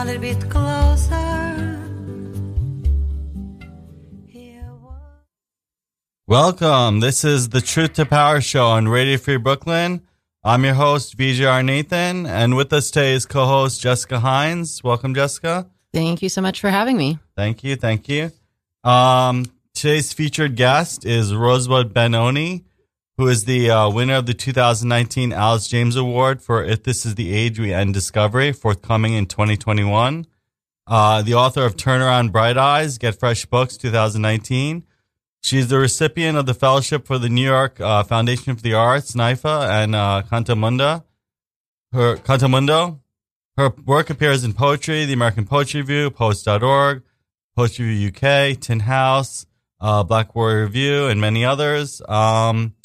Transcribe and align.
a 0.00 0.04
little 0.04 0.20
bit 0.22 0.48
closer. 0.48 1.76
Welcome. 6.26 7.00
This 7.00 7.22
is 7.22 7.50
the 7.50 7.60
Truth 7.60 7.94
to 7.94 8.06
Power 8.06 8.40
show 8.40 8.68
on 8.68 8.88
Radio 8.88 9.18
Free 9.18 9.36
Brooklyn. 9.36 10.00
I'm 10.42 10.64
your 10.64 10.72
host, 10.74 11.18
VJR 11.18 11.62
Nathan, 11.62 12.24
and 12.24 12.56
with 12.56 12.72
us 12.72 12.90
today 12.90 13.12
is 13.12 13.26
co 13.26 13.44
host 13.44 13.82
Jessica 13.82 14.20
Hines. 14.20 14.82
Welcome, 14.82 15.14
Jessica. 15.14 15.68
Thank 15.92 16.22
you 16.22 16.30
so 16.30 16.40
much 16.40 16.62
for 16.62 16.70
having 16.70 16.96
me. 16.96 17.18
Thank 17.36 17.62
you. 17.62 17.76
Thank 17.76 18.08
you. 18.08 18.30
Um, 18.84 19.44
today's 19.74 20.14
featured 20.14 20.56
guest 20.56 21.04
is 21.04 21.34
Rosebud 21.34 21.92
Ben-Oni, 21.92 22.64
who 23.20 23.28
is 23.28 23.44
the 23.44 23.70
uh, 23.70 23.90
winner 23.90 24.14
of 24.14 24.24
the 24.24 24.32
2019 24.32 25.30
Alice 25.30 25.68
James 25.68 25.94
Award 25.94 26.40
for 26.40 26.64
If 26.64 26.84
This 26.84 27.04
Is 27.04 27.16
the 27.16 27.34
Age 27.34 27.60
We 27.60 27.70
End 27.70 27.92
Discovery, 27.92 28.50
forthcoming 28.50 29.12
in 29.12 29.26
2021. 29.26 30.26
Uh, 30.86 31.20
the 31.20 31.34
author 31.34 31.66
of 31.66 31.76
Turnaround 31.76 32.32
Bright 32.32 32.56
Eyes, 32.56 32.96
Get 32.96 33.20
Fresh 33.20 33.44
Books 33.44 33.76
2019. 33.76 34.84
She's 35.42 35.68
the 35.68 35.78
recipient 35.78 36.38
of 36.38 36.46
the 36.46 36.54
Fellowship 36.54 37.06
for 37.06 37.18
the 37.18 37.28
New 37.28 37.44
York 37.44 37.78
uh, 37.78 38.04
Foundation 38.04 38.56
for 38.56 38.62
the 38.62 38.72
Arts, 38.72 39.12
NYFA, 39.12 39.68
and 39.68 39.94
uh, 39.94 40.22
Cantamunda. 40.26 41.04
Her 41.92 42.16
CantoMundo. 42.16 43.00
Her 43.58 43.74
work 43.84 44.08
appears 44.08 44.44
in 44.44 44.54
Poetry, 44.54 45.04
the 45.04 45.12
American 45.12 45.44
Poetry 45.44 45.82
Review, 45.82 46.10
Poets.org, 46.10 47.02
Poetry 47.54 47.84
Review 47.84 48.08
UK, 48.08 48.58
Tin 48.58 48.80
House, 48.80 49.44
uh, 49.78 50.04
Black 50.04 50.34
Warrior 50.34 50.64
Review, 50.64 51.08
and 51.08 51.20
many 51.20 51.44
others. 51.44 52.00
Um, 52.08 52.76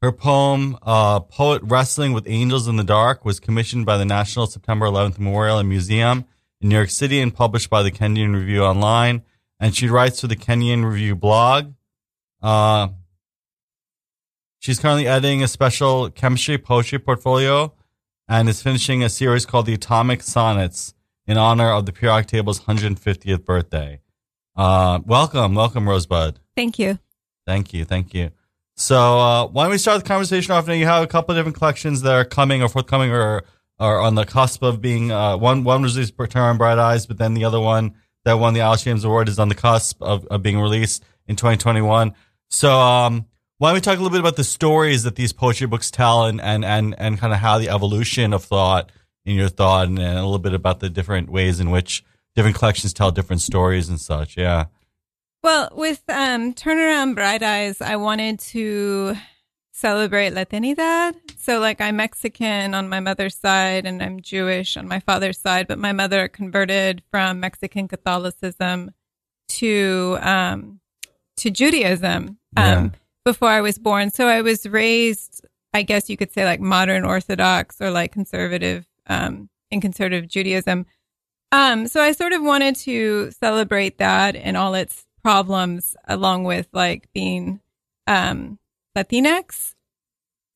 her 0.00 0.12
poem, 0.12 0.78
uh, 0.82 1.20
Poet 1.20 1.62
Wrestling 1.64 2.12
with 2.12 2.28
Angels 2.28 2.68
in 2.68 2.76
the 2.76 2.84
Dark, 2.84 3.24
was 3.24 3.40
commissioned 3.40 3.84
by 3.84 3.96
the 3.96 4.04
National 4.04 4.46
September 4.46 4.86
11th 4.86 5.18
Memorial 5.18 5.58
and 5.58 5.68
Museum 5.68 6.24
in 6.60 6.68
New 6.68 6.76
York 6.76 6.90
City 6.90 7.20
and 7.20 7.34
published 7.34 7.68
by 7.68 7.82
the 7.82 7.90
Kenyon 7.90 8.34
Review 8.34 8.62
Online. 8.62 9.22
And 9.58 9.74
she 9.74 9.88
writes 9.88 10.20
for 10.20 10.28
the 10.28 10.36
Kenyon 10.36 10.84
Review 10.84 11.16
blog. 11.16 11.72
Uh, 12.40 12.88
she's 14.60 14.78
currently 14.78 15.08
editing 15.08 15.42
a 15.42 15.48
special 15.48 16.10
chemistry 16.10 16.58
poetry 16.58 17.00
portfolio 17.00 17.72
and 18.28 18.48
is 18.48 18.62
finishing 18.62 19.02
a 19.02 19.08
series 19.08 19.46
called 19.46 19.66
The 19.66 19.74
Atomic 19.74 20.22
Sonnets 20.22 20.94
in 21.26 21.36
honor 21.36 21.72
of 21.72 21.86
the 21.86 21.92
periodic 21.92 22.28
table's 22.28 22.60
150th 22.60 23.44
birthday. 23.44 24.00
Uh, 24.54 25.00
welcome, 25.04 25.54
welcome, 25.54 25.88
Rosebud. 25.88 26.38
Thank 26.56 26.78
you. 26.78 27.00
Thank 27.46 27.72
you, 27.72 27.84
thank 27.84 28.14
you. 28.14 28.30
So 28.78 29.18
uh, 29.18 29.46
why 29.48 29.64
don't 29.64 29.72
we 29.72 29.78
start 29.78 30.04
the 30.04 30.08
conversation 30.08 30.52
off 30.52 30.68
now? 30.68 30.72
You 30.72 30.86
have 30.86 31.02
a 31.02 31.08
couple 31.08 31.34
of 31.34 31.38
different 31.38 31.56
collections 31.56 32.02
that 32.02 32.12
are 32.12 32.24
coming 32.24 32.62
or 32.62 32.68
forthcoming 32.68 33.10
or 33.10 33.42
are 33.80 34.00
on 34.00 34.14
the 34.14 34.24
cusp 34.24 34.62
of 34.62 34.80
being 34.80 35.10
uh, 35.10 35.36
one 35.36 35.64
one 35.64 35.82
was 35.82 35.96
released 35.96 36.14
Turn 36.30 36.56
Bright 36.56 36.78
Eyes, 36.78 37.04
but 37.04 37.18
then 37.18 37.34
the 37.34 37.44
other 37.44 37.58
one 37.58 37.94
that 38.24 38.34
won 38.34 38.54
the 38.54 38.60
Alice 38.60 38.84
James 38.84 39.04
Award 39.04 39.28
is 39.28 39.40
on 39.40 39.48
the 39.48 39.56
cusp 39.56 40.00
of, 40.00 40.26
of 40.26 40.44
being 40.44 40.60
released 40.60 41.04
in 41.26 41.34
2021. 41.34 42.14
So 42.50 42.72
um, 42.72 43.26
why 43.58 43.70
don't 43.70 43.74
we 43.74 43.80
talk 43.80 43.98
a 43.98 44.00
little 44.00 44.10
bit 44.10 44.20
about 44.20 44.36
the 44.36 44.44
stories 44.44 45.02
that 45.02 45.16
these 45.16 45.32
poetry 45.32 45.66
books 45.66 45.90
tell 45.90 46.26
and 46.26 46.40
and 46.40 46.64
and, 46.64 46.94
and 46.98 47.18
kind 47.18 47.32
of 47.32 47.40
how 47.40 47.58
the 47.58 47.70
evolution 47.70 48.32
of 48.32 48.44
thought 48.44 48.92
in 49.24 49.34
your 49.34 49.48
thought 49.48 49.88
and, 49.88 49.98
and 49.98 50.18
a 50.18 50.22
little 50.22 50.38
bit 50.38 50.54
about 50.54 50.78
the 50.78 50.88
different 50.88 51.30
ways 51.30 51.58
in 51.58 51.70
which 51.70 52.04
different 52.36 52.56
collections 52.56 52.92
tell 52.92 53.10
different 53.10 53.42
stories 53.42 53.88
and 53.88 54.00
such. 54.00 54.36
Yeah. 54.36 54.66
Well, 55.42 55.68
with 55.72 56.02
um, 56.08 56.52
Turnaround 56.54 57.14
Bright 57.14 57.42
Eyes, 57.42 57.80
I 57.80 57.96
wanted 57.96 58.40
to 58.40 59.14
celebrate 59.72 60.32
Latinidad. 60.32 61.14
So, 61.38 61.60
like, 61.60 61.80
I'm 61.80 61.96
Mexican 61.96 62.74
on 62.74 62.88
my 62.88 63.00
mother's 63.00 63.36
side 63.36 63.86
and 63.86 64.02
I'm 64.02 64.20
Jewish 64.20 64.76
on 64.76 64.88
my 64.88 64.98
father's 65.00 65.38
side, 65.38 65.68
but 65.68 65.78
my 65.78 65.92
mother 65.92 66.26
converted 66.28 67.02
from 67.10 67.40
Mexican 67.40 67.86
Catholicism 67.88 68.90
to 69.50 70.18
um, 70.20 70.80
to 71.36 71.50
Judaism 71.50 72.38
um, 72.56 72.64
Yeah. 72.84 72.88
before 73.24 73.48
I 73.50 73.60
was 73.60 73.78
born. 73.78 74.10
So, 74.10 74.26
I 74.26 74.42
was 74.42 74.66
raised, 74.66 75.46
I 75.72 75.82
guess 75.82 76.10
you 76.10 76.16
could 76.16 76.32
say, 76.32 76.44
like 76.44 76.60
modern 76.60 77.04
Orthodox 77.04 77.80
or 77.80 77.92
like 77.92 78.10
conservative 78.12 78.86
um, 79.06 79.48
in 79.70 79.80
conservative 79.80 80.26
Judaism. 80.28 80.84
Um, 81.50 81.86
so 81.86 82.02
I 82.02 82.12
sort 82.12 82.34
of 82.34 82.42
wanted 82.42 82.76
to 82.76 83.30
celebrate 83.30 83.96
that 83.98 84.36
and 84.36 84.54
all 84.54 84.74
its 84.74 85.06
problems 85.28 85.94
along 86.06 86.44
with 86.44 86.66
like 86.72 87.12
being 87.12 87.60
um 88.06 88.58
Latinx. 88.96 89.74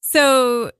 So 0.00 0.70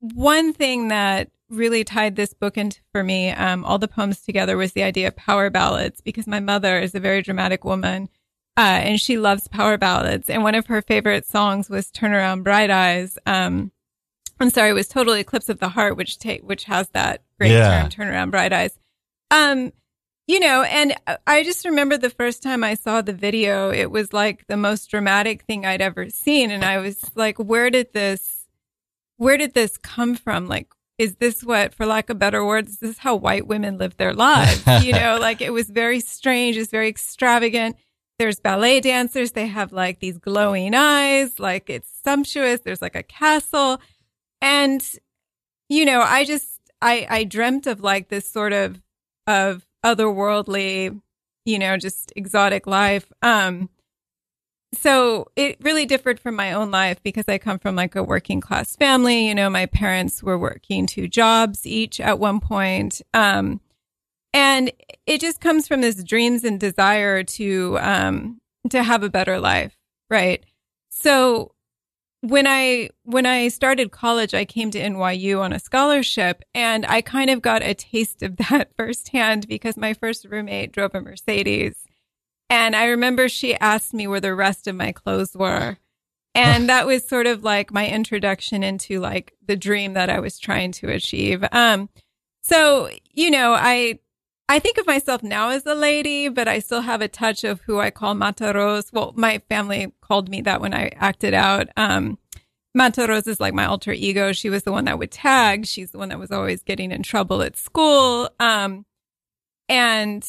one 0.00 0.52
thing 0.52 0.88
that 0.88 1.30
really 1.48 1.82
tied 1.82 2.14
this 2.14 2.32
book 2.32 2.56
into 2.56 2.80
for 2.92 3.02
me, 3.02 3.30
um, 3.30 3.64
all 3.64 3.78
the 3.78 3.88
poems 3.88 4.20
together 4.22 4.56
was 4.56 4.72
the 4.72 4.84
idea 4.84 5.08
of 5.08 5.16
power 5.16 5.50
ballads 5.50 6.00
because 6.00 6.28
my 6.28 6.38
mother 6.38 6.78
is 6.78 6.94
a 6.94 7.00
very 7.00 7.22
dramatic 7.22 7.64
woman. 7.64 8.08
Uh, 8.56 8.80
and 8.88 9.00
she 9.00 9.16
loves 9.18 9.48
power 9.48 9.76
ballads. 9.76 10.30
And 10.30 10.42
one 10.44 10.54
of 10.54 10.66
her 10.66 10.80
favorite 10.82 11.26
songs 11.26 11.68
was 11.68 11.90
Turn 11.90 12.12
Around 12.12 12.42
Bright 12.44 12.70
Eyes. 12.70 13.18
Um, 13.26 13.72
I'm 14.38 14.50
sorry, 14.50 14.70
it 14.70 14.74
was 14.74 14.86
"Total 14.88 15.14
Eclipse 15.14 15.48
of 15.48 15.58
the 15.60 15.70
Heart, 15.70 15.96
which 15.96 16.18
take, 16.18 16.42
which 16.42 16.64
has 16.64 16.88
that 16.90 17.22
great 17.38 17.52
Yeah. 17.52 17.80
term, 17.80 17.90
Turn 17.90 18.08
Around 18.08 18.30
Bright 18.30 18.52
Eyes. 18.52 18.78
Um, 19.30 19.72
you 20.30 20.38
know, 20.38 20.62
and 20.62 20.94
I 21.26 21.42
just 21.42 21.64
remember 21.64 21.98
the 21.98 22.08
first 22.08 22.40
time 22.40 22.62
I 22.62 22.74
saw 22.74 23.02
the 23.02 23.12
video, 23.12 23.72
it 23.72 23.90
was 23.90 24.12
like 24.12 24.46
the 24.46 24.56
most 24.56 24.88
dramatic 24.88 25.42
thing 25.42 25.66
I'd 25.66 25.80
ever 25.80 26.08
seen. 26.08 26.52
And 26.52 26.64
I 26.64 26.78
was 26.78 27.04
like, 27.16 27.36
where 27.38 27.68
did 27.68 27.92
this, 27.92 28.46
where 29.16 29.36
did 29.36 29.54
this 29.54 29.76
come 29.76 30.14
from? 30.14 30.46
Like, 30.46 30.72
is 30.98 31.16
this 31.16 31.42
what, 31.42 31.74
for 31.74 31.84
lack 31.84 32.10
of 32.10 32.20
better 32.20 32.46
words, 32.46 32.74
is 32.74 32.78
this 32.78 32.98
how 32.98 33.16
white 33.16 33.48
women 33.48 33.76
live 33.76 33.96
their 33.96 34.14
lives? 34.14 34.62
you 34.84 34.92
know, 34.92 35.18
like 35.20 35.40
it 35.40 35.52
was 35.52 35.68
very 35.68 35.98
strange. 35.98 36.56
It's 36.56 36.70
very 36.70 36.88
extravagant. 36.88 37.74
There's 38.20 38.38
ballet 38.38 38.78
dancers. 38.78 39.32
They 39.32 39.48
have 39.48 39.72
like 39.72 39.98
these 39.98 40.18
glowing 40.18 40.76
eyes. 40.76 41.40
Like 41.40 41.68
it's 41.68 41.90
sumptuous. 42.04 42.60
There's 42.60 42.82
like 42.82 42.94
a 42.94 43.02
castle. 43.02 43.80
And, 44.40 44.88
you 45.68 45.84
know, 45.84 46.00
I 46.02 46.24
just, 46.24 46.60
I, 46.80 47.04
I 47.10 47.24
dreamt 47.24 47.66
of 47.66 47.80
like 47.80 48.10
this 48.10 48.30
sort 48.30 48.52
of, 48.52 48.80
of 49.26 49.66
otherworldly, 49.84 51.00
you 51.44 51.58
know, 51.58 51.76
just 51.76 52.12
exotic 52.16 52.66
life. 52.66 53.10
Um, 53.22 53.70
so 54.72 55.30
it 55.34 55.56
really 55.60 55.84
differed 55.84 56.20
from 56.20 56.36
my 56.36 56.52
own 56.52 56.70
life 56.70 57.02
because 57.02 57.24
I 57.28 57.38
come 57.38 57.58
from 57.58 57.74
like 57.74 57.96
a 57.96 58.04
working 58.04 58.40
class 58.40 58.76
family. 58.76 59.26
You 59.26 59.34
know, 59.34 59.50
my 59.50 59.66
parents 59.66 60.22
were 60.22 60.38
working 60.38 60.86
two 60.86 61.08
jobs 61.08 61.66
each 61.66 62.00
at 62.00 62.18
one 62.18 62.40
point. 62.40 63.02
Um, 63.12 63.60
and 64.32 64.70
it 65.06 65.20
just 65.20 65.40
comes 65.40 65.66
from 65.66 65.80
this 65.80 66.04
dreams 66.04 66.44
and 66.44 66.60
desire 66.60 67.24
to, 67.24 67.78
um, 67.80 68.40
to 68.68 68.82
have 68.82 69.02
a 69.02 69.10
better 69.10 69.40
life. 69.40 69.76
Right. 70.08 70.44
So 70.90 71.52
when 72.22 72.46
I 72.46 72.90
when 73.04 73.26
I 73.26 73.48
started 73.48 73.90
college, 73.90 74.34
I 74.34 74.44
came 74.44 74.70
to 74.72 74.80
NYU 74.80 75.40
on 75.40 75.52
a 75.52 75.58
scholarship, 75.58 76.42
and 76.54 76.84
I 76.86 77.00
kind 77.00 77.30
of 77.30 77.40
got 77.40 77.62
a 77.62 77.74
taste 77.74 78.22
of 78.22 78.36
that 78.50 78.70
firsthand 78.76 79.48
because 79.48 79.76
my 79.76 79.94
first 79.94 80.26
roommate 80.26 80.72
drove 80.72 80.94
a 80.94 81.00
Mercedes, 81.00 81.76
and 82.48 82.76
I 82.76 82.86
remember 82.86 83.28
she 83.28 83.54
asked 83.56 83.94
me 83.94 84.06
where 84.06 84.20
the 84.20 84.34
rest 84.34 84.66
of 84.66 84.76
my 84.76 84.92
clothes 84.92 85.34
were, 85.34 85.78
and 86.34 86.68
that 86.68 86.86
was 86.86 87.08
sort 87.08 87.26
of 87.26 87.42
like 87.42 87.72
my 87.72 87.88
introduction 87.88 88.62
into 88.62 89.00
like 89.00 89.34
the 89.46 89.56
dream 89.56 89.94
that 89.94 90.10
I 90.10 90.20
was 90.20 90.38
trying 90.38 90.72
to 90.72 90.90
achieve. 90.90 91.44
Um, 91.52 91.88
so 92.42 92.90
you 93.12 93.30
know, 93.30 93.54
I 93.54 93.98
I 94.50 94.58
think 94.58 94.78
of 94.78 94.86
myself 94.86 95.22
now 95.22 95.50
as 95.50 95.64
a 95.64 95.76
lady, 95.76 96.28
but 96.28 96.48
I 96.48 96.58
still 96.58 96.80
have 96.80 97.02
a 97.02 97.06
touch 97.06 97.44
of 97.44 97.60
who 97.60 97.78
I 97.78 97.92
call 97.92 98.16
Mataros. 98.16 98.92
Well, 98.92 99.12
my 99.14 99.40
family 99.48 99.92
called 100.00 100.28
me 100.28 100.40
that 100.40 100.60
when 100.60 100.74
I 100.74 100.90
acted 100.96 101.34
out. 101.34 101.68
Um, 101.76 102.18
Mataros 102.76 103.28
is 103.28 103.38
like 103.38 103.54
my 103.54 103.64
alter 103.64 103.92
ego. 103.92 104.32
She 104.32 104.50
was 104.50 104.64
the 104.64 104.72
one 104.72 104.86
that 104.86 104.98
would 104.98 105.12
tag. 105.12 105.66
She's 105.66 105.92
the 105.92 105.98
one 105.98 106.08
that 106.08 106.18
was 106.18 106.32
always 106.32 106.64
getting 106.64 106.90
in 106.90 107.04
trouble 107.04 107.42
at 107.42 107.56
school. 107.56 108.28
Um, 108.40 108.86
and 109.68 110.28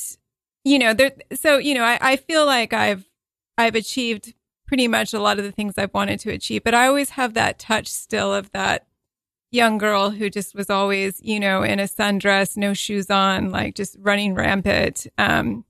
you 0.63 0.77
know, 0.77 0.93
there, 0.93 1.13
so, 1.33 1.57
you 1.57 1.73
know, 1.73 1.83
I, 1.83 1.97
I 1.99 2.15
feel 2.17 2.45
like 2.45 2.73
I've, 2.73 3.09
I've 3.57 3.73
achieved 3.73 4.35
pretty 4.67 4.87
much 4.87 5.15
a 5.15 5.19
lot 5.19 5.39
of 5.39 5.45
the 5.45 5.51
things 5.51 5.79
I've 5.79 5.95
wanted 5.95 6.19
to 6.19 6.29
achieve, 6.29 6.63
but 6.63 6.75
I 6.75 6.85
always 6.85 7.09
have 7.11 7.33
that 7.33 7.57
touch 7.57 7.87
still 7.87 8.31
of 8.31 8.51
that 8.51 8.85
young 9.51 9.77
girl 9.77 10.09
who 10.09 10.29
just 10.29 10.55
was 10.55 10.69
always, 10.69 11.19
you 11.21 11.39
know, 11.39 11.61
in 11.63 11.79
a 11.79 11.83
sundress, 11.83 12.57
no 12.57 12.73
shoes 12.73 13.09
on, 13.09 13.51
like 13.51 13.75
just 13.75 13.95
running 13.99 14.33
rampant. 14.33 15.07
Um, 15.17 15.65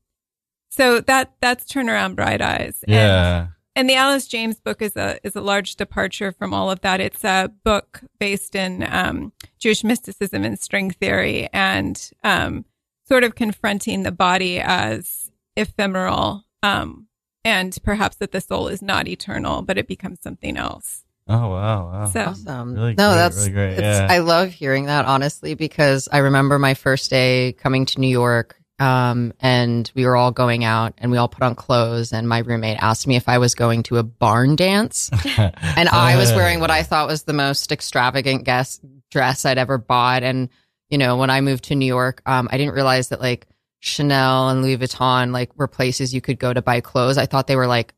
so 0.70 1.02
that 1.02 1.34
that's 1.42 1.66
turnaround 1.66 2.16
bright 2.16 2.42
eyes. 2.42 2.84
And, 2.88 2.94
Yeah. 2.96 3.48
and 3.76 3.90
the 3.90 3.96
Alice 3.96 4.28
James 4.28 4.60
book 4.60 4.82
is 4.82 4.96
a 4.96 5.18
is 5.24 5.36
a 5.36 5.42
large 5.42 5.76
departure 5.76 6.32
from 6.32 6.54
all 6.54 6.72
of 6.72 6.82
that. 6.82 7.02
It's 7.02 7.24
a 7.24 7.52
book 7.64 8.02
based 8.20 8.56
in 8.56 8.86
um, 8.90 9.34
Jewish 9.60 9.84
mysticism 9.84 10.44
and 10.44 10.58
string 10.60 10.92
theory, 10.92 11.50
and 11.52 12.12
um, 12.24 12.66
sort 13.08 13.24
of 13.24 13.36
confronting 13.36 14.04
the 14.04 14.12
body 14.12 14.60
as 14.60 15.32
ephemeral, 15.58 16.46
um, 16.64 17.08
and 17.44 17.78
perhaps 17.84 18.16
that 18.18 18.32
the 18.32 18.40
soul 18.40 18.68
is 18.70 18.82
not 18.82 19.08
eternal, 19.08 19.62
but 19.64 19.78
it 19.78 19.88
becomes 19.88 20.20
something 20.22 20.56
else. 20.56 21.04
Oh 21.28 21.50
wow, 21.50 21.92
wow. 21.92 22.06
So 22.08 22.22
Awesome. 22.22 22.74
Really 22.74 22.96
no, 22.96 23.10
great, 23.10 23.16
that's 23.18 23.38
really 23.38 23.52
great, 23.52 23.74
it's- 23.74 24.00
yeah. 24.00 24.08
I 24.10 24.20
love 24.20 24.50
hearing 24.50 24.86
that 24.86 25.06
honestly 25.06 25.54
because 25.54 26.10
I 26.12 26.20
remember 26.20 26.60
my 26.60 26.74
first 26.74 27.10
day 27.10 27.54
coming 27.54 27.86
to 27.88 28.00
New 28.02 28.10
York. 28.10 28.58
um, 28.80 29.32
and 29.40 29.92
we 29.94 30.06
were 30.08 30.16
all 30.16 30.32
going 30.32 30.64
out, 30.64 30.96
and 30.98 31.12
we 31.12 31.18
all 31.18 31.28
put 31.28 31.44
on 31.44 31.54
clothes. 31.54 32.12
And 32.12 32.28
my 32.28 32.40
roommate 32.40 32.82
asked 32.82 33.06
me 33.06 33.16
if 33.16 33.30
I 33.30 33.38
was 33.38 33.54
going 33.54 33.84
to 33.84 33.98
a 33.98 34.04
barn 34.04 34.56
dance, 34.56 35.12
and 35.38 35.88
I 35.88 36.16
was 36.18 36.32
wearing 36.34 36.60
what 36.60 36.72
I 36.72 36.82
thought 36.82 37.08
was 37.08 37.22
the 37.24 37.34
most 37.34 37.72
extravagant 37.72 38.44
guest 38.44 38.82
dress 39.12 39.46
I'd 39.46 39.60
ever 39.60 39.78
bought. 39.78 40.24
And 40.24 40.50
you 40.90 40.98
know, 40.98 41.16
when 41.18 41.30
I 41.30 41.42
moved 41.42 41.66
to 41.66 41.76
New 41.76 41.86
York, 41.86 42.24
um, 42.26 42.50
I 42.52 42.58
didn't 42.58 42.74
realize 42.74 43.10
that 43.10 43.22
like 43.22 43.46
Chanel 43.82 44.50
and 44.50 44.64
Louis 44.64 44.78
Vuitton 44.80 45.32
like 45.32 45.56
were 45.58 45.68
places 45.68 46.12
you 46.14 46.22
could 46.22 46.40
go 46.40 46.52
to 46.52 46.62
buy 46.64 46.82
clothes. 46.82 47.20
I 47.20 47.28
thought 47.28 47.46
they 47.46 47.56
were 47.56 47.68
like 47.68 47.94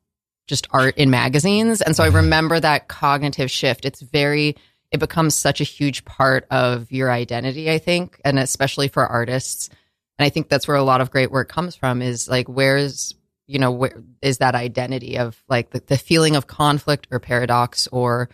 just 0.48 0.68
art 0.72 0.98
in 0.98 1.10
magazines. 1.10 1.82
And 1.82 1.96
so 1.96 2.04
I 2.04 2.08
mm-hmm. 2.08 2.18
remember 2.18 2.60
that 2.60 2.88
cognitive 2.88 3.50
shift. 3.50 3.86
It's 3.86 4.02
very, 4.02 4.56
it 4.92 5.00
becomes 5.00 5.36
such 5.36 5.62
a 5.62 5.66
huge 5.66 6.06
part 6.06 6.46
of 6.52 6.92
your 6.92 7.12
identity, 7.12 7.72
I 7.72 7.78
think, 7.78 8.20
and 8.26 8.38
especially 8.38 8.88
for 8.88 9.06
artists. 9.06 9.70
And 10.18 10.26
I 10.26 10.30
think 10.30 10.50
that's 10.50 10.68
where 10.68 10.78
a 10.78 10.84
lot 10.84 11.02
of 11.02 11.12
great 11.12 11.32
work 11.32 11.50
comes 11.50 11.76
from 11.76 12.02
is 12.02 12.28
like, 12.28 12.48
where's, 12.48 13.16
you 13.48 13.60
know, 13.60 13.72
where 13.72 14.04
is 14.22 14.40
that 14.40 14.56
identity 14.56 15.18
of 15.18 15.42
like 15.50 15.72
the, 15.72 15.80
the 15.80 15.98
feeling 15.98 16.36
of 16.36 16.48
conflict 16.48 17.08
or 17.12 17.20
paradox 17.20 17.88
or 17.88 18.30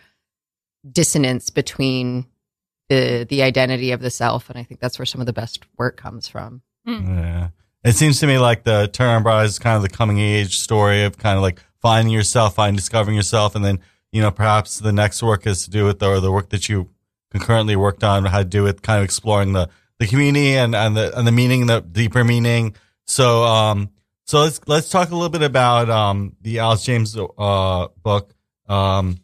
dissonance 0.90 1.50
between 1.50 2.26
the 2.88 3.26
the 3.28 3.42
identity 3.42 3.92
of 3.92 4.00
the 4.00 4.10
self 4.10 4.48
and 4.48 4.58
i 4.58 4.62
think 4.62 4.80
that's 4.80 4.98
where 4.98 5.06
some 5.06 5.20
of 5.20 5.26
the 5.26 5.32
best 5.32 5.64
work 5.76 5.98
comes 5.98 6.26
from 6.26 6.62
hmm. 6.86 7.18
Yeah. 7.18 7.48
It 7.82 7.94
seems 7.94 8.20
to 8.20 8.26
me 8.26 8.38
like 8.38 8.64
the 8.64 8.90
Turner 8.92 9.16
Umbrella 9.16 9.44
is 9.44 9.58
kind 9.58 9.76
of 9.76 9.82
the 9.82 9.88
coming 9.88 10.18
age 10.18 10.58
story 10.58 11.04
of 11.04 11.16
kind 11.16 11.36
of 11.36 11.42
like 11.42 11.62
finding 11.80 12.12
yourself, 12.12 12.54
finding, 12.54 12.76
discovering 12.76 13.16
yourself. 13.16 13.54
And 13.54 13.64
then, 13.64 13.80
you 14.12 14.20
know, 14.20 14.30
perhaps 14.30 14.78
the 14.78 14.92
next 14.92 15.22
work 15.22 15.46
is 15.46 15.64
to 15.64 15.70
do 15.70 15.84
with, 15.84 16.02
or 16.02 16.20
the 16.20 16.32
work 16.32 16.50
that 16.50 16.68
you 16.68 16.88
concurrently 17.30 17.76
worked 17.76 18.04
on 18.04 18.24
had 18.24 18.50
to 18.50 18.58
do 18.58 18.62
with 18.62 18.82
kind 18.82 18.98
of 18.98 19.04
exploring 19.04 19.52
the, 19.52 19.68
the 19.98 20.06
community 20.06 20.56
and, 20.56 20.74
and 20.74 20.96
the, 20.96 21.16
and 21.18 21.26
the 21.26 21.32
meaning, 21.32 21.66
the 21.66 21.80
deeper 21.80 22.24
meaning. 22.24 22.74
So, 23.06 23.44
um, 23.44 23.90
so 24.26 24.40
let's, 24.40 24.60
let's 24.66 24.88
talk 24.88 25.10
a 25.10 25.14
little 25.14 25.28
bit 25.28 25.42
about, 25.42 25.90
um, 25.90 26.36
the 26.40 26.58
Alice 26.58 26.84
James, 26.84 27.16
uh, 27.16 27.88
book. 28.02 28.34
Um, 28.68 29.18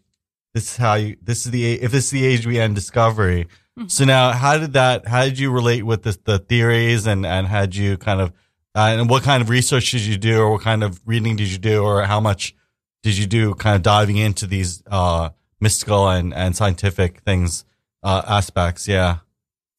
this 0.55 0.71
is 0.71 0.77
how 0.77 0.95
you, 0.95 1.17
this 1.23 1.47
is 1.47 1.53
the, 1.53 1.75
if 1.75 1.93
this 1.93 2.05
is 2.07 2.11
the 2.11 2.27
age 2.27 2.47
we 2.47 2.59
end 2.59 2.75
discovery. 2.75 3.47
So 3.89 4.07
now, 4.07 4.33
how 4.33 4.57
did 4.57 4.73
that? 4.73 5.07
How 5.07 5.25
did 5.25 5.39
you 5.39 5.51
relate 5.51 5.83
with 5.83 6.03
the, 6.03 6.19
the 6.25 6.39
theories, 6.39 7.07
and 7.07 7.27
and 7.27 7.47
had 7.47 7.77
you 7.77 7.99
kind 7.99 8.23
of, 8.23 8.33
uh, 8.77 8.95
and 8.99 9.09
what 9.11 9.23
kind 9.23 9.43
of 9.43 9.49
research 9.49 9.91
did 9.91 10.03
you 10.03 10.19
do, 10.19 10.39
or 10.41 10.53
what 10.53 10.61
kind 10.63 10.85
of 10.85 11.01
reading 11.07 11.35
did 11.37 11.49
you 11.49 11.59
do, 11.59 11.83
or 11.83 12.03
how 12.03 12.21
much 12.21 12.55
did 13.03 13.17
you 13.17 13.27
do, 13.27 13.55
kind 13.55 13.75
of 13.77 13.83
diving 13.83 14.17
into 14.19 14.47
these 14.47 14.83
uh, 14.91 15.31
mystical 15.61 16.09
and 16.09 16.35
and 16.35 16.55
scientific 16.55 17.21
things 17.23 17.65
uh, 18.03 18.23
aspects? 18.29 18.87
Yeah. 18.87 19.19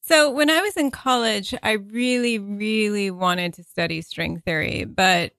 So 0.02 0.30
when 0.30 0.48
I 0.50 0.60
was 0.62 0.76
in 0.76 0.90
college, 0.90 1.54
I 1.62 1.72
really, 1.72 2.38
really 2.38 3.10
wanted 3.10 3.54
to 3.54 3.62
study 3.62 4.00
string 4.02 4.40
theory, 4.40 4.84
but 4.84 5.32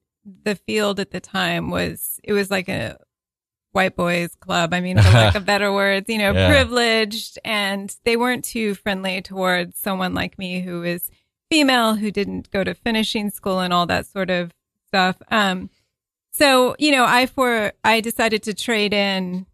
the 0.43 0.55
field 0.55 0.99
at 0.99 1.09
the 1.11 1.19
time 1.19 1.71
was 1.71 2.19
it 2.23 2.33
was 2.33 2.51
like 2.51 2.69
a 2.69 2.97
white 3.71 3.95
boys 3.95 4.35
club. 4.35 4.73
I 4.73 4.79
mean, 4.81 4.97
for 5.01 5.09
lack 5.09 5.33
of 5.35 5.45
better 5.53 5.73
words, 5.73 6.07
you 6.07 6.19
know, 6.19 6.33
Yeah. 6.33 6.49
privileged, 6.49 7.39
and 7.43 7.95
they 8.05 8.15
weren't 8.15 8.45
too 8.45 8.75
friendly 8.75 9.21
towards 9.23 9.79
someone 9.79 10.13
like 10.13 10.37
me 10.37 10.61
who 10.61 10.83
is 10.83 11.09
female, 11.49 11.95
who 11.95 12.11
didn't 12.11 12.51
go 12.51 12.63
to 12.63 12.73
finishing 12.73 13.29
school 13.29 13.59
and 13.59 13.73
all 13.73 13.85
that 13.87 14.05
sort 14.05 14.29
of 14.29 14.51
stuff. 14.87 15.17
Um, 15.29 15.69
so 16.31 16.75
you 16.79 16.91
know, 16.91 17.05
I 17.07 17.25
for 17.25 17.73
I 17.83 18.01
decided 18.01 18.43
to 18.43 18.53
trade 18.53 18.93
in 18.93 19.45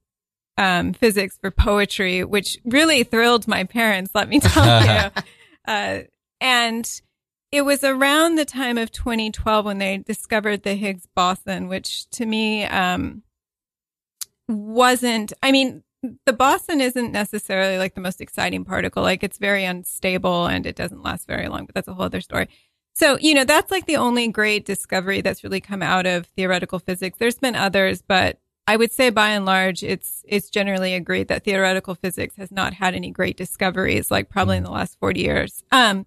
um, 0.57 0.93
physics 0.93 1.37
for 1.39 1.51
poetry, 1.51 2.23
which 2.23 2.57
really 2.65 3.03
thrilled 3.03 3.47
my 3.47 3.63
parents. 3.63 4.11
Let 4.13 4.29
me 4.29 4.39
tell 4.41 4.85
you. 4.85 5.11
Uh, 5.67 6.01
and 6.41 7.01
it 7.51 7.63
was 7.63 7.83
around 7.83 8.35
the 8.35 8.45
time 8.45 8.77
of 8.77 8.91
2012 8.91 9.65
when 9.65 9.79
they 9.79 9.97
discovered 9.97 10.61
the 10.61 10.75
Higgs 10.75 11.07
boson, 11.15 11.67
which 11.67 12.07
to 12.11 12.25
me 12.27 12.65
um, 12.65 13.23
wasn't. 14.47 15.33
I 15.41 15.51
mean, 15.51 15.83
the 16.25 16.33
boson 16.33 16.81
isn't 16.81 17.11
necessarily 17.11 17.77
like 17.77 17.95
the 17.95 18.01
most 18.01 18.21
exciting 18.21 18.65
particle. 18.65 19.03
Like 19.03 19.23
it's 19.23 19.37
very 19.37 19.65
unstable 19.65 20.47
and 20.47 20.65
it 20.65 20.75
doesn't 20.75 21.03
last 21.03 21.27
very 21.27 21.47
long. 21.47 21.65
But 21.65 21.75
that's 21.75 21.87
a 21.87 21.93
whole 21.93 22.05
other 22.05 22.21
story. 22.21 22.47
So, 22.93 23.17
you 23.19 23.33
know, 23.33 23.43
that's 23.43 23.71
like 23.71 23.87
the 23.87 23.97
only 23.97 24.29
great 24.29 24.65
discovery 24.65 25.21
that's 25.21 25.43
really 25.43 25.59
come 25.59 25.81
out 25.81 26.05
of 26.05 26.27
theoretical 26.27 26.79
physics. 26.79 27.17
There's 27.19 27.37
been 27.37 27.55
others, 27.55 28.01
but 28.01 28.39
I 28.67 28.77
would 28.77 28.91
say 28.91 29.09
by 29.09 29.29
and 29.29 29.45
large, 29.45 29.83
it's, 29.83 30.23
it's 30.27 30.49
generally 30.49 30.93
agreed 30.95 31.27
that 31.27 31.43
theoretical 31.43 31.93
physics 31.93 32.35
has 32.37 32.51
not 32.51 32.73
had 32.73 32.95
any 32.95 33.11
great 33.11 33.37
discoveries, 33.37 34.09
like 34.09 34.29
probably 34.29 34.57
in 34.57 34.63
the 34.63 34.71
last 34.71 34.97
40 34.99 35.19
years. 35.19 35.63
Um, 35.71 36.05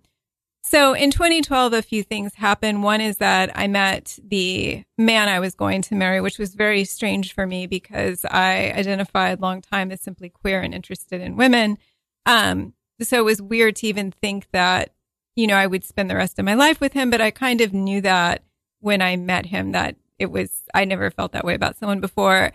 so 0.70 0.92
in 0.92 1.10
2012, 1.10 1.72
a 1.72 1.80
few 1.80 2.02
things 2.02 2.34
happened. 2.34 2.82
One 2.82 3.00
is 3.00 3.16
that 3.16 3.50
I 3.54 3.68
met 3.68 4.18
the 4.22 4.84
man 4.98 5.30
I 5.30 5.40
was 5.40 5.54
going 5.54 5.80
to 5.80 5.94
marry, 5.94 6.20
which 6.20 6.38
was 6.38 6.54
very 6.54 6.84
strange 6.84 7.32
for 7.32 7.46
me 7.46 7.66
because 7.66 8.26
I 8.26 8.70
identified 8.72 9.40
long 9.40 9.62
time 9.62 9.90
as 9.90 10.02
simply 10.02 10.28
queer 10.28 10.60
and 10.60 10.74
interested 10.74 11.22
in 11.22 11.36
women. 11.36 11.78
Um, 12.26 12.74
so 13.00 13.18
it 13.18 13.24
was 13.24 13.40
weird 13.40 13.76
to 13.76 13.86
even 13.86 14.10
think 14.10 14.50
that, 14.52 14.92
you 15.36 15.46
know, 15.46 15.56
I 15.56 15.66
would 15.66 15.84
spend 15.84 16.10
the 16.10 16.16
rest 16.16 16.38
of 16.38 16.44
my 16.44 16.52
life 16.52 16.82
with 16.82 16.92
him, 16.92 17.08
but 17.08 17.22
I 17.22 17.30
kind 17.30 17.62
of 17.62 17.72
knew 17.72 18.02
that 18.02 18.42
when 18.80 19.00
I 19.00 19.16
met 19.16 19.46
him 19.46 19.72
that 19.72 19.96
it 20.18 20.30
was, 20.30 20.64
I 20.74 20.84
never 20.84 21.10
felt 21.10 21.32
that 21.32 21.46
way 21.46 21.54
about 21.54 21.78
someone 21.78 22.00
before. 22.00 22.52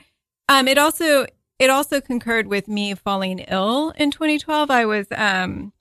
Um, 0.47 0.67
it 0.67 0.77
also, 0.77 1.25
it 1.57 1.71
also 1.71 1.99
concurred 1.99 2.45
with 2.45 2.67
me 2.67 2.93
falling 2.93 3.39
ill 3.39 3.89
in 3.97 4.11
2012. 4.11 4.69
I 4.69 4.85
was, 4.85 5.07
um, 5.15 5.73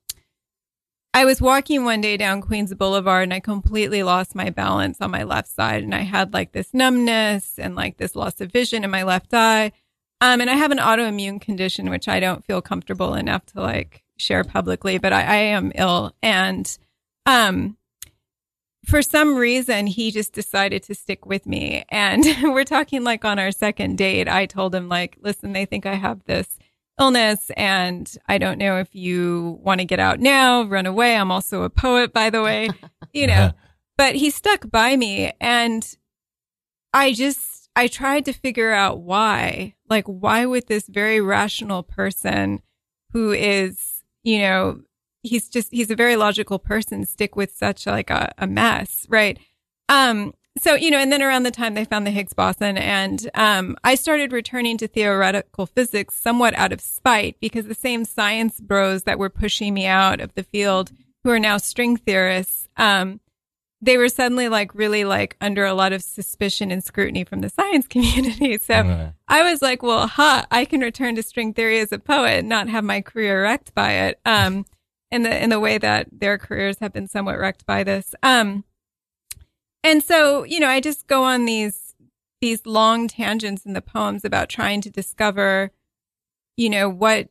I 1.14 1.26
was 1.26 1.42
walking 1.42 1.84
one 1.84 2.00
day 2.00 2.16
down 2.16 2.40
Queens 2.40 2.72
Boulevard 2.72 3.24
and 3.24 3.34
I 3.34 3.40
completely 3.40 4.02
lost 4.02 4.34
my 4.34 4.48
balance 4.48 4.98
on 5.00 5.10
my 5.10 5.24
left 5.24 5.48
side 5.48 5.82
and 5.82 5.94
I 5.94 6.00
had 6.00 6.32
like 6.32 6.52
this 6.52 6.72
numbness 6.72 7.58
and 7.58 7.74
like 7.74 7.98
this 7.98 8.16
loss 8.16 8.40
of 8.40 8.50
vision 8.50 8.82
in 8.82 8.90
my 8.90 9.02
left 9.02 9.34
eye. 9.34 9.72
Um, 10.22 10.40
and 10.40 10.48
I 10.48 10.54
have 10.54 10.70
an 10.70 10.78
autoimmune 10.78 11.40
condition, 11.40 11.90
which 11.90 12.08
I 12.08 12.18
don't 12.18 12.44
feel 12.46 12.62
comfortable 12.62 13.14
enough 13.14 13.44
to 13.46 13.60
like 13.60 14.02
share 14.16 14.44
publicly, 14.44 14.96
but 14.96 15.12
I, 15.12 15.22
I 15.22 15.36
am 15.36 15.72
ill. 15.74 16.14
And, 16.22 16.78
um, 17.26 17.76
for 18.84 19.02
some 19.02 19.36
reason, 19.36 19.86
he 19.86 20.10
just 20.10 20.32
decided 20.32 20.82
to 20.84 20.94
stick 20.94 21.24
with 21.26 21.46
me. 21.46 21.84
And 21.88 22.24
we're 22.42 22.64
talking 22.64 23.04
like 23.04 23.24
on 23.24 23.38
our 23.38 23.52
second 23.52 23.98
date. 23.98 24.28
I 24.28 24.46
told 24.46 24.74
him 24.74 24.88
like, 24.88 25.18
listen, 25.20 25.52
they 25.52 25.66
think 25.66 25.86
I 25.86 25.94
have 25.94 26.24
this 26.24 26.58
illness 27.02 27.50
and 27.56 28.16
I 28.28 28.38
don't 28.38 28.58
know 28.58 28.78
if 28.78 28.94
you 28.94 29.58
want 29.60 29.80
to 29.80 29.84
get 29.84 29.98
out 29.98 30.20
now, 30.20 30.62
run 30.62 30.86
away. 30.86 31.16
I'm 31.16 31.32
also 31.32 31.64
a 31.64 31.70
poet, 31.70 32.12
by 32.12 32.30
the 32.30 32.42
way, 32.42 32.70
you 33.12 33.26
know, 33.26 33.50
but 33.98 34.14
he 34.14 34.30
stuck 34.30 34.70
by 34.70 34.96
me 34.96 35.32
and 35.40 35.96
I 36.94 37.12
just, 37.12 37.68
I 37.74 37.88
tried 37.88 38.24
to 38.26 38.32
figure 38.32 38.70
out 38.70 39.00
why, 39.00 39.74
like, 39.90 40.04
why 40.06 40.46
would 40.46 40.68
this 40.68 40.86
very 40.86 41.20
rational 41.20 41.82
person 41.82 42.62
who 43.10 43.32
is, 43.32 44.04
you 44.22 44.38
know, 44.38 44.82
he's 45.24 45.48
just, 45.48 45.72
he's 45.72 45.90
a 45.90 45.96
very 45.96 46.14
logical 46.14 46.60
person 46.60 47.04
stick 47.04 47.34
with 47.34 47.52
such 47.52 47.84
like 47.84 48.10
a, 48.10 48.32
a 48.38 48.46
mess, 48.46 49.06
right? 49.08 49.40
Um, 49.88 50.34
so, 50.58 50.74
you 50.74 50.90
know, 50.90 50.98
and 50.98 51.10
then 51.10 51.22
around 51.22 51.44
the 51.44 51.50
time 51.50 51.74
they 51.74 51.84
found 51.84 52.06
the 52.06 52.10
Higgs 52.10 52.34
boson 52.34 52.76
and, 52.76 53.30
um, 53.34 53.76
I 53.84 53.94
started 53.94 54.32
returning 54.32 54.76
to 54.78 54.86
theoretical 54.86 55.66
physics 55.66 56.14
somewhat 56.14 56.54
out 56.56 56.72
of 56.72 56.80
spite 56.80 57.36
because 57.40 57.66
the 57.66 57.74
same 57.74 58.04
science 58.04 58.60
bros 58.60 59.04
that 59.04 59.18
were 59.18 59.30
pushing 59.30 59.72
me 59.72 59.86
out 59.86 60.20
of 60.20 60.34
the 60.34 60.42
field 60.42 60.92
who 61.24 61.30
are 61.30 61.38
now 61.38 61.56
string 61.56 61.96
theorists, 61.96 62.68
um, 62.76 63.20
they 63.80 63.96
were 63.96 64.08
suddenly 64.08 64.48
like 64.48 64.74
really 64.74 65.04
like 65.04 65.36
under 65.40 65.64
a 65.64 65.74
lot 65.74 65.92
of 65.92 66.02
suspicion 66.02 66.70
and 66.70 66.84
scrutiny 66.84 67.24
from 67.24 67.40
the 67.40 67.48
science 67.48 67.86
community. 67.88 68.58
So 68.58 68.74
Right. 68.74 69.12
I 69.28 69.50
was 69.50 69.62
like, 69.62 69.82
well, 69.82 70.06
ha, 70.06 70.46
I 70.50 70.64
can 70.66 70.80
return 70.80 71.16
to 71.16 71.22
string 71.22 71.54
theory 71.54 71.80
as 71.80 71.92
a 71.92 71.98
poet 71.98 72.40
and 72.40 72.48
not 72.48 72.68
have 72.68 72.84
my 72.84 73.00
career 73.00 73.42
wrecked 73.42 73.74
by 73.74 73.92
it. 73.92 74.20
Um, 74.24 74.66
in 75.10 75.24
the, 75.24 75.42
in 75.42 75.50
the 75.50 75.60
way 75.60 75.76
that 75.76 76.08
their 76.10 76.38
careers 76.38 76.78
have 76.80 76.92
been 76.92 77.06
somewhat 77.06 77.38
wrecked 77.38 77.66
by 77.66 77.84
this. 77.84 78.14
Um, 78.22 78.64
and 79.84 80.02
so, 80.02 80.44
you 80.44 80.60
know, 80.60 80.68
I 80.68 80.80
just 80.80 81.06
go 81.06 81.24
on 81.24 81.44
these, 81.44 81.94
these 82.40 82.66
long 82.66 83.08
tangents 83.08 83.64
in 83.64 83.72
the 83.72 83.82
poems 83.82 84.24
about 84.24 84.48
trying 84.48 84.80
to 84.82 84.90
discover, 84.90 85.70
you 86.56 86.70
know, 86.70 86.88
what, 86.88 87.28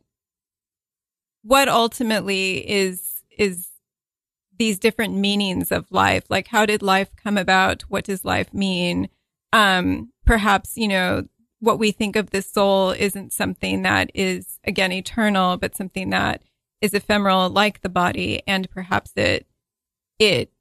what 1.43 1.67
ultimately 1.67 2.69
is, 2.69 3.21
is 3.37 3.69
these 4.57 4.77
different 4.77 5.15
meanings 5.15 5.71
of 5.71 5.91
life. 5.91 6.25
Like, 6.29 6.47
how 6.47 6.65
did 6.65 6.81
life 6.81 7.09
come 7.15 7.37
about? 7.37 7.81
What 7.83 8.03
does 8.03 8.23
life 8.23 8.53
mean? 8.53 9.09
Um, 9.51 10.11
perhaps, 10.25 10.77
you 10.77 10.87
know, 10.87 11.27
what 11.59 11.79
we 11.79 11.91
think 11.91 12.15
of 12.15 12.29
the 12.29 12.41
soul 12.41 12.91
isn't 12.91 13.33
something 13.33 13.83
that 13.83 14.11
is, 14.13 14.59
again, 14.63 14.91
eternal, 14.91 15.57
but 15.57 15.75
something 15.75 16.09
that 16.11 16.43
is 16.81 16.93
ephemeral 16.93 17.49
like 17.49 17.81
the 17.81 17.89
body. 17.89 18.41
And 18.47 18.69
perhaps 18.69 19.13
it, 19.15 19.47
it 20.19 20.51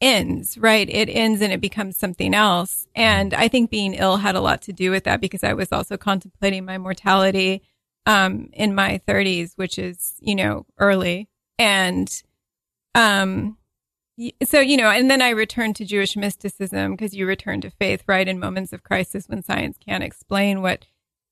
ends, 0.00 0.56
right? 0.58 0.88
It 0.88 1.08
ends 1.08 1.42
and 1.42 1.52
it 1.52 1.60
becomes 1.60 1.96
something 1.96 2.34
else. 2.34 2.86
And 2.94 3.34
I 3.34 3.48
think 3.48 3.70
being 3.70 3.94
ill 3.94 4.16
had 4.16 4.34
a 4.34 4.40
lot 4.40 4.62
to 4.62 4.72
do 4.72 4.90
with 4.90 5.04
that 5.04 5.20
because 5.20 5.44
I 5.44 5.52
was 5.52 5.72
also 5.72 5.96
contemplating 5.96 6.64
my 6.64 6.78
mortality, 6.78 7.62
um, 8.06 8.48
in 8.52 8.74
my 8.74 8.98
thirties, 9.06 9.52
which 9.56 9.78
is, 9.78 10.16
you 10.20 10.34
know, 10.34 10.66
early. 10.78 11.28
And, 11.58 12.10
um, 12.94 13.58
so 14.44 14.60
you 14.60 14.76
know, 14.76 14.90
and 14.90 15.10
then 15.10 15.22
I 15.22 15.30
returned 15.30 15.76
to 15.76 15.84
Jewish 15.84 16.16
mysticism 16.16 16.92
because 16.92 17.14
you 17.14 17.26
return 17.26 17.60
to 17.62 17.70
faith, 17.70 18.02
right, 18.06 18.28
in 18.28 18.38
moments 18.38 18.72
of 18.72 18.82
crisis 18.82 19.28
when 19.28 19.42
science 19.42 19.78
can't 19.78 20.04
explain 20.04 20.60
what 20.60 20.86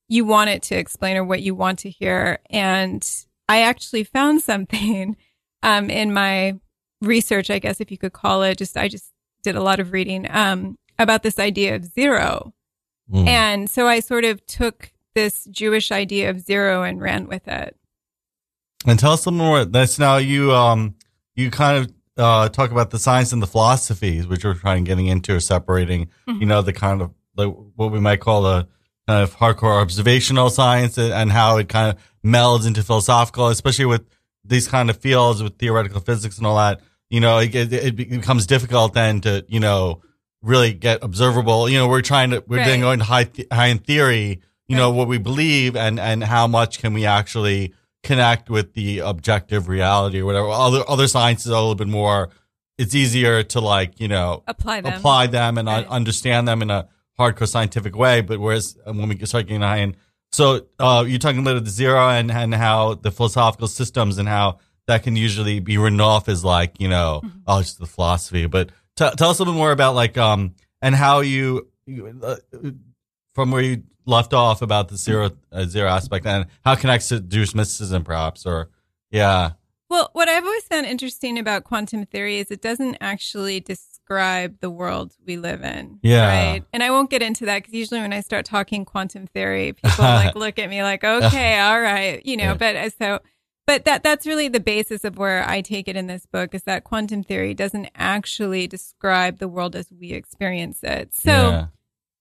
you 0.08 0.24
want 0.24 0.50
it 0.50 0.62
to 0.64 0.76
explain 0.76 1.16
or 1.16 1.24
what 1.24 1.42
you 1.42 1.54
want 1.54 1.78
to 1.80 1.90
hear. 1.90 2.38
And 2.48 3.06
I 3.48 3.62
actually 3.62 4.04
found 4.04 4.42
something 4.42 5.16
um, 5.62 5.90
in 5.90 6.12
my 6.12 6.58
research, 7.02 7.50
I 7.50 7.58
guess 7.58 7.80
if 7.80 7.90
you 7.90 7.98
could 7.98 8.12
call 8.12 8.42
it. 8.42 8.58
Just 8.58 8.76
I 8.76 8.88
just 8.88 9.12
did 9.42 9.56
a 9.56 9.62
lot 9.62 9.80
of 9.80 9.92
reading 9.92 10.26
um, 10.30 10.76
about 10.98 11.22
this 11.22 11.38
idea 11.38 11.74
of 11.76 11.84
zero, 11.84 12.52
Mm. 13.10 13.26
and 13.26 13.70
so 13.70 13.86
I 13.86 14.00
sort 14.00 14.24
of 14.24 14.44
took 14.46 14.92
this 15.14 15.46
Jewish 15.50 15.90
idea 15.90 16.28
of 16.28 16.40
zero 16.40 16.82
and 16.82 17.00
ran 17.00 17.26
with 17.26 17.48
it. 17.48 17.74
And 18.86 18.98
tell 18.98 19.12
us 19.12 19.24
a 19.24 19.30
little 19.30 19.44
more. 19.46 19.64
That's 19.64 19.98
now 19.98 20.18
you 20.18 20.52
um 20.52 20.94
you 21.34 21.50
kind 21.50 21.78
of 21.78 21.92
uh 22.18 22.48
talk 22.50 22.70
about 22.70 22.90
the 22.90 22.98
science 22.98 23.32
and 23.32 23.42
the 23.42 23.46
philosophies, 23.46 24.26
which 24.26 24.44
we're 24.44 24.54
trying 24.54 24.84
getting 24.84 25.06
into 25.06 25.34
or 25.34 25.40
separating. 25.40 26.10
You 26.26 26.46
know 26.46 26.60
the 26.62 26.72
kind 26.74 27.00
of 27.00 27.12
like 27.36 27.48
what 27.76 27.90
we 27.92 27.98
might 28.00 28.20
call 28.20 28.42
the 28.42 28.68
kind 29.08 29.22
of 29.22 29.34
hardcore 29.36 29.80
observational 29.80 30.50
science 30.50 30.98
and 30.98 31.32
how 31.32 31.56
it 31.56 31.68
kind 31.70 31.96
of 31.96 32.02
melds 32.24 32.66
into 32.66 32.82
philosophical, 32.82 33.48
especially 33.48 33.86
with 33.86 34.04
these 34.48 34.66
kind 34.68 34.90
of 34.90 34.96
fields 34.96 35.42
with 35.42 35.58
theoretical 35.58 36.00
physics 36.00 36.38
and 36.38 36.46
all 36.46 36.56
that. 36.56 36.80
You 37.10 37.20
know, 37.20 37.38
it, 37.38 37.54
it, 37.54 37.72
it 37.72 37.96
becomes 37.96 38.46
difficult 38.46 38.92
then 38.94 39.20
to 39.22 39.44
you 39.48 39.60
know 39.60 40.02
really 40.42 40.72
get 40.72 41.02
observable. 41.02 41.68
You 41.68 41.78
know, 41.78 41.88
we're 41.88 42.02
trying 42.02 42.30
to 42.30 42.42
we're 42.46 42.64
then 42.64 42.80
going 42.80 42.98
to 42.98 43.04
high 43.04 43.24
th- 43.24 43.48
high 43.52 43.66
in 43.68 43.78
theory. 43.78 44.40
You 44.66 44.76
know 44.76 44.90
what 44.90 45.08
we 45.08 45.16
believe 45.18 45.76
and 45.76 45.98
and 45.98 46.22
how 46.22 46.46
much 46.46 46.78
can 46.80 46.92
we 46.92 47.06
actually 47.06 47.72
connect 48.02 48.50
with 48.50 48.74
the 48.74 48.98
objective 49.00 49.66
reality 49.68 50.20
or 50.20 50.26
whatever. 50.26 50.48
Other 50.50 50.82
other 50.86 51.08
sciences 51.08 51.50
are 51.50 51.54
a 51.56 51.60
little 51.60 51.74
bit 51.74 51.88
more. 51.88 52.28
It's 52.76 52.94
easier 52.94 53.42
to 53.44 53.60
like 53.60 53.98
you 54.00 54.08
know 54.08 54.42
Apply 54.46 54.82
them. 54.82 54.92
apply 54.92 55.28
them 55.28 55.56
and 55.58 55.66
Right. 55.66 55.86
understand 55.88 56.46
them 56.46 56.60
in 56.62 56.70
a 56.70 56.86
hardcore 57.18 57.48
scientific 57.48 57.96
way. 57.96 58.20
But 58.20 58.38
whereas 58.40 58.76
when 58.84 59.08
we 59.08 59.16
start 59.24 59.46
getting 59.46 59.62
high 59.62 59.80
end, 59.80 59.96
so 60.32 60.66
uh, 60.78 61.04
you're 61.06 61.18
talking 61.18 61.40
about 61.40 61.64
the 61.64 61.70
zero 61.70 62.08
and 62.08 62.30
and 62.30 62.54
how 62.54 62.94
the 62.94 63.10
philosophical 63.10 63.68
systems 63.68 64.18
and 64.18 64.28
how 64.28 64.58
that 64.86 65.02
can 65.02 65.16
usually 65.16 65.60
be 65.60 65.78
written 65.78 66.00
off 66.00 66.28
as 66.28 66.44
like 66.44 66.80
you 66.80 66.88
know 66.88 67.20
Mm-hmm. 67.24 67.38
oh 67.46 67.58
it's 67.60 67.74
the 67.74 67.86
philosophy. 67.86 68.46
But 68.46 68.70
t- 68.96 69.10
tell 69.16 69.30
us 69.30 69.38
a 69.38 69.42
little 69.42 69.54
bit 69.54 69.58
more 69.58 69.72
about 69.72 69.94
like 69.94 70.16
um 70.18 70.54
and 70.82 70.94
how 70.94 71.20
you, 71.20 71.68
you 71.86 72.18
uh, 72.22 72.36
from 73.34 73.50
where 73.50 73.62
you 73.62 73.82
left 74.06 74.32
off 74.32 74.62
about 74.62 74.88
the 74.88 74.96
zero 74.96 75.30
uh, 75.52 75.64
zero 75.64 75.88
aspect 75.90 76.24
and 76.26 76.46
how 76.64 76.72
it 76.72 76.78
connects 76.80 77.08
to 77.08 77.20
Jewish 77.20 77.54
mysticism 77.54 78.04
perhaps 78.04 78.46
or 78.46 78.68
yeah 79.10 79.52
Well, 79.90 80.10
what 80.12 80.28
I've 80.28 80.44
always 80.44 80.64
found 80.64 80.86
interesting 80.86 81.38
about 81.38 81.64
quantum 81.64 82.04
theory 82.06 82.38
is 82.38 82.50
it 82.50 82.60
doesn't 82.62 82.96
actually 83.00 83.60
describe 84.08 84.58
the 84.60 84.70
world 84.70 85.12
we 85.26 85.36
live 85.36 85.62
in. 85.62 85.98
Yeah. 86.02 86.26
Right. 86.26 86.64
And 86.72 86.82
I 86.82 86.90
won't 86.90 87.10
get 87.10 87.22
into 87.22 87.44
that 87.46 87.58
because 87.58 87.74
usually 87.74 88.00
when 88.00 88.12
I 88.12 88.20
start 88.20 88.46
talking 88.46 88.84
quantum 88.84 89.26
theory, 89.26 89.74
people 89.74 89.90
like 90.04 90.34
look 90.34 90.58
at 90.58 90.70
me 90.70 90.82
like, 90.82 91.04
okay, 91.04 91.58
all 91.60 91.80
right, 91.80 92.24
you 92.24 92.36
know, 92.36 92.54
but 92.54 92.76
uh, 92.76 92.90
so, 92.90 93.20
but 93.66 93.84
that, 93.84 94.02
that's 94.02 94.26
really 94.26 94.48
the 94.48 94.60
basis 94.60 95.04
of 95.04 95.18
where 95.18 95.46
I 95.48 95.60
take 95.60 95.88
it 95.88 95.96
in 95.96 96.06
this 96.06 96.24
book 96.24 96.54
is 96.54 96.62
that 96.62 96.84
quantum 96.84 97.22
theory 97.22 97.52
doesn't 97.52 97.90
actually 97.94 98.66
describe 98.66 99.38
the 99.38 99.48
world 99.48 99.76
as 99.76 99.92
we 99.92 100.12
experience 100.12 100.82
it. 100.82 101.14
So, 101.14 101.30
yeah. 101.30 101.66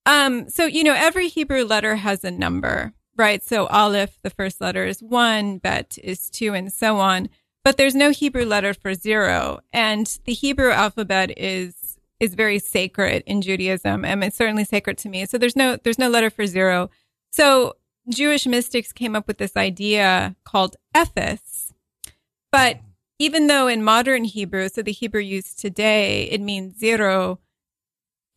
um, 0.05 0.49
so 0.49 0.65
you 0.65 0.83
know, 0.83 0.95
every 0.95 1.29
Hebrew 1.29 1.63
letter 1.63 1.95
has 1.95 2.25
a 2.25 2.31
number, 2.31 2.93
right? 3.15 3.41
So 3.41 3.67
Aleph, 3.67 4.19
the 4.23 4.29
first 4.29 4.59
letter 4.59 4.85
is 4.85 5.01
one, 5.01 5.59
Bet 5.59 5.97
is 6.03 6.29
two, 6.29 6.53
and 6.53 6.71
so 6.71 6.97
on. 6.97 7.29
But 7.67 7.75
there's 7.75 7.95
no 7.95 8.11
Hebrew 8.11 8.45
letter 8.45 8.73
for 8.73 8.93
zero, 8.93 9.59
and 9.73 10.19
the 10.23 10.31
Hebrew 10.31 10.71
alphabet 10.71 11.37
is 11.37 11.97
is 12.17 12.33
very 12.33 12.59
sacred 12.59 13.23
in 13.27 13.41
Judaism, 13.41 14.05
and 14.05 14.23
it's 14.23 14.37
certainly 14.37 14.63
sacred 14.63 14.97
to 14.99 15.09
me. 15.09 15.25
So 15.25 15.37
there's 15.37 15.57
no 15.57 15.75
there's 15.75 15.99
no 15.99 16.07
letter 16.07 16.29
for 16.29 16.47
zero. 16.47 16.89
So 17.29 17.73
Jewish 18.07 18.45
mystics 18.47 18.93
came 18.93 19.17
up 19.17 19.27
with 19.27 19.37
this 19.37 19.57
idea 19.57 20.37
called 20.45 20.77
Ephes, 20.95 21.73
but 22.53 22.79
even 23.19 23.47
though 23.47 23.67
in 23.67 23.83
modern 23.83 24.23
Hebrew, 24.23 24.69
so 24.69 24.81
the 24.81 24.93
Hebrew 24.93 25.19
used 25.19 25.59
today, 25.59 26.23
it 26.31 26.39
means 26.39 26.79
zero, 26.79 27.37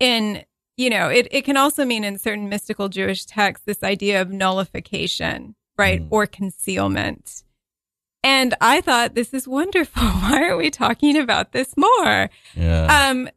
in 0.00 0.42
you 0.76 0.90
know, 0.90 1.08
it, 1.08 1.28
it 1.30 1.44
can 1.44 1.56
also 1.56 1.84
mean 1.84 2.02
in 2.02 2.18
certain 2.18 2.48
mystical 2.48 2.88
Jewish 2.88 3.26
texts 3.26 3.64
this 3.64 3.84
idea 3.84 4.20
of 4.20 4.32
nullification, 4.32 5.54
right? 5.78 6.00
Mm. 6.00 6.08
Or 6.10 6.26
concealment. 6.26 7.44
And 8.22 8.54
I 8.60 8.80
thought 8.80 9.14
this 9.14 9.32
is 9.32 9.48
wonderful. 9.48 10.02
Why 10.02 10.42
aren't 10.42 10.58
we 10.58 10.70
talking 10.70 11.16
about 11.16 11.52
this 11.52 11.76
more? 11.76 12.30
yeah. 12.54 13.08
Um, 13.08 13.28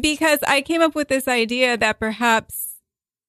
because 0.00 0.38
I 0.46 0.62
came 0.62 0.82
up 0.82 0.94
with 0.94 1.08
this 1.08 1.26
idea 1.26 1.76
that 1.76 1.98
perhaps, 1.98 2.76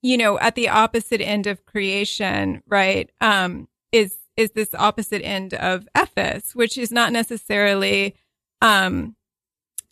you 0.01 0.15
know, 0.17 0.39
at 0.39 0.55
the 0.55 0.69
opposite 0.69 1.21
end 1.21 1.47
of 1.47 1.65
creation, 1.65 2.61
right, 2.67 3.09
um, 3.19 3.67
is 3.91 4.17
is 4.37 4.51
this 4.51 4.73
opposite 4.75 5.23
end 5.23 5.53
of 5.55 5.87
Ephes, 5.95 6.55
which 6.55 6.77
is 6.77 6.91
not 6.91 7.11
necessarily 7.11 8.15
um, 8.61 9.15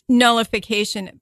nullification 0.08 1.20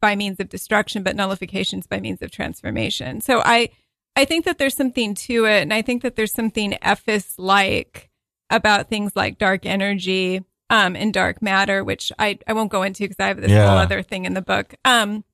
by 0.00 0.16
means 0.16 0.40
of 0.40 0.48
destruction, 0.48 1.02
but 1.02 1.16
nullifications 1.16 1.86
by 1.86 2.00
means 2.00 2.22
of 2.22 2.30
transformation. 2.30 3.20
So 3.20 3.42
I 3.44 3.70
I 4.14 4.24
think 4.24 4.44
that 4.44 4.58
there's 4.58 4.76
something 4.76 5.14
to 5.14 5.44
it, 5.46 5.62
and 5.62 5.74
I 5.74 5.82
think 5.82 6.02
that 6.02 6.16
there's 6.16 6.32
something 6.32 6.78
Ephes 6.82 7.34
like 7.38 8.10
about 8.50 8.88
things 8.88 9.12
like 9.16 9.38
dark 9.38 9.66
energy 9.66 10.42
um, 10.70 10.96
and 10.96 11.12
dark 11.12 11.40
matter, 11.42 11.82
which 11.84 12.12
I, 12.18 12.38
I 12.46 12.52
won't 12.52 12.70
go 12.70 12.82
into 12.82 13.04
because 13.04 13.16
I 13.20 13.28
have 13.28 13.40
this 13.40 13.50
Yeah. 13.50 13.68
whole 13.68 13.78
other 13.78 14.02
thing 14.02 14.24
in 14.24 14.34
the 14.34 14.42
book. 14.42 14.74
Um, 14.84 15.24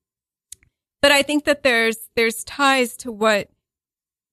but 1.01 1.11
I 1.13 1.23
think 1.23 1.45
that 1.45 1.63
there's 1.63 2.09
there's 2.15 2.45
ties 2.45 2.97
to 2.99 3.11
what 3.11 3.49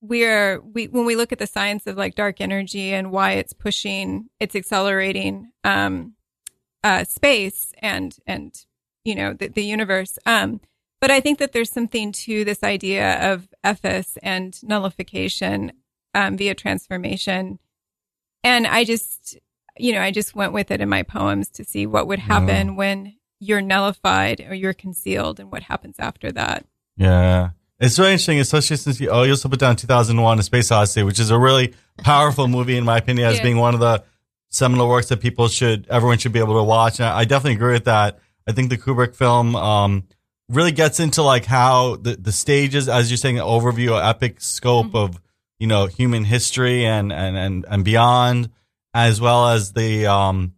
we're 0.02 0.60
we 0.60 0.86
when 0.86 1.04
we 1.04 1.16
look 1.16 1.32
at 1.32 1.38
the 1.38 1.46
science 1.46 1.86
of 1.86 1.96
like 1.96 2.14
dark 2.14 2.40
energy 2.40 2.92
and 2.94 3.10
why 3.10 3.32
it's 3.32 3.52
pushing, 3.52 4.28
it's 4.38 4.54
accelerating 4.54 5.50
um, 5.64 6.14
uh, 6.84 7.04
space 7.04 7.72
and 7.80 8.16
and 8.26 8.64
you 9.04 9.14
know 9.14 9.32
the, 9.34 9.48
the 9.48 9.64
universe. 9.64 10.18
Um, 10.26 10.60
but 11.00 11.10
I 11.10 11.20
think 11.20 11.38
that 11.38 11.52
there's 11.52 11.72
something 11.72 12.12
to 12.12 12.44
this 12.44 12.62
idea 12.62 13.32
of 13.32 13.48
ephes 13.64 14.16
and 14.22 14.62
nullification 14.62 15.72
um, 16.14 16.36
via 16.36 16.54
transformation. 16.54 17.58
And 18.42 18.66
I 18.66 18.84
just, 18.84 19.36
you 19.78 19.92
know, 19.92 20.00
I 20.00 20.10
just 20.10 20.34
went 20.34 20.52
with 20.52 20.70
it 20.70 20.80
in 20.80 20.88
my 20.88 21.02
poems 21.02 21.48
to 21.50 21.64
see 21.64 21.86
what 21.86 22.06
would 22.06 22.18
happen 22.18 22.76
when 22.76 23.14
you're 23.38 23.60
nullified 23.62 24.40
or 24.48 24.54
you're 24.54 24.72
concealed 24.74 25.40
and 25.40 25.50
what 25.50 25.62
happens 25.64 25.96
after 25.98 26.30
that. 26.32 26.64
Yeah. 26.96 27.50
It's 27.78 27.98
really 27.98 28.12
interesting, 28.12 28.38
especially 28.40 28.76
since 28.76 29.00
you, 29.00 29.08
oh, 29.08 29.22
you 29.22 29.30
also 29.30 29.48
put 29.48 29.58
down 29.58 29.76
2001 29.76 30.38
A 30.38 30.42
Space 30.42 30.70
Odyssey, 30.70 31.02
which 31.02 31.18
is 31.18 31.30
a 31.30 31.38
really 31.38 31.74
powerful 31.98 32.46
movie, 32.56 32.76
in 32.76 32.84
my 32.84 32.98
opinion, 32.98 33.26
as 33.28 33.38
Yeah. 33.38 33.42
being 33.42 33.56
one 33.56 33.72
of 33.72 33.80
the 33.80 34.04
seminal 34.50 34.88
works 34.88 35.08
that 35.08 35.20
people 35.20 35.48
should, 35.48 35.86
everyone 35.88 36.18
should 36.18 36.32
be 36.32 36.40
able 36.40 36.56
to 36.58 36.62
watch. 36.62 37.00
And 37.00 37.08
I 37.08 37.24
definitely 37.24 37.54
agree 37.56 37.72
with 37.72 37.84
that. 37.86 38.18
I 38.46 38.52
think 38.52 38.68
the 38.68 38.76
Kubrick 38.76 39.14
film, 39.14 39.56
um, 39.56 40.04
really 40.50 40.72
gets 40.72 40.98
into 41.00 41.22
like 41.22 41.44
how 41.46 41.96
the, 41.96 42.16
the 42.16 42.32
stages, 42.32 42.88
as 42.88 43.10
you're 43.10 43.16
saying, 43.16 43.38
an 43.38 43.44
overview, 43.44 43.98
epic 44.04 44.40
scope 44.40 44.94
of, 44.94 45.20
you 45.60 45.66
know, 45.66 45.86
human 45.86 46.24
history 46.24 46.86
and, 46.86 47.12
and, 47.12 47.36
and, 47.36 47.64
and 47.68 47.84
beyond, 47.84 48.50
as 48.94 49.20
well 49.20 49.50
as 49.50 49.74
the, 49.74 50.06
um, 50.06 50.54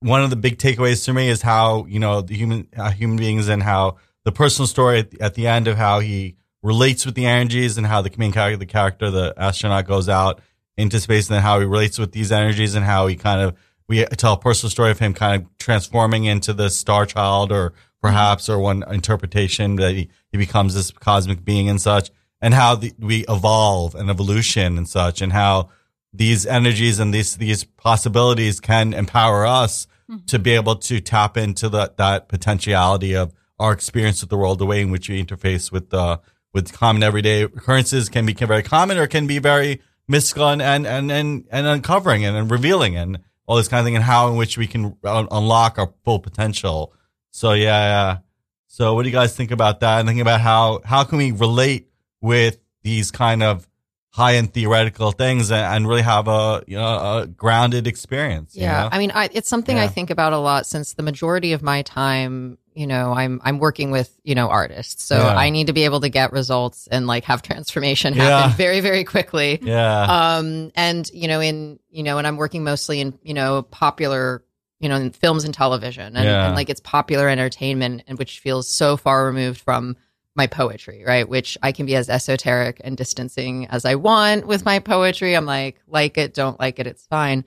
one 0.00 0.22
of 0.22 0.30
the 0.30 0.36
big 0.36 0.56
takeaways 0.56 1.04
for 1.04 1.12
me 1.12 1.28
is 1.28 1.42
how, 1.42 1.84
you 1.86 1.98
know, 1.98 2.22
the 2.22 2.34
human, 2.34 2.68
uh, 2.76 2.90
human 2.90 3.16
beings 3.16 3.48
and 3.48 3.62
how 3.62 3.96
the 4.24 4.32
personal 4.32 4.68
story 4.68 5.00
at 5.00 5.10
the, 5.10 5.20
at 5.20 5.34
the 5.34 5.48
end 5.48 5.66
of 5.66 5.76
how 5.76 5.98
he 5.98 6.36
relates 6.62 7.04
with 7.04 7.16
the 7.16 7.26
energies 7.26 7.76
and 7.76 7.86
how 7.86 8.00
the 8.00 8.10
main 8.16 8.32
character, 8.32 8.56
the 8.56 8.66
character, 8.66 9.10
the 9.10 9.34
astronaut 9.36 9.86
goes 9.86 10.08
out 10.08 10.40
into 10.76 11.00
space 11.00 11.28
and 11.28 11.34
then 11.34 11.42
how 11.42 11.58
he 11.58 11.66
relates 11.66 11.98
with 11.98 12.12
these 12.12 12.30
energies 12.30 12.74
and 12.74 12.84
how 12.84 13.08
he 13.08 13.16
kind 13.16 13.40
of, 13.40 13.56
we 13.88 14.04
tell 14.04 14.34
a 14.34 14.38
personal 14.38 14.70
story 14.70 14.90
of 14.90 14.98
him 14.98 15.12
kind 15.12 15.42
of 15.42 15.58
transforming 15.58 16.24
into 16.24 16.52
the 16.52 16.70
star 16.70 17.04
child 17.04 17.50
or 17.50 17.72
perhaps, 18.00 18.48
or 18.48 18.58
one 18.58 18.84
interpretation 18.92 19.76
that 19.76 19.92
he, 19.92 20.08
he 20.30 20.38
becomes 20.38 20.74
this 20.74 20.92
cosmic 20.92 21.44
being 21.44 21.68
and 21.68 21.80
such 21.80 22.10
and 22.40 22.54
how 22.54 22.74
the, 22.74 22.92
we 22.98 23.24
evolve 23.28 23.94
and 23.94 24.10
evolution 24.10 24.76
and 24.76 24.88
such 24.88 25.22
and 25.22 25.32
how 25.32 25.70
these 26.12 26.46
energies 26.46 26.98
and 26.98 27.12
these, 27.12 27.36
these 27.36 27.64
possibilities 27.64 28.60
can 28.60 28.94
empower 28.94 29.46
us 29.46 29.86
mm-hmm. 30.10 30.24
to 30.26 30.38
be 30.38 30.52
able 30.52 30.76
to 30.76 31.00
tap 31.00 31.36
into 31.36 31.68
that, 31.68 31.96
that 31.96 32.28
potentiality 32.28 33.14
of 33.14 33.32
our 33.58 33.72
experience 33.72 34.20
with 34.20 34.30
the 34.30 34.36
world, 34.36 34.58
the 34.58 34.66
way 34.66 34.80
in 34.80 34.90
which 34.90 35.08
we 35.08 35.22
interface 35.22 35.72
with 35.72 35.90
the, 35.90 36.20
with 36.52 36.72
common 36.72 37.02
everyday 37.02 37.42
occurrences 37.42 38.08
can 38.08 38.26
be 38.26 38.32
very 38.32 38.62
common 38.62 38.96
or 38.98 39.06
can 39.06 39.26
be 39.26 39.38
very 39.38 39.80
mystical 40.08 40.48
and, 40.48 40.62
and, 40.62 40.86
and, 40.86 41.10
and, 41.10 41.44
and 41.50 41.66
uncovering 41.66 42.24
and, 42.24 42.36
and 42.36 42.50
revealing 42.50 42.96
and 42.96 43.18
all 43.46 43.56
this 43.56 43.68
kind 43.68 43.80
of 43.80 43.86
thing 43.86 43.96
and 43.96 44.04
how 44.04 44.28
in 44.28 44.36
which 44.36 44.58
we 44.58 44.66
can 44.66 44.96
un- 45.04 45.28
unlock 45.30 45.78
our 45.78 45.92
full 46.04 46.18
potential. 46.18 46.92
So 47.30 47.52
yeah, 47.52 47.64
yeah. 47.66 48.18
So 48.66 48.94
what 48.94 49.02
do 49.02 49.08
you 49.08 49.14
guys 49.14 49.36
think 49.36 49.50
about 49.50 49.80
that? 49.80 50.00
And 50.00 50.08
thinking 50.08 50.20
about 50.20 50.40
how, 50.40 50.80
how 50.84 51.04
can 51.04 51.18
we 51.18 51.30
relate 51.30 51.90
with 52.20 52.58
these 52.82 53.10
kind 53.10 53.42
of 53.42 53.68
high 54.10 54.32
in 54.32 54.46
theoretical 54.46 55.12
things 55.12 55.50
and, 55.50 55.60
and 55.60 55.86
really 55.88 56.00
have 56.02 56.26
a 56.26 56.62
you 56.66 56.76
know 56.76 57.18
a 57.20 57.26
grounded 57.26 57.86
experience. 57.86 58.54
you 58.56 58.62
Yeah, 58.62 58.84
know? 58.84 58.88
I 58.92 58.98
mean, 58.98 59.12
I, 59.14 59.28
it's 59.32 59.48
something 59.48 59.78
I 59.78 59.88
think 59.88 60.08
about 60.10 60.32
a 60.32 60.38
lot 60.38 60.64
since 60.66 60.94
the 60.94 61.02
majority 61.02 61.52
of 61.52 61.62
my 61.62 61.82
time, 61.82 62.56
you 62.72 62.86
know, 62.86 63.12
I'm 63.12 63.40
I'm 63.44 63.58
working 63.58 63.90
with 63.90 64.18
you 64.24 64.34
know 64.34 64.48
artists, 64.48 65.02
so 65.04 65.18
Yeah. 65.18 65.36
I 65.36 65.50
need 65.50 65.66
to 65.66 65.74
be 65.74 65.84
able 65.84 66.00
to 66.00 66.08
get 66.08 66.32
results 66.32 66.86
and 66.90 67.06
like 67.06 67.24
have 67.24 67.42
transformation 67.42 68.14
happen 68.14 68.50
Yeah. 68.50 68.56
very 68.56 68.80
very 68.80 69.04
quickly. 69.04 69.58
yeah, 69.62 70.04
Um, 70.36 70.70
and 70.74 71.06
you 71.12 71.28
know, 71.28 71.40
in 71.40 71.78
you 71.90 72.02
know, 72.02 72.16
and 72.16 72.26
I'm 72.26 72.38
working 72.38 72.64
mostly 72.64 73.00
in 73.00 73.18
you 73.22 73.34
know 73.34 73.62
popular, 73.62 74.42
you 74.80 74.88
know, 74.88 74.96
in 74.96 75.10
films 75.10 75.44
and 75.44 75.52
television, 75.52 76.16
and, 76.16 76.24
Yeah. 76.24 76.46
and 76.46 76.54
like 76.54 76.70
it's 76.70 76.80
popular 76.80 77.28
entertainment, 77.28 78.04
and 78.06 78.16
which 78.18 78.40
feels 78.40 78.66
so 78.66 78.96
far 78.96 79.26
removed 79.26 79.60
from 79.60 79.96
my 80.36 80.46
poetry, 80.46 81.02
right? 81.06 81.28
Which 81.28 81.56
I 81.62 81.72
can 81.72 81.86
be 81.86 81.96
as 81.96 82.08
esoteric 82.08 82.80
and 82.84 82.96
distancing 82.96 83.66
as 83.66 83.84
I 83.84 83.94
want 83.94 84.46
with 84.46 84.64
my 84.64 84.78
poetry. 84.78 85.34
I'm 85.34 85.46
like, 85.46 85.80
like 85.86 86.18
it, 86.18 86.34
don't 86.34 86.60
like 86.60 86.78
it, 86.78 86.86
it's 86.86 87.06
fine. 87.06 87.44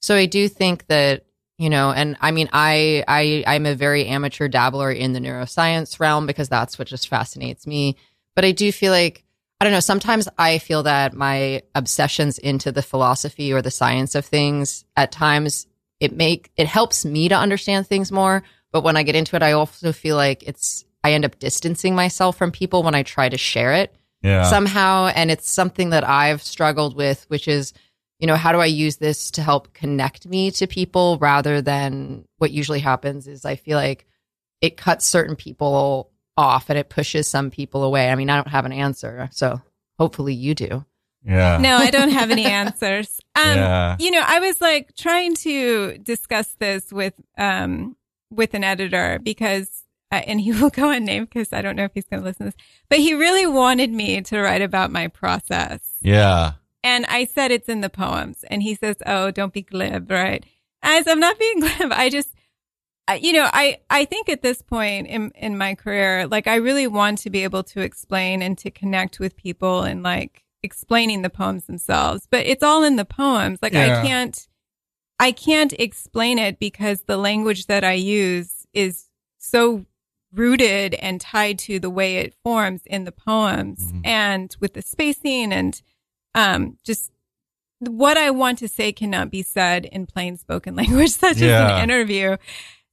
So 0.00 0.14
I 0.14 0.26
do 0.26 0.48
think 0.48 0.86
that 0.86 1.24
you 1.58 1.70
know, 1.70 1.92
and 1.92 2.16
I 2.20 2.32
mean, 2.32 2.48
I 2.52 3.04
I 3.06 3.44
I'm 3.46 3.66
a 3.66 3.74
very 3.74 4.06
amateur 4.06 4.48
dabbler 4.48 4.90
in 4.90 5.12
the 5.12 5.20
neuroscience 5.20 6.00
realm 6.00 6.26
because 6.26 6.48
that's 6.48 6.78
what 6.78 6.88
just 6.88 7.08
fascinates 7.08 7.66
me. 7.66 7.96
But 8.34 8.44
I 8.44 8.50
do 8.52 8.72
feel 8.72 8.90
like 8.90 9.24
I 9.60 9.64
don't 9.64 9.72
know. 9.72 9.80
Sometimes 9.80 10.28
I 10.36 10.58
feel 10.58 10.82
that 10.84 11.14
my 11.14 11.62
obsessions 11.74 12.38
into 12.38 12.72
the 12.72 12.82
philosophy 12.82 13.52
or 13.52 13.62
the 13.62 13.70
science 13.70 14.16
of 14.16 14.24
things 14.24 14.84
at 14.96 15.12
times 15.12 15.68
it 16.00 16.16
make 16.16 16.50
it 16.56 16.66
helps 16.66 17.04
me 17.04 17.28
to 17.28 17.36
understand 17.36 17.86
things 17.86 18.10
more. 18.10 18.42
But 18.72 18.82
when 18.82 18.96
I 18.96 19.04
get 19.04 19.14
into 19.14 19.36
it, 19.36 19.42
I 19.42 19.52
also 19.52 19.92
feel 19.92 20.16
like 20.16 20.42
it's 20.42 20.84
I 21.04 21.12
end 21.12 21.24
up 21.24 21.38
distancing 21.38 21.94
myself 21.94 22.36
from 22.36 22.52
people 22.52 22.82
when 22.82 22.94
I 22.94 23.02
try 23.02 23.28
to 23.28 23.38
share 23.38 23.74
it 23.74 23.94
yeah, 24.22 24.44
somehow. 24.44 25.06
And 25.08 25.30
it's 25.30 25.50
something 25.50 25.90
that 25.90 26.08
I've 26.08 26.42
struggled 26.42 26.96
with, 26.96 27.24
which 27.28 27.48
is, 27.48 27.72
you 28.18 28.26
know, 28.26 28.36
how 28.36 28.52
do 28.52 28.58
I 28.58 28.66
use 28.66 28.96
this 28.96 29.30
to 29.32 29.42
help 29.42 29.72
connect 29.72 30.26
me 30.26 30.50
to 30.52 30.66
people 30.66 31.18
rather 31.18 31.60
than 31.60 32.24
what 32.38 32.52
usually 32.52 32.80
happens 32.80 33.26
is 33.26 33.44
I 33.44 33.56
feel 33.56 33.76
like 33.76 34.06
it 34.60 34.76
cuts 34.76 35.04
certain 35.04 35.34
people 35.34 36.10
off 36.36 36.70
and 36.70 36.78
it 36.78 36.88
pushes 36.88 37.26
some 37.26 37.50
people 37.50 37.82
away. 37.82 38.10
I 38.10 38.14
mean, 38.14 38.30
I 38.30 38.36
don't 38.36 38.48
have 38.48 38.64
an 38.64 38.72
answer. 38.72 39.28
So 39.32 39.60
hopefully 39.98 40.34
you 40.34 40.54
do. 40.54 40.84
yeah, 41.24 41.58
No, 41.58 41.76
I 41.76 41.90
don't 41.90 42.10
have 42.10 42.30
any 42.30 42.44
answers. 42.60 43.20
Um, 43.34 43.56
Yeah. 43.56 43.96
You 43.98 44.12
know, 44.12 44.22
I 44.24 44.38
was 44.38 44.60
like 44.60 44.94
trying 44.94 45.34
to 45.36 45.98
discuss 45.98 46.54
this 46.58 46.92
with 46.92 47.14
um 47.36 47.96
with 48.30 48.54
an 48.54 48.64
editor 48.64 49.18
because, 49.22 49.81
uh, 50.12 50.16
and 50.26 50.40
he 50.40 50.52
will 50.60 50.70
go 50.70 50.90
unnamed 50.90 51.30
because 51.30 51.52
I 51.52 51.62
don't 51.62 51.74
know 51.74 51.84
if 51.84 51.92
he's 51.94 52.04
going 52.04 52.22
to 52.22 52.28
listen 52.28 52.46
to 52.46 52.52
this, 52.52 52.66
but 52.88 52.98
he 52.98 53.14
really 53.14 53.46
wanted 53.46 53.90
me 53.90 54.20
to 54.20 54.40
write 54.40 54.62
about 54.62 54.92
my 54.92 55.08
process. 55.08 55.80
yeah, 56.02 56.52
And 56.84 57.06
I 57.06 57.24
said 57.24 57.50
it's 57.50 57.68
in 57.68 57.80
the 57.80 57.90
poems, 57.90 58.44
and 58.50 58.62
he 58.62 58.74
says, 58.74 58.96
"Oh, 59.06 59.30
don't 59.30 59.52
be 59.52 59.62
glib, 59.62 60.10
right?" 60.10 60.44
As 60.82 61.06
I'm 61.08 61.20
not 61.20 61.38
being 61.38 61.60
glib, 61.60 61.92
I 61.92 62.10
just, 62.10 62.28
I, 63.08 63.14
you 63.16 63.32
know, 63.32 63.48
I 63.52 63.78
I 63.88 64.04
think 64.04 64.28
at 64.28 64.42
this 64.42 64.62
point 64.62 65.06
in 65.06 65.30
in 65.34 65.56
my 65.56 65.74
career, 65.74 66.26
like 66.26 66.46
I 66.46 66.56
really 66.56 66.86
want 66.86 67.18
to 67.18 67.30
be 67.30 67.42
able 67.44 67.62
to 67.64 67.80
explain 67.80 68.42
and 68.42 68.58
to 68.58 68.70
connect 68.70 69.18
with 69.18 69.36
people 69.36 69.82
and 69.82 70.02
like 70.02 70.44
explaining 70.62 71.22
the 71.22 71.30
poems 71.30 71.64
themselves. 71.66 72.28
But 72.30 72.46
it's 72.46 72.62
all 72.62 72.84
in 72.84 72.96
the 72.96 73.04
poems. 73.04 73.58
Like 73.62 73.72
Yeah. 73.72 74.00
I 74.00 74.06
can't, 74.06 74.48
I 75.18 75.32
can't 75.32 75.72
explain 75.72 76.38
it 76.38 76.58
because 76.60 77.02
the 77.02 77.16
language 77.16 77.66
that 77.66 77.82
I 77.82 77.94
use 77.94 78.66
is 78.72 79.08
so 79.38 79.84
rooted 80.34 80.94
and 80.94 81.20
tied 81.20 81.58
to 81.60 81.78
the 81.78 81.90
way 81.90 82.16
it 82.16 82.34
forms 82.42 82.82
in 82.86 83.04
the 83.04 83.12
poems 83.12 83.92
Mhm. 83.92 84.00
and 84.06 84.56
with 84.60 84.74
the 84.74 84.82
spacing 84.82 85.52
and 85.52 85.82
um 86.34 86.78
just 86.84 87.10
what 87.80 88.16
I 88.16 88.30
want 88.30 88.58
to 88.60 88.68
say 88.68 88.92
cannot 88.92 89.30
be 89.30 89.42
said 89.42 89.84
in 89.86 90.06
plain 90.06 90.36
spoken 90.36 90.74
language 90.82 91.10
such 91.10 91.36
as 91.36 91.42
an 91.42 91.82
interview. 91.84 92.36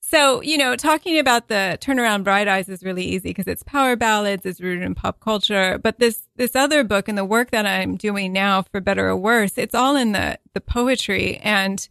So, 0.01 0.41
you 0.41 0.57
know, 0.57 0.75
talking 0.75 1.19
about 1.19 1.49
the 1.49 1.77
turnaround 1.79 2.23
bright 2.23 2.47
eyes 2.47 2.67
is 2.67 2.83
really 2.83 3.03
easy 3.03 3.29
because 3.29 3.45
it's 3.45 3.61
power 3.61 3.95
ballads, 3.95 4.43
it's 4.43 4.59
rooted 4.59 4.83
in 4.83 4.95
pop 4.95 5.19
culture. 5.19 5.77
But 5.77 5.99
this, 5.99 6.23
this 6.35 6.55
other 6.55 6.83
book 6.83 7.07
and 7.07 7.15
the 7.15 7.23
work 7.23 7.51
that 7.51 7.67
I'm 7.67 7.95
doing 7.95 8.33
now 8.33 8.63
for 8.63 8.81
better 8.81 9.07
or 9.09 9.15
worse, 9.15 9.53
it's 9.55 9.75
all 9.75 9.95
in 9.95 10.13
the, 10.13 10.39
the 10.55 10.61
poetry. 10.61 11.37
And, 11.37 11.87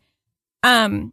um, 0.65 1.13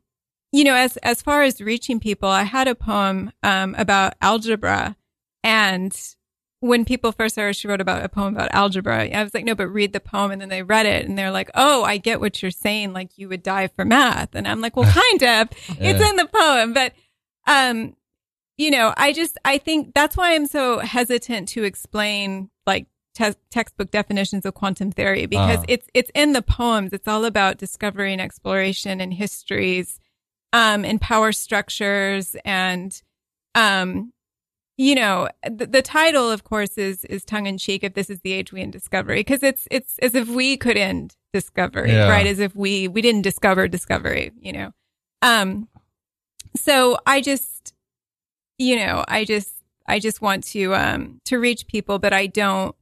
you 0.55 0.63
know, 0.63 0.75
as, 0.75 0.97
as 0.97 1.21
far 1.21 1.43
as 1.43 1.59
reaching 1.61 1.99
people, 1.99 2.29
I 2.29 2.43
had 2.43 2.67
a 2.67 2.75
poem, 2.75 3.31
um, 3.43 3.75
about 3.77 4.13
algebra 4.21 4.95
and 5.43 5.93
when 6.61 6.85
people 6.85 7.11
first 7.11 7.35
heard 7.35 7.55
she 7.55 7.67
wrote 7.67 7.81
about 7.81 8.03
a 8.03 8.09
poem 8.09 8.35
about 8.35 8.49
algebra, 8.51 9.05
I 9.09 9.23
was 9.23 9.33
like, 9.35 9.45
no, 9.45 9.53
but 9.53 9.67
read 9.67 9.93
the 9.93 9.99
poem. 9.99 10.31
And 10.31 10.41
then 10.41 10.49
they 10.49 10.63
read 10.63 10.87
it 10.87 11.05
and 11.05 11.15
they're 11.15 11.29
like, 11.29 11.51
oh, 11.53 11.83
I 11.83 11.97
get 11.97 12.19
what 12.19 12.41
you're 12.41 12.49
saying. 12.49 12.91
Like 12.93 13.17
you 13.17 13.29
would 13.29 13.43
die 13.43 13.67
for 13.67 13.85
math. 13.85 14.33
And 14.33 14.47
I'm 14.47 14.61
like, 14.61 14.75
well, 14.75 14.91
kind 15.19 15.23
of. 15.41 15.49
It's 15.79 16.09
in 16.09 16.15
the 16.15 16.27
poem. 16.33 16.73
But, 16.73 16.93
um, 17.45 17.95
you 18.57 18.71
know, 18.71 18.93
I 18.97 19.13
just, 19.13 19.37
I 19.45 19.59
think 19.59 19.93
that's 19.93 20.17
why 20.17 20.33
I'm 20.33 20.47
so 20.47 20.79
hesitant 20.79 21.49
to 21.49 21.63
explain 21.65 22.49
like 22.65 22.87
te- 23.13 23.35
textbook 23.51 23.91
definitions 23.91 24.45
of 24.45 24.55
quantum 24.55 24.91
theory 24.91 25.27
because 25.27 25.57
Uh-huh. 25.57 25.65
it's, 25.67 25.87
it's 25.93 26.11
in 26.15 26.31
the 26.33 26.41
poems. 26.41 26.93
It's 26.93 27.07
all 27.07 27.25
about 27.25 27.57
discovery 27.59 28.11
and 28.13 28.21
exploration 28.21 29.01
and 29.01 29.13
histories, 29.13 29.99
um, 30.55 30.85
and 30.85 31.01
power 31.01 31.31
structures 31.31 32.35
and, 32.45 33.01
um, 33.55 34.13
you 34.77 34.95
know, 34.95 35.27
the, 35.49 35.65
the 35.67 35.81
title, 35.81 36.29
of 36.31 36.43
course, 36.43 36.77
is 36.77 37.05
is 37.05 37.23
tongue 37.23 37.45
in 37.47 37.57
cheek. 37.57 37.83
If 37.83 37.93
this 37.93 38.09
is 38.09 38.19
the 38.21 38.33
age 38.33 38.51
we 38.51 38.61
end 38.61 38.73
discovery, 38.73 39.19
because 39.19 39.41
it's 39.43 39.67
it's 39.71 39.97
as 39.99 40.15
if 40.15 40.27
we 40.29 40.57
could 40.57 40.77
end 40.77 41.15
discovery, 41.33 41.91
Yeah. 41.93 42.09
right? 42.09 42.27
As 42.27 42.39
if 42.39 42.55
we 42.55 42.87
we 42.87 43.01
didn't 43.01 43.21
discover 43.21 43.67
discovery, 43.67 44.31
you 44.39 44.51
know. 44.51 44.71
Um, 45.21 45.67
so 46.55 46.97
I 47.05 47.21
just, 47.21 47.73
you 48.57 48.75
know, 48.75 49.03
I 49.07 49.23
just 49.25 49.53
I 49.87 49.99
just 49.99 50.21
want 50.21 50.43
to 50.55 50.73
um 50.75 51.21
to 51.25 51.37
reach 51.39 51.67
people, 51.67 51.99
but 51.99 52.11
I 52.13 52.27
don't. 52.27 52.75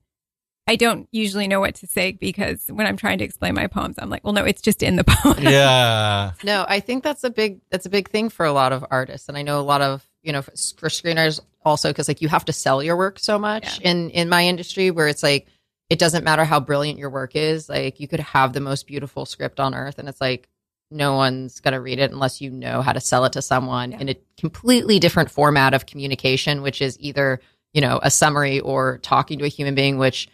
I 0.65 0.77
don't 0.77 1.09
usually 1.11 1.47
know 1.47 1.59
what 1.59 1.75
to 1.75 1.87
say 1.87 2.13
because 2.13 2.67
when 2.69 2.87
I'm 2.87 2.95
trying 2.95 3.17
to 3.17 3.23
explain 3.25 3.53
my 3.53 3.67
poems, 3.67 3.95
I'm 3.99 4.09
like, 4.09 4.23
well, 4.23 4.31
no, 4.33 4.45
it's 4.45 4.61
just 4.61 4.81
in 4.81 4.95
the 4.95 5.03
poem. 5.07 5.43
yeah, 5.43 6.31
No, 6.43 6.65
I 6.67 6.79
think 6.79 7.03
that's 7.03 7.23
a 7.23 7.29
big 7.29 7.59
that's 7.69 7.85
a 7.85 7.89
big 7.89 8.09
thing 8.09 8.29
for 8.29 8.45
a 8.45 8.53
lot 8.53 8.71
of 8.71 8.85
artists, 8.89 9.27
and 9.29 9.37
I 9.37 9.41
know 9.41 9.59
a 9.59 9.61
lot 9.61 9.81
of 9.81 10.03
you 10.21 10.31
know 10.31 10.41
for, 10.41 10.51
for 10.77 10.89
screeners 10.89 11.39
also 11.65 11.89
because 11.89 12.07
like 12.07 12.21
you 12.21 12.29
have 12.29 12.45
to 12.45 12.53
sell 12.53 12.81
your 12.81 12.95
work 12.97 13.19
so 13.19 13.37
much 13.39 13.79
in 13.81 14.09
in 14.11 14.29
my 14.29 14.45
industry 14.45 14.89
where 14.91 15.07
it's 15.07 15.23
like 15.23 15.47
it 15.89 15.99
doesn't 15.99 16.23
matter 16.23 16.45
how 16.45 16.59
brilliant 16.61 16.97
your 16.97 17.09
work 17.09 17.35
is, 17.35 17.67
like 17.67 17.99
you 17.99 18.07
could 18.07 18.21
have 18.21 18.53
the 18.53 18.61
most 18.61 18.87
beautiful 18.87 19.25
script 19.25 19.59
on 19.59 19.75
earth, 19.75 19.99
and 19.99 20.07
it's 20.07 20.21
like 20.21 20.47
no 20.89 21.15
one's 21.15 21.59
gonna 21.59 21.81
read 21.81 21.99
it 21.99 22.11
unless 22.11 22.39
you 22.39 22.49
know 22.51 22.81
how 22.81 22.93
to 22.93 23.01
sell 23.01 23.25
it 23.25 23.33
to 23.33 23.41
someone 23.41 23.91
Yeah. 23.91 23.99
in 23.99 24.09
a 24.09 24.15
completely 24.37 24.99
different 24.99 25.29
format 25.29 25.73
of 25.73 25.85
communication, 25.85 26.61
which 26.61 26.81
is 26.81 26.97
either 27.01 27.41
you 27.73 27.81
know 27.81 27.99
a 28.01 28.09
summary 28.09 28.61
or 28.61 28.99
talking 28.99 29.39
to 29.39 29.45
a 29.45 29.49
human 29.49 29.75
being, 29.75 29.97
which 29.97 30.29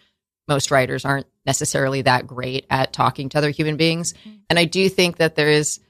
most 0.50 0.70
writers 0.70 1.06
aren't 1.06 1.26
necessarily 1.46 2.02
that 2.02 2.26
great 2.26 2.66
at 2.68 2.92
talking 2.92 3.30
to 3.30 3.38
other 3.38 3.48
human 3.48 3.78
beings. 3.78 4.12
And 4.50 4.58
I 4.58 4.66
do 4.66 4.90
think 4.90 5.16
that 5.16 5.36
there 5.36 5.48
is, 5.48 5.80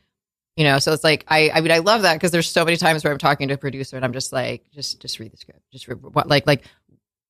you 0.56 0.62
know, 0.62 0.78
so 0.78 0.92
it's 0.92 1.02
like 1.02 1.24
I 1.26 1.50
I 1.52 1.60
mean 1.62 1.72
I 1.72 1.78
love 1.78 2.02
that 2.02 2.14
because 2.14 2.30
there's 2.30 2.48
so 2.48 2.64
many 2.64 2.76
times 2.76 3.02
where 3.02 3.12
I'm 3.12 3.18
talking 3.18 3.48
to 3.48 3.54
a 3.54 3.58
producer 3.58 3.96
and 3.96 4.04
I'm 4.04 4.12
just 4.12 4.32
like 4.32 4.70
just 4.72 5.00
just 5.00 5.18
read 5.18 5.32
the 5.32 5.36
script, 5.36 5.60
just 5.72 5.88
read, 5.88 6.00
what 6.02 6.28
like 6.28 6.46
like 6.46 6.62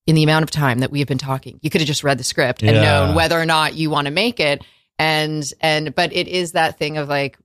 in 0.06 0.14
the 0.16 0.24
amount 0.24 0.42
of 0.42 0.50
time 0.50 0.80
that 0.80 0.90
we 0.90 0.98
have 0.98 1.08
been 1.08 1.18
talking, 1.18 1.58
you 1.62 1.70
could 1.70 1.80
have 1.80 1.88
just 1.88 2.02
read 2.04 2.18
the 2.18 2.24
script 2.24 2.62
and 2.62 2.72
Yeah. 2.76 2.82
known 2.82 3.14
whether 3.14 3.40
or 3.40 3.46
not 3.46 3.74
you 3.74 3.88
want 3.88 4.06
to 4.06 4.10
make 4.10 4.40
it. 4.40 4.62
And 4.98 5.50
and 5.60 5.94
but 5.94 6.12
it 6.12 6.28
is 6.28 6.52
that 6.52 6.78
thing 6.78 6.98
of 6.98 7.08
like, 7.08 7.38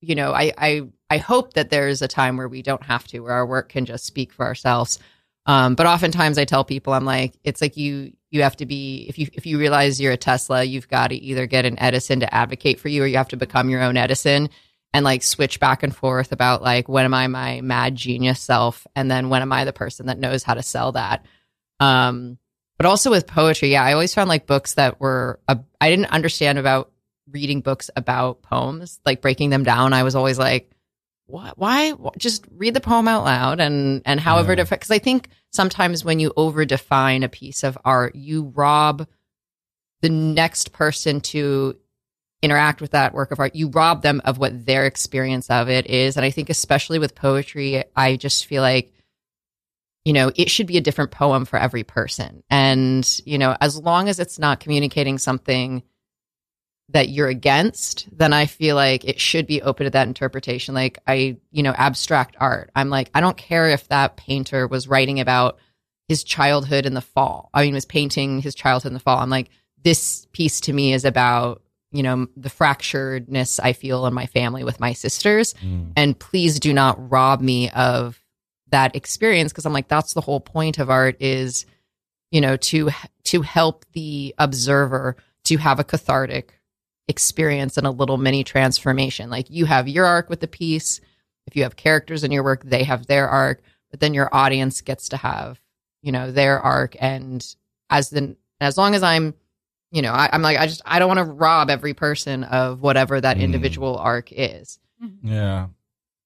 you 0.00 0.14
know, 0.14 0.32
I 0.32 0.52
I 0.56 0.82
I 1.10 1.18
hope 1.18 1.54
that 1.54 1.70
there 1.70 1.88
is 1.88 2.02
a 2.02 2.08
time 2.08 2.36
where 2.36 2.48
we 2.48 2.62
don't 2.62 2.82
have 2.84 3.06
to, 3.08 3.20
where 3.20 3.32
our 3.32 3.46
work 3.46 3.68
can 3.68 3.84
just 3.84 4.04
speak 4.04 4.32
for 4.32 4.44
ourselves. 4.46 4.98
Um, 5.46 5.74
but 5.74 5.86
oftentimes 5.86 6.36
I 6.38 6.44
tell 6.44 6.64
people, 6.64 6.92
I'm 6.92 7.06
like, 7.06 7.32
it's 7.44 7.62
like 7.62 7.76
you 7.78 8.12
you 8.30 8.42
have 8.42 8.56
to 8.56 8.66
be 8.66 9.06
if 9.08 9.18
you 9.18 9.28
if 9.32 9.46
you 9.46 9.58
realize 9.58 10.00
you're 10.00 10.12
a 10.12 10.16
Tesla, 10.16 10.62
you've 10.64 10.88
got 10.88 11.08
to 11.08 11.16
either 11.16 11.46
get 11.46 11.64
an 11.64 11.78
Edison 11.78 12.20
to 12.20 12.34
advocate 12.34 12.80
for 12.80 12.88
you, 12.88 13.02
or 13.02 13.06
you 13.06 13.16
have 13.16 13.28
to 13.28 13.36
become 13.36 13.70
your 13.70 13.82
own 13.82 13.96
Edison 13.96 14.50
and 14.92 15.04
like 15.04 15.22
switch 15.22 15.60
back 15.60 15.82
and 15.82 15.94
forth 15.94 16.32
about 16.32 16.62
like 16.62 16.88
when 16.88 17.04
am 17.04 17.14
I 17.14 17.26
my 17.26 17.60
mad 17.60 17.96
genius 17.96 18.40
self, 18.40 18.86
and 18.94 19.10
then 19.10 19.28
when 19.28 19.42
am 19.42 19.52
I 19.52 19.64
the 19.64 19.72
person 19.72 20.06
that 20.06 20.18
knows 20.18 20.42
how 20.42 20.54
to 20.54 20.62
sell 20.62 20.92
that. 20.92 21.24
Um, 21.80 22.38
but 22.76 22.86
also 22.86 23.10
with 23.10 23.26
poetry, 23.26 23.70
yeah, 23.70 23.82
I 23.82 23.92
always 23.92 24.14
found 24.14 24.28
like 24.28 24.46
books 24.46 24.74
that 24.74 25.00
were 25.00 25.40
uh, 25.48 25.56
I 25.80 25.90
didn't 25.90 26.06
understand 26.06 26.58
about 26.58 26.92
reading 27.30 27.60
books 27.60 27.90
about 27.96 28.42
poems, 28.42 29.00
like 29.04 29.20
breaking 29.20 29.50
them 29.50 29.64
down. 29.64 29.92
I 29.92 30.02
was 30.02 30.14
always 30.14 30.38
like, 30.38 30.70
what? 31.28 31.56
Why? 31.58 31.92
Wh- 31.92 32.16
Just 32.18 32.44
read 32.50 32.74
the 32.74 32.80
poem 32.80 33.06
out 33.06 33.24
loud 33.24 33.60
and 33.60 34.02
and 34.04 34.18
however 34.18 34.54
Yeah. 34.56 34.64
because 34.64 34.90
I 34.90 34.98
think 34.98 35.28
sometimes 35.52 36.04
when 36.04 36.18
you 36.20 36.32
over 36.36 36.64
define 36.64 37.22
a 37.22 37.28
piece 37.28 37.62
of 37.62 37.78
art, 37.84 38.16
you 38.16 38.52
rob 38.54 39.06
the 40.00 40.08
next 40.10 40.72
person 40.72 41.20
to 41.20 41.76
interact 42.42 42.80
with 42.80 42.92
that 42.92 43.12
work 43.14 43.30
of 43.30 43.40
art. 43.40 43.54
You 43.54 43.68
rob 43.68 44.02
them 44.02 44.22
of 44.24 44.38
what 44.38 44.66
their 44.66 44.86
experience 44.86 45.50
of 45.50 45.68
it 45.68 45.86
is, 45.88 46.16
and 46.16 46.24
I 46.24 46.30
think 46.30 46.50
especially 46.50 46.98
with 46.98 47.14
poetry, 47.14 47.84
I 47.94 48.16
just 48.16 48.46
feel 48.46 48.62
like 48.62 48.92
you 50.04 50.14
know, 50.14 50.32
it 50.36 50.48
should 50.48 50.66
be 50.66 50.78
a 50.78 50.80
different 50.80 51.10
poem 51.10 51.44
for 51.44 51.58
every 51.58 51.82
person. 51.84 52.42
And, 52.48 53.06
you 53.26 53.36
know, 53.36 53.54
as 53.60 53.78
long 53.78 54.08
as 54.08 54.18
it's 54.18 54.38
not 54.38 54.60
communicating 54.60 55.18
something 55.18 55.82
that 56.90 57.10
you're 57.10 57.28
against, 57.28 58.08
then 58.16 58.32
I 58.32 58.46
feel 58.46 58.74
like 58.74 59.04
it 59.04 59.20
should 59.20 59.46
be 59.46 59.60
open 59.60 59.84
to 59.84 59.90
that 59.90 60.08
interpretation. 60.08 60.74
Like 60.74 60.98
I, 61.06 61.36
you 61.50 61.62
know, 61.62 61.72
abstract 61.72 62.36
art. 62.40 62.70
I'm 62.74 62.88
like, 62.88 63.10
I 63.14 63.20
don't 63.20 63.36
care 63.36 63.68
if 63.68 63.88
that 63.88 64.16
painter 64.16 64.66
was 64.66 64.88
writing 64.88 65.20
about 65.20 65.58
his 66.08 66.24
childhood 66.24 66.86
in 66.86 66.94
the 66.94 67.02
fall. 67.02 67.50
I 67.52 67.64
mean, 67.64 67.74
was 67.74 67.84
painting 67.84 68.40
his 68.40 68.54
childhood 68.54 68.90
in 68.90 68.94
the 68.94 69.00
fall. 69.00 69.18
I'm 69.18 69.28
like, 69.28 69.50
this 69.84 70.26
piece 70.32 70.60
to 70.62 70.72
me 70.72 70.94
is 70.94 71.04
about, 71.04 71.62
you 71.92 72.02
know, 72.02 72.26
the 72.36 72.48
fracturedness 72.48 73.60
I 73.62 73.74
feel 73.74 74.06
in 74.06 74.14
my 74.14 74.26
family 74.26 74.64
with 74.64 74.80
my 74.80 74.94
sisters. 74.94 75.54
Mm. 75.54 75.92
And 75.94 76.18
please 76.18 76.58
do 76.58 76.72
not 76.72 77.10
rob 77.10 77.42
me 77.42 77.70
of 77.70 78.18
that 78.70 78.96
experience 78.96 79.52
because 79.52 79.66
I'm 79.66 79.74
like, 79.74 79.88
that's 79.88 80.14
the 80.14 80.22
whole 80.22 80.40
point 80.40 80.78
of 80.78 80.88
art 80.88 81.16
is, 81.20 81.66
you 82.30 82.40
know, 82.40 82.56
to 82.56 82.90
to 83.24 83.42
help 83.42 83.84
the 83.92 84.34
observer 84.38 85.16
to 85.44 85.58
have 85.58 85.78
a 85.78 85.84
cathartic 85.84 86.57
experience 87.08 87.76
and 87.76 87.86
a 87.86 87.90
little 87.90 88.18
mini 88.18 88.44
transformation. 88.44 89.30
Like 89.30 89.46
you 89.50 89.64
have 89.64 89.88
your 89.88 90.06
arc 90.06 90.28
with 90.28 90.40
the 90.40 90.46
piece. 90.48 91.00
If 91.46 91.56
you 91.56 91.62
have 91.62 91.76
characters 91.76 92.24
in 92.24 92.30
your 92.30 92.44
work, 92.44 92.62
they 92.64 92.84
have 92.84 93.06
their 93.06 93.28
arc, 93.28 93.62
but 93.90 94.00
then 94.00 94.12
your 94.14 94.28
audience 94.34 94.82
gets 94.82 95.08
to 95.10 95.16
have, 95.16 95.60
you 96.02 96.12
know, 96.12 96.30
their 96.30 96.60
arc. 96.60 96.94
And 97.00 97.44
as 97.88 98.10
the 98.10 98.36
as 98.60 98.76
long 98.76 98.94
as 98.94 99.02
I'm, 99.02 99.32
you 99.90 100.02
know, 100.02 100.12
I, 100.12 100.28
I'm 100.32 100.42
like, 100.42 100.58
I 100.58 100.66
just 100.66 100.82
I 100.84 100.98
don't 100.98 101.08
want 101.08 101.18
to 101.18 101.24
rob 101.24 101.70
every 101.70 101.94
person 101.94 102.44
of 102.44 102.82
whatever 102.82 103.18
that 103.20 103.38
Mm. 103.38 103.42
individual 103.42 103.96
arc 103.96 104.30
is. 104.30 104.78
Yeah, 105.22 105.68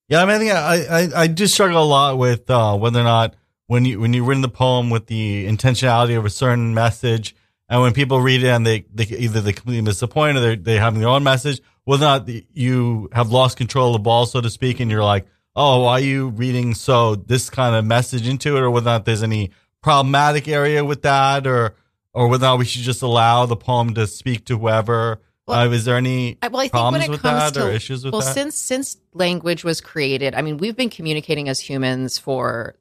yeah. 0.09 0.23
I 0.23 0.25
mean, 0.25 0.35
I 0.35 0.39
think 0.39 0.53
I, 0.53 1.01
I 1.19 1.23
I 1.23 1.27
do 1.29 1.47
struggle 1.47 1.83
a 1.83 1.85
lot 1.85 2.19
with 2.19 2.51
uh, 2.51 2.77
whether 2.77 2.99
or 2.99 3.05
not 3.05 3.37
when 3.69 3.85
you 3.85 4.01
when 4.01 4.13
you 4.15 4.25
written 4.25 4.43
the 4.43 4.49
poem 4.49 4.91
with 4.91 5.07
the 5.07 5.47
intentionality 5.47 6.19
of 6.19 6.25
a 6.25 6.31
certain 6.31 6.75
message, 6.75 7.37
and 7.73 7.81
when 7.81 7.95
people 7.95 8.21
read 8.21 8.45
it 8.45 8.49
and 8.49 8.67
they, 8.67 8.85
they 8.93 9.05
either 9.05 9.41
they 9.41 9.55
completely 9.55 9.83
disappointed 9.83 10.37
or 10.37 10.41
they 10.41 10.57
they 10.57 10.77
have 10.77 10.95
their 10.99 11.09
own 11.09 11.25
message, 11.25 11.63
whether 11.85 12.05
or 12.05 12.19
not 12.19 12.29
you 12.53 13.09
have 13.13 13.31
lost 13.31 13.57
control 13.57 13.89
of 13.89 13.93
the 13.95 14.05
ball, 14.05 14.27
so 14.27 14.43
to 14.43 14.51
speak, 14.51 14.79
and 14.79 14.91
you're 14.91 15.03
like, 15.03 15.27
oh, 15.57 15.85
why 15.85 15.93
are 15.93 16.01
you 16.01 16.29
reading 16.29 16.75
so 16.75 17.15
this 17.15 17.49
kind 17.49 17.75
of 17.75 17.87
message 17.87 18.29
into 18.29 18.59
it, 18.59 18.61
or 18.61 18.71
whether 18.71 18.91
or 18.91 18.93
not 18.93 19.07
there's 19.07 19.23
any 19.23 19.53
problematic 19.81 20.49
area 20.49 20.85
with 20.85 21.01
that, 21.01 21.47
or 21.47 21.75
or 22.13 22.29
whether 22.29 22.45
or 22.45 22.51
not 22.51 22.59
we 22.59 22.67
should 22.67 22.83
just 22.83 23.01
allow 23.01 23.47
the 23.47 23.57
poem 23.57 23.95
to 23.95 24.07
speak 24.07 24.45
to 24.45 24.59
whoever. 24.59 25.23
Well, 25.47 25.69
uh, 25.69 25.73
is 25.73 25.87
there 25.87 25.97
any 25.97 26.37
well, 26.43 26.61
I 26.61 26.69
think 26.69 26.93
when 26.93 27.01
it 27.01 27.09
with 27.09 27.23
comes 27.23 27.55
that 27.55 27.55
to 27.59 27.69
or 27.69 27.71
issues 27.71 28.05
with 28.05 28.13
well, 28.13 28.21
that? 28.21 28.35
since 28.35 28.55
since 28.55 28.99
language 29.15 29.65
was 29.65 29.81
created, 29.81 30.35
I 30.35 30.43
mean, 30.43 30.59
we've 30.59 30.77
been 30.77 30.91
communicating 30.91 31.49
as 31.49 31.59
humans 31.59 32.19
for 32.19 32.77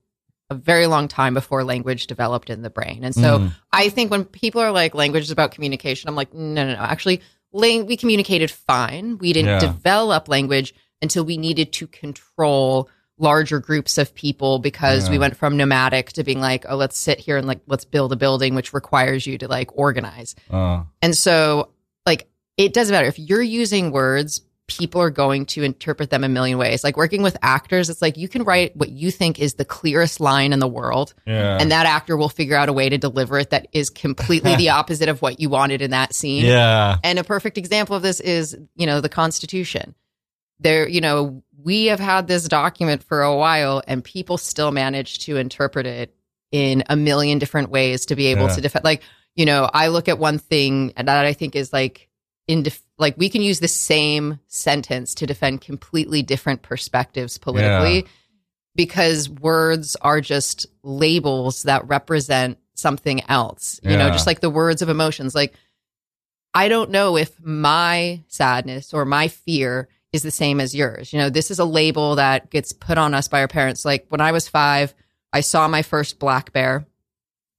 a 0.51 0.55
very 0.55 0.85
long 0.85 1.07
time 1.07 1.33
before 1.33 1.63
language 1.63 2.07
developed 2.07 2.49
in 2.49 2.61
the 2.61 2.69
brain. 2.69 3.03
And 3.03 3.15
so 3.15 3.39
Mm. 3.39 3.51
I 3.71 3.89
think 3.89 4.11
when 4.11 4.25
people 4.25 4.61
are 4.61 4.71
like 4.71 4.93
language 4.93 5.23
is 5.23 5.31
about 5.31 5.51
communication, 5.51 6.09
I'm 6.09 6.15
like, 6.15 6.33
no, 6.33 6.65
no, 6.65 6.73
no. 6.73 6.79
Actually, 6.79 7.21
lang- 7.53 7.85
we 7.85 7.95
communicated 7.97 8.51
fine. 8.51 9.17
We 9.17 9.33
didn't 9.33 9.49
Yeah. 9.49 9.59
develop 9.59 10.27
language 10.27 10.73
until 11.01 11.23
we 11.23 11.37
needed 11.37 11.71
to 11.73 11.87
control 11.87 12.89
larger 13.17 13.59
groups 13.59 13.97
of 13.97 14.13
people 14.15 14.59
because 14.59 15.09
we 15.09 15.17
went 15.19 15.37
from 15.37 15.55
nomadic 15.55 16.11
to 16.13 16.23
being 16.23 16.41
like, 16.41 16.65
oh, 16.67 16.75
let's 16.75 16.97
sit 16.97 17.19
here 17.19 17.37
and 17.37 17.47
like 17.47 17.59
let's 17.67 17.85
build 17.85 18.11
a 18.11 18.15
building, 18.15 18.55
which 18.55 18.73
requires 18.73 19.25
you 19.27 19.37
to 19.37 19.47
like 19.47 19.69
organize. 19.77 20.35
Uh, 20.49 20.83
And 21.01 21.15
so, 21.15 21.69
like, 22.05 22.27
it 22.57 22.73
doesn't 22.73 22.91
matter 22.93 23.07
if 23.07 23.17
you're 23.19 23.41
using 23.41 23.91
words, 23.91 24.41
people 24.77 25.01
are 25.01 25.10
going 25.10 25.45
to 25.47 25.63
interpret 25.63 26.10
them 26.10 26.23
a 26.23 26.29
million 26.29 26.57
ways. 26.57 26.84
Like 26.84 26.97
working 26.97 27.21
with 27.21 27.38
actors, 27.41 27.89
it's 27.89 28.01
like 28.01 28.17
you 28.17 28.27
can 28.27 28.43
write 28.43 28.75
what 28.75 28.89
you 28.89 29.12
think 29.12 29.39
is 29.39 29.55
the 29.55 29.65
clearest 29.65 30.19
line 30.19 30.53
in 30.53 30.60
the 30.60 30.67
world, 30.67 31.13
yeah. 31.25 31.57
and 31.60 31.71
that 31.71 31.86
actor 31.86 32.17
will 32.17 32.29
figure 32.29 32.55
out 32.55 32.69
a 32.69 32.73
way 32.73 32.89
to 32.89 32.97
deliver 32.97 33.38
it 33.39 33.49
that 33.51 33.67
is 33.73 33.89
completely 33.89 34.55
the 34.55 34.69
opposite 34.79 35.10
of 35.10 35.21
what 35.21 35.39
you 35.39 35.49
wanted 35.49 35.81
in 35.81 35.91
that 35.91 36.13
scene. 36.13 36.45
yeah. 36.45 36.97
And 37.03 37.19
a 37.19 37.23
perfect 37.23 37.57
example 37.57 37.95
of 37.95 38.01
this 38.01 38.19
is, 38.19 38.57
you 38.75 38.86
know, 38.86 39.01
the 39.01 39.10
Constitution. 39.10 39.95
There, 40.60 40.88
you 40.88 41.01
know, 41.01 41.43
we 41.63 41.86
have 41.88 41.99
had 41.99 42.27
this 42.27 42.47
document 42.47 43.03
for 43.03 43.21
a 43.23 43.36
while 43.36 43.81
and 43.88 44.03
people 44.03 44.38
still 44.38 44.71
manage 44.71 45.19
to 45.25 45.38
interpret 45.38 45.88
it 45.88 46.13
in 46.51 46.84
a 46.89 46.95
million 46.95 47.39
different 47.39 47.69
ways 47.69 48.05
to 48.07 48.15
be 48.15 48.27
able 48.27 48.47
Yeah. 48.47 48.55
to 48.55 48.62
defend. 48.62 48.86
Like, 48.86 49.01
you 49.36 49.45
know, 49.45 49.69
I 49.73 49.88
look 49.88 50.07
at 50.07 50.19
one 50.19 50.38
thing 50.38 50.93
that 50.97 51.10
I 51.10 51.34
think 51.34 51.55
is 51.55 51.71
like, 51.73 52.10
in 52.47 52.63
def- 52.63 52.81
like 53.01 53.17
we 53.17 53.29
can 53.29 53.41
use 53.41 53.59
the 53.59 53.67
same 53.67 54.39
sentence 54.47 55.15
to 55.15 55.25
defend 55.25 55.61
completely 55.61 56.21
different 56.21 56.61
perspectives 56.61 57.37
politically 57.37 58.05
because 58.75 59.27
words 59.27 59.97
are 59.97 60.21
just 60.21 60.67
labels 60.83 61.63
that 61.63 61.87
represent 61.87 62.57
something 62.75 63.21
else. 63.29 63.79
You 63.83 63.97
know, 63.97 64.09
just 64.09 64.27
like 64.27 64.39
the 64.39 64.49
words 64.49 64.81
of 64.81 64.89
emotions. 64.89 65.35
Like 65.35 65.53
I 66.53 66.67
don't 66.67 66.91
know 66.91 67.17
if 67.17 67.39
my 67.41 68.23
sadness 68.27 68.93
or 68.93 69.03
my 69.03 69.27
fear 69.27 69.89
is 70.13 70.23
the 70.23 70.31
same 70.31 70.59
as 70.59 70.75
yours. 70.75 71.11
You 71.11 71.19
know, 71.19 71.29
this 71.29 71.51
is 71.51 71.59
a 71.59 71.65
label 71.65 72.15
that 72.15 72.49
gets 72.49 72.73
put 72.73 72.97
on 72.97 73.13
us 73.13 73.27
by 73.27 73.41
our 73.41 73.47
parents. 73.47 73.83
Like 73.83 74.05
when 74.09 74.21
I 74.21 74.31
was 74.31 74.47
five, 74.47 74.93
I 75.33 75.41
saw 75.41 75.67
my 75.67 75.81
first 75.81 76.19
black 76.19 76.53
bear 76.53 76.85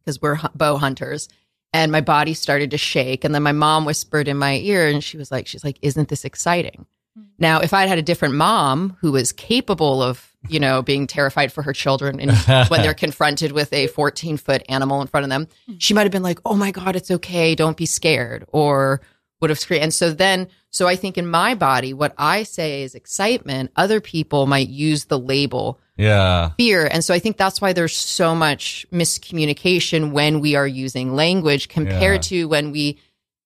because 0.00 0.20
we're 0.20 0.38
bow 0.54 0.76
hunters 0.76 1.28
and 1.72 1.90
my 1.90 2.00
body 2.00 2.34
started 2.34 2.70
to 2.72 2.78
shake. 2.78 3.24
And 3.24 3.34
then 3.34 3.42
my 3.42 3.52
mom 3.52 3.84
whispered 3.84 4.28
in 4.28 4.36
my 4.36 4.56
ear 4.58 4.86
and 4.86 5.02
she 5.02 5.16
was 5.16 5.30
like, 5.30 5.46
she's 5.46 5.64
like, 5.64 5.78
isn't 5.82 6.08
this 6.08 6.24
exciting? 6.24 6.86
Mm-hmm. 7.18 7.28
Now, 7.38 7.60
if 7.60 7.72
I'd 7.72 7.88
had 7.88 7.98
a 7.98 8.02
different 8.02 8.34
mom 8.34 8.96
who 9.00 9.12
was 9.12 9.32
capable 9.32 10.02
of, 10.02 10.32
you 10.48 10.60
know, 10.60 10.82
being 10.82 11.06
terrified 11.06 11.52
for 11.52 11.62
her 11.62 11.72
children 11.72 12.20
and 12.20 12.32
when 12.68 12.82
they're 12.82 12.94
confronted 12.94 13.52
with 13.52 13.72
a 13.72 13.86
14 13.88 14.36
foot 14.36 14.62
animal 14.68 15.00
in 15.00 15.06
front 15.06 15.24
of 15.24 15.30
them, 15.30 15.46
mm-hmm. 15.46 15.78
she 15.78 15.94
might 15.94 16.02
have 16.02 16.12
been 16.12 16.22
like, 16.22 16.40
oh 16.44 16.56
my 16.56 16.70
God, 16.70 16.96
it's 16.96 17.10
okay. 17.10 17.54
Don't 17.54 17.76
be 17.76 17.86
scared. 17.86 18.44
Or 18.52 19.00
would 19.42 19.50
have 19.50 19.58
screamed. 19.58 19.82
And 19.82 19.92
so 19.92 20.10
then, 20.10 20.48
so 20.70 20.88
I 20.88 20.96
think 20.96 21.18
in 21.18 21.26
my 21.26 21.54
body, 21.54 21.92
what 21.92 22.14
I 22.16 22.44
say 22.44 22.82
is 22.82 22.94
excitement. 22.94 23.72
Other 23.76 24.00
people 24.00 24.46
might 24.46 24.68
use 24.68 25.04
the 25.06 25.18
label 25.18 25.78
Yeah. 25.98 26.50
fear. 26.56 26.86
And 26.86 27.04
so 27.04 27.12
I 27.12 27.18
think 27.18 27.36
that's 27.36 27.60
why 27.60 27.72
there's 27.74 27.94
so 27.94 28.34
much 28.34 28.86
miscommunication 28.92 30.12
when 30.12 30.40
we 30.40 30.54
are 30.54 30.66
using 30.66 31.14
language 31.14 31.68
compared 31.68 32.22
to 32.22 32.46
when 32.46 32.70
we, 32.70 32.98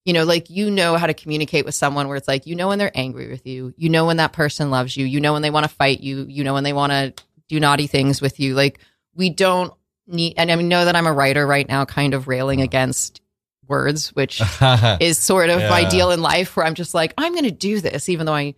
you 0.04 0.12
know, 0.12 0.24
like 0.24 0.50
you 0.50 0.70
know 0.70 0.96
how 0.96 1.06
to 1.06 1.14
communicate 1.14 1.64
with 1.64 1.74
someone 1.74 2.06
where 2.08 2.16
it's 2.16 2.28
like, 2.28 2.46
you 2.46 2.54
know, 2.54 2.68
when 2.68 2.78
they're 2.78 2.92
angry 2.94 3.28
with 3.28 3.46
you, 3.46 3.74
you 3.76 3.88
know, 3.88 4.04
when 4.04 4.18
that 4.18 4.32
person 4.32 4.70
loves 4.70 4.96
you, 4.96 5.06
you 5.06 5.20
know, 5.20 5.32
when 5.32 5.42
they 5.42 5.50
want 5.50 5.64
to 5.64 5.74
fight 5.74 6.00
you, 6.00 6.26
you 6.28 6.44
know, 6.44 6.54
when 6.54 6.62
they 6.64 6.72
want 6.74 6.92
to 6.92 7.14
do 7.48 7.58
naughty 7.58 7.86
things 7.86 8.20
with 8.20 8.38
you. 8.38 8.54
Like 8.54 8.78
we 9.14 9.30
don't 9.30 9.72
need, 10.06 10.34
and 10.36 10.52
I 10.52 10.56
mean, 10.56 10.68
know 10.68 10.84
that 10.84 10.94
I'm 10.94 11.06
a 11.06 11.12
writer 11.12 11.46
right 11.46 11.66
now, 11.66 11.84
kind 11.86 12.12
of 12.12 12.28
railing 12.28 12.60
against 12.60 13.22
words, 13.68 14.08
which 14.14 14.40
is 15.00 15.18
sort 15.18 15.50
of 15.50 15.58
my 15.70 15.88
deal 15.88 16.10
in 16.10 16.22
life 16.22 16.56
where 16.56 16.66
I'm 16.66 16.74
just 16.74 16.94
like, 16.94 17.14
I'm 17.18 17.32
going 17.32 17.44
to 17.44 17.50
do 17.50 17.80
this, 17.80 18.08
even 18.08 18.26
though 18.26 18.34
I, 18.34 18.54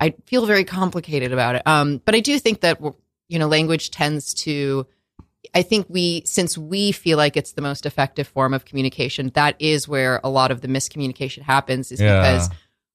I 0.00 0.14
feel 0.26 0.46
very 0.46 0.64
complicated 0.64 1.32
about 1.32 1.56
it. 1.56 1.62
Um, 1.66 2.00
but 2.04 2.14
I 2.14 2.20
do 2.20 2.38
think 2.38 2.60
that, 2.60 2.80
you 3.28 3.38
know, 3.38 3.48
language 3.48 3.90
tends 3.90 4.34
to, 4.34 4.86
I 5.54 5.62
think 5.62 5.86
we, 5.88 6.22
since 6.24 6.56
we 6.58 6.92
feel 6.92 7.16
like 7.16 7.36
it's 7.36 7.52
the 7.52 7.62
most 7.62 7.86
effective 7.86 8.28
form 8.28 8.54
of 8.54 8.64
communication, 8.64 9.30
that 9.34 9.56
is 9.58 9.88
where 9.88 10.20
a 10.22 10.28
lot 10.28 10.50
of 10.50 10.60
the 10.60 10.68
miscommunication 10.68 11.42
happens 11.42 11.90
is 11.92 12.00
Yeah. 12.00 12.20
because 12.20 12.50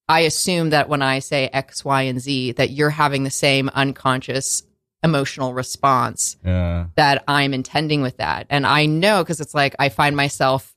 I 0.08 0.20
assume 0.20 0.70
that 0.70 0.88
when 0.88 1.02
I 1.02 1.18
say 1.18 1.48
X, 1.52 1.84
Y, 1.84 2.02
and 2.02 2.20
Z, 2.20 2.52
that 2.52 2.70
you're 2.70 2.90
having 2.90 3.24
the 3.24 3.30
same 3.30 3.70
unconscious 3.70 4.62
emotional 5.02 5.52
response 5.52 6.36
yeah. 6.44 6.86
that 6.96 7.22
I'm 7.28 7.54
intending 7.54 8.00
with 8.00 8.16
that. 8.16 8.46
And 8.50 8.66
I 8.66 8.86
know 8.86 9.22
because 9.22 9.40
it's 9.40 9.54
like 9.54 9.76
I 9.78 9.90
find 9.90 10.16
myself 10.16 10.73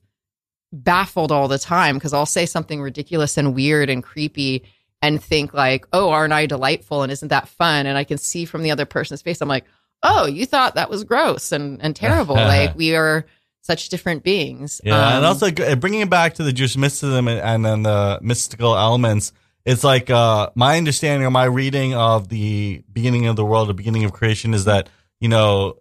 baffled 0.72 1.32
all 1.32 1.48
the 1.48 1.58
time 1.58 1.96
because 1.96 2.12
I'll 2.12 2.26
say 2.26 2.46
something 2.46 2.80
ridiculous 2.80 3.36
and 3.38 3.54
weird 3.54 3.90
and 3.90 4.02
creepy 4.02 4.64
and 5.00 5.22
think 5.22 5.54
like, 5.54 5.86
"Oh, 5.92 6.10
aren't 6.10 6.32
I 6.32 6.46
delightful 6.46 7.02
and 7.02 7.12
isn't 7.12 7.28
that 7.28 7.48
fun?" 7.48 7.86
And 7.86 7.96
I 7.96 8.04
can 8.04 8.18
see 8.18 8.44
from 8.44 8.62
the 8.62 8.70
other 8.70 8.84
person's 8.84 9.22
face 9.22 9.40
I'm 9.40 9.48
like, 9.48 9.64
"Oh, 10.02 10.26
you 10.26 10.44
thought 10.46 10.74
that 10.74 10.90
was 10.90 11.04
gross 11.04 11.52
and 11.52 11.80
and 11.82 11.94
terrible." 11.94 12.34
like 12.48 12.76
we 12.76 12.94
are 12.94 13.24
such 13.62 13.88
different 13.90 14.22
beings. 14.22 14.80
Yeah, 14.82 15.16
and 15.16 15.24
Um, 15.24 15.24
also 15.24 15.50
bringing 15.76 16.00
it 16.00 16.10
back 16.10 16.34
to 16.34 16.42
the 16.42 16.52
Jewish 16.52 16.76
mysticism 16.76 17.28
and, 17.28 17.40
and 17.40 17.64
then 17.64 17.82
the 17.82 18.18
mystical 18.22 18.76
elements. 18.76 19.32
It's 19.64 19.84
like 19.84 20.08
uh, 20.08 20.48
my 20.54 20.78
understanding 20.78 21.26
or 21.26 21.30
my 21.30 21.44
reading 21.44 21.94
of 21.94 22.28
the 22.28 22.82
beginning 22.90 23.26
of 23.26 23.36
the 23.36 23.44
world, 23.44 23.68
the 23.68 23.74
beginning 23.74 24.04
of 24.04 24.12
creation, 24.12 24.54
is 24.54 24.64
that 24.64 24.88
you 25.20 25.28
know 25.28 25.76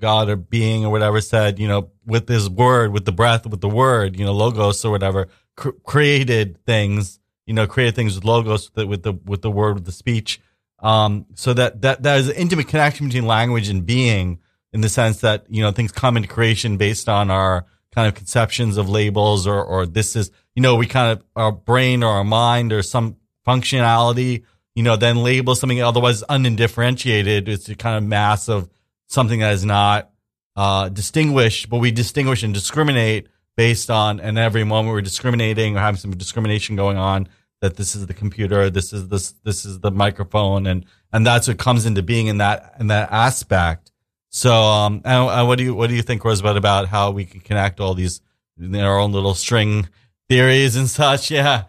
God 0.00 0.28
or 0.28 0.36
being 0.36 0.84
or 0.84 0.90
whatever 0.90 1.20
said, 1.20 1.58
you 1.58 1.66
know, 1.68 1.90
with 2.10 2.28
His 2.28 2.50
word, 2.50 2.92
with 2.92 3.04
the 3.04 3.12
breath, 3.12 3.46
with 3.46 3.60
the 3.60 3.68
word, 3.68 4.18
you 4.18 4.24
know, 4.24 4.32
logos 4.32 4.84
or 4.84 4.90
whatever, 4.90 5.28
cr- 5.56 5.70
created 5.84 6.64
things. 6.64 7.18
You 7.46 7.54
know, 7.54 7.66
created 7.66 7.96
things 7.96 8.14
with 8.14 8.24
logos, 8.24 8.66
with 8.66 8.74
the 8.74 8.86
with 8.86 9.02
the, 9.02 9.12
with 9.12 9.42
the 9.42 9.50
word, 9.50 9.74
with 9.74 9.84
the 9.84 9.92
speech. 9.92 10.40
Um, 10.78 11.26
so 11.34 11.52
that 11.54 11.82
that 11.82 12.02
that 12.04 12.20
is 12.20 12.28
an 12.28 12.36
intimate 12.36 12.68
connection 12.68 13.06
between 13.06 13.26
language 13.26 13.68
and 13.68 13.84
being 13.84 14.38
in 14.72 14.80
the 14.80 14.88
sense 14.88 15.20
that 15.20 15.46
you 15.48 15.62
know 15.62 15.72
things 15.72 15.92
come 15.92 16.16
into 16.16 16.28
creation 16.28 16.76
based 16.76 17.08
on 17.08 17.30
our 17.30 17.66
kind 17.92 18.08
of 18.08 18.14
conceptions 18.14 18.76
of 18.76 18.88
labels 18.88 19.46
or 19.46 19.62
or 19.62 19.86
this 19.86 20.16
is 20.16 20.30
you 20.54 20.62
know 20.62 20.76
we 20.76 20.86
kind 20.86 21.12
of 21.12 21.24
our 21.36 21.52
brain 21.52 22.02
or 22.02 22.12
our 22.12 22.24
mind 22.24 22.72
or 22.72 22.82
some 22.82 23.16
functionality 23.46 24.44
you 24.74 24.82
know 24.82 24.96
then 24.96 25.22
label 25.22 25.54
something 25.54 25.82
otherwise 25.82 26.22
undifferentiated 26.28 27.48
it's 27.48 27.68
a 27.68 27.74
kind 27.74 27.96
of 27.96 28.04
mass 28.04 28.48
of 28.48 28.68
something 29.06 29.40
that 29.40 29.52
is 29.52 29.64
not 29.64 30.09
uh, 30.56 30.88
distinguish, 30.88 31.66
but 31.66 31.78
we 31.78 31.90
distinguish 31.90 32.42
and 32.42 32.52
discriminate 32.52 33.28
based 33.56 33.90
on, 33.90 34.20
and 34.20 34.38
every 34.38 34.64
moment 34.64 34.92
we're 34.92 35.00
discriminating 35.00 35.76
or 35.76 35.80
having 35.80 35.98
some 35.98 36.16
discrimination 36.16 36.76
going 36.76 36.96
on. 36.96 37.28
That 37.60 37.76
this 37.76 37.94
is 37.94 38.06
the 38.06 38.14
computer, 38.14 38.70
this 38.70 38.94
is 38.94 39.08
this 39.08 39.32
this 39.44 39.66
is 39.66 39.80
the 39.80 39.90
microphone, 39.90 40.66
and 40.66 40.86
and 41.12 41.26
that's 41.26 41.46
what 41.46 41.58
comes 41.58 41.84
into 41.84 42.02
being 42.02 42.26
in 42.28 42.38
that 42.38 42.74
in 42.80 42.86
that 42.86 43.12
aspect. 43.12 43.92
So, 44.30 44.54
um, 44.54 45.02
and, 45.04 45.28
and 45.28 45.48
what 45.48 45.58
do 45.58 45.64
you 45.64 45.74
what 45.74 45.90
do 45.90 45.94
you 45.94 46.02
think, 46.02 46.24
Rosebud, 46.24 46.56
about 46.56 46.88
how 46.88 47.10
we 47.10 47.26
can 47.26 47.40
connect 47.40 47.78
all 47.78 47.94
these 47.94 48.22
in 48.58 48.74
our 48.76 48.98
own 48.98 49.12
little 49.12 49.34
string 49.34 49.88
theories 50.28 50.76
and 50.76 50.88
such? 50.88 51.30
Yeah. 51.40 51.64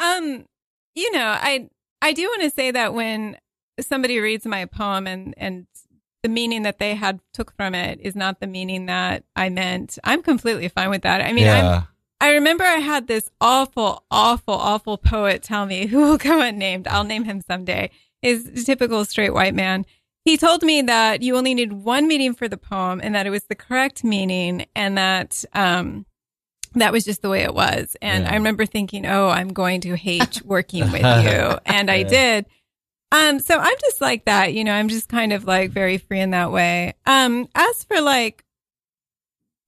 Um, 0.00 0.44
you 0.94 1.10
know, 1.12 1.26
I 1.26 1.68
I 2.02 2.12
do 2.12 2.24
want 2.24 2.42
to 2.42 2.50
say 2.50 2.70
that 2.70 2.94
when 2.94 3.36
somebody 3.80 4.18
reads 4.18 4.44
my 4.44 4.66
poem 4.66 5.06
and 5.06 5.34
and 5.36 5.66
the 6.22 6.28
meaning 6.28 6.62
that 6.62 6.78
they 6.78 6.94
had 6.94 7.20
took 7.32 7.54
from 7.56 7.74
it 7.74 8.00
is 8.02 8.16
not 8.16 8.40
the 8.40 8.46
meaning 8.46 8.86
that 8.86 9.24
I 9.36 9.48
meant, 9.50 9.98
I'm 10.04 10.22
completely 10.22 10.68
fine 10.68 10.90
with 10.90 11.02
that. 11.02 11.20
I 11.20 11.32
mean, 11.32 11.44
yeah. 11.46 11.78
I'm 11.78 11.86
I 12.20 12.32
remember 12.32 12.64
I 12.64 12.78
had 12.80 13.06
this 13.06 13.30
awful, 13.40 14.02
awful, 14.10 14.54
awful 14.54 14.98
poet 14.98 15.42
tell 15.44 15.66
me, 15.66 15.86
who 15.92 15.98
will 16.00 16.16
go 16.18 16.40
unnamed, 16.40 16.88
I'll 16.88 17.04
name 17.04 17.22
him 17.24 17.40
someday, 17.40 17.90
is 18.22 18.64
typical 18.64 19.04
straight 19.04 19.32
white 19.32 19.54
man. 19.54 19.86
He 20.24 20.36
told 20.36 20.62
me 20.64 20.82
that 20.82 21.22
you 21.22 21.36
only 21.36 21.54
need 21.54 21.72
one 21.72 22.08
meaning 22.08 22.34
for 22.34 22.48
the 22.48 22.56
poem 22.58 23.00
and 23.02 23.14
that 23.14 23.26
it 23.26 23.30
was 23.30 23.44
the 23.44 23.54
correct 23.54 24.02
meaning 24.02 24.66
and 24.74 24.98
that 24.98 25.44
um, 25.54 26.04
that 26.74 26.92
was 26.92 27.04
just 27.04 27.22
the 27.22 27.30
way 27.30 27.42
it 27.44 27.54
was. 27.54 27.96
And 28.02 28.24
Yeah. 28.24 28.32
I 28.32 28.34
remember 28.34 28.66
thinking, 28.66 29.06
oh, 29.06 29.28
I'm 29.28 29.52
going 29.52 29.80
to 29.82 29.94
hate 29.96 30.42
working 30.44 30.90
with 30.90 31.00
you. 31.24 31.58
And 31.66 31.88
I 31.90 31.98
Yeah. 31.98 32.08
did. 32.08 32.46
Um, 33.10 33.40
so 33.40 33.58
I'm 33.58 33.76
just 33.80 34.00
like 34.00 34.26
that, 34.26 34.52
you 34.52 34.64
know, 34.64 34.72
I'm 34.72 34.88
just 34.88 35.08
kind 35.08 35.32
of 35.32 35.44
like 35.44 35.70
very 35.70 35.98
free 35.98 36.20
in 36.20 36.30
that 36.32 36.52
way. 36.52 36.94
Um, 37.06 37.48
as 37.54 37.84
for 37.84 38.00
like, 38.00 38.44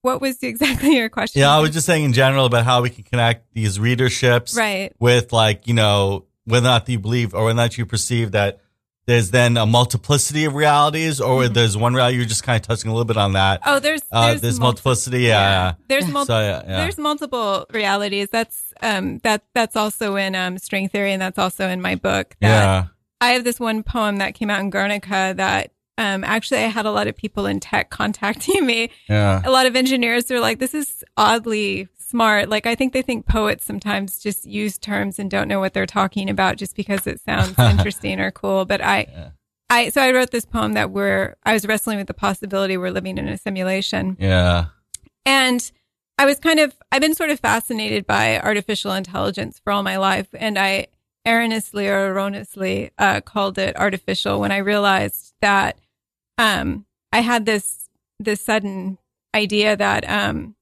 what 0.03 0.21
was 0.21 0.39
exactly 0.43 0.97
your 0.97 1.09
question? 1.09 1.41
Yeah, 1.41 1.55
I 1.55 1.61
was 1.61 1.71
just 1.71 1.87
saying 1.87 2.05
in 2.05 2.13
general 2.13 2.45
about 2.47 2.65
how 2.65 2.83
we 2.83 2.91
can 2.91 3.05
connect 3.05 3.53
these 3.55 3.79
readerships 3.79 4.57
right. 4.57 4.93
with 4.99 5.33
like, 5.33 5.67
you 5.67 5.75
know, 5.75 6.27
whether 6.45 6.67
or 6.67 6.71
not 6.71 6.89
you 6.89 6.99
believe 6.99 7.35
or 7.35 7.45
whether 7.45 7.51
or 7.53 7.55
not 7.55 7.79
you 7.79 7.87
perceive 7.87 8.33
that 8.33 8.61
there's 9.07 9.31
then 9.31 9.57
a 9.57 9.67
multiplicity 9.67 10.45
of 10.45 10.55
realities 10.55 11.21
or 11.21 11.43
Mhm. 11.45 11.55
there's 11.55 11.77
one 11.77 11.95
reality. 11.95 12.19
You're 12.19 12.27
just 12.27 12.43
kind 12.45 12.57
of 12.61 12.67
touching 12.67 12.91
a 12.91 12.95
little 12.95 13.07
bit 13.07 13.17
on 13.17 13.33
that. 13.33 13.61
Oh, 13.65 13.79
there's 13.79 14.03
Uh, 14.13 14.29
there's, 14.29 14.41
there's, 14.43 14.61
multi- 14.61 14.65
multiplicity. 14.77 15.21
Yeah. 15.23 15.75
There's 15.89 16.07
yeah. 16.07 16.13
multiple. 16.13 16.37
So, 16.37 16.41
yeah, 16.41 16.63
yeah. 16.67 16.77
There's 16.83 16.99
multiple 16.99 17.67
realities. 17.73 18.29
That's 18.31 18.73
um 18.83 19.19
that 19.19 19.43
that's 19.55 19.77
also 19.77 20.17
in 20.17 20.35
um 20.35 20.59
string 20.59 20.89
theory, 20.89 21.13
and 21.13 21.21
that's 21.21 21.39
also 21.39 21.69
in 21.69 21.81
my 21.83 21.95
book. 21.97 22.37
That 22.41 22.49
yeah. 22.49 22.85
I 23.21 23.31
have 23.31 23.45
this 23.45 23.61
one 23.61 23.83
poem 23.83 24.17
that 24.17 24.35
came 24.35 24.51
out 24.51 24.61
in 24.61 24.71
Guernica 24.71 25.35
that 25.37 25.73
um 25.99 26.25
actually 26.25 26.59
I 26.61 26.69
had 26.69 26.87
a 26.87 26.91
lot 26.91 27.07
of 27.07 27.17
people 27.17 27.47
in 27.47 27.61
tech 27.61 27.91
contacting 27.91 28.65
me. 28.67 28.91
Yeah. 29.09 29.43
A 29.45 29.51
lot 29.51 29.67
of 29.67 29.77
engineers 29.77 30.31
are 30.31 30.41
like, 30.41 30.59
"This 30.59 30.75
is 30.75 31.05
oddly 31.17 31.89
smart." 31.99 32.49
Like 32.49 32.67
I 32.67 32.75
think 32.75 32.93
they 32.93 33.03
think 33.03 33.27
poets 33.27 33.65
sometimes 33.65 34.19
just 34.19 34.47
use 34.47 34.79
terms 34.79 35.19
and 35.19 35.31
don't 35.31 35.49
know 35.49 35.61
what 35.61 35.75
they're 35.75 35.87
talking 35.87 36.31
about 36.31 36.57
just 36.57 36.77
because 36.77 37.07
it 37.07 37.21
sounds 37.21 37.59
interesting 37.59 38.21
or 38.21 38.31
cool. 38.31 38.65
But 38.65 38.81
I. 38.81 39.07
Yeah. 39.11 39.31
I 39.73 39.91
so 39.91 40.03
I 40.03 40.11
wrote 40.11 40.33
this 40.33 40.45
poem 40.45 40.73
that 40.73 40.91
we're 40.91 41.37
I 41.45 41.53
was 41.53 41.65
wrestling 41.65 41.99
with 41.99 42.09
the 42.09 42.15
possibility 42.15 42.77
we're 42.77 42.91
living 42.91 43.19
in 43.19 43.29
a 43.29 43.39
simulation. 43.39 44.17
Yeah. 44.19 44.67
And 45.25 45.71
I 46.19 46.27
was 46.27 46.39
kind 46.39 46.61
of, 46.61 46.75
I've 46.93 47.01
been 47.01 47.15
sort 47.15 47.31
of 47.31 47.41
fascinated 47.41 48.07
by 48.07 48.39
artificial 48.41 48.93
intelligence 48.93 49.59
for 49.59 49.73
all 49.73 49.83
my 49.83 49.97
life. 49.97 50.29
And 50.35 50.59
I 50.59 50.89
erroneously 51.27 51.89
or 51.89 52.13
erroneously 52.13 52.91
uh, 52.99 53.21
called 53.21 53.59
it 53.59 53.77
artificial 53.77 54.41
when 54.41 54.53
I 54.53 54.59
realized 54.59 55.35
that 55.41 55.79
um, 56.39 56.87
I 57.13 57.21
had 57.21 57.47
this, 57.47 57.89
this 58.19 58.41
sudden 58.41 58.99
idea 59.35 59.77
that, 59.77 60.09
um, 60.09 60.57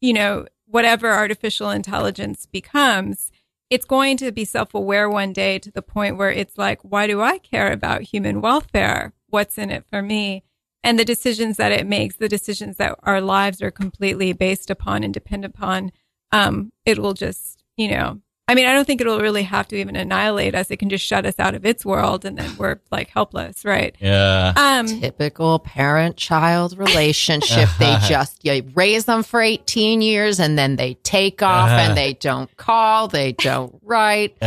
you 0.00 0.12
know, 0.12 0.46
whatever 0.66 1.10
artificial 1.10 1.70
intelligence 1.70 2.46
becomes, 2.46 3.30
it's 3.70 3.84
going 3.84 4.16
to 4.18 4.32
be 4.32 4.44
self 4.44 4.74
aware 4.74 5.08
one 5.08 5.32
day 5.32 5.58
to 5.58 5.70
the 5.70 5.82
point 5.82 6.16
where 6.16 6.30
it's 6.30 6.58
like, 6.58 6.80
why 6.82 7.06
do 7.06 7.22
I 7.22 7.38
care 7.38 7.72
about 7.72 8.02
human 8.02 8.40
welfare? 8.40 9.12
What's 9.28 9.58
in 9.58 9.70
it 9.70 9.84
for 9.90 10.02
me? 10.02 10.44
and 10.84 10.98
the 10.98 11.04
decisions 11.04 11.56
that 11.56 11.72
it 11.72 11.86
makes, 11.86 12.16
the 12.16 12.28
decisions 12.28 12.76
that 12.76 12.96
our 13.02 13.22
lives 13.22 13.62
are 13.62 13.70
completely 13.70 14.34
based 14.34 14.68
upon 14.68 15.02
and 15.02 15.14
depend 15.14 15.44
upon, 15.44 15.90
um, 16.30 16.72
it 16.84 16.98
will 16.98 17.14
just, 17.14 17.64
you 17.76 17.88
know, 17.88 18.20
I 18.46 18.54
mean, 18.54 18.66
I 18.66 18.74
don't 18.74 18.84
think 18.84 19.00
it'll 19.00 19.20
really 19.20 19.42
have 19.44 19.66
to 19.68 19.76
even 19.76 19.96
annihilate 19.96 20.54
us. 20.54 20.70
It 20.70 20.76
can 20.76 20.90
just 20.90 21.04
shut 21.04 21.24
us 21.24 21.38
out 21.38 21.54
of 21.54 21.64
its 21.64 21.82
world 21.84 22.26
and 22.26 22.36
then 22.36 22.54
we're 22.58 22.78
like 22.90 23.08
helpless, 23.08 23.64
right? 23.64 23.96
Yeah. 24.00 24.52
Um, 24.54 24.86
Typical 25.00 25.60
parent 25.60 26.18
child 26.18 26.76
relationship. 26.76 27.70
they 27.78 27.96
just 28.06 28.44
you 28.44 28.62
raise 28.74 29.06
them 29.06 29.22
for 29.22 29.40
18 29.40 30.02
years 30.02 30.38
and 30.40 30.58
then 30.58 30.76
they 30.76 30.94
take 31.04 31.40
off 31.42 31.70
and 31.70 31.96
they 31.96 32.12
don't 32.12 32.54
call, 32.58 33.08
they 33.08 33.32
don't 33.32 33.78
write. 33.82 34.36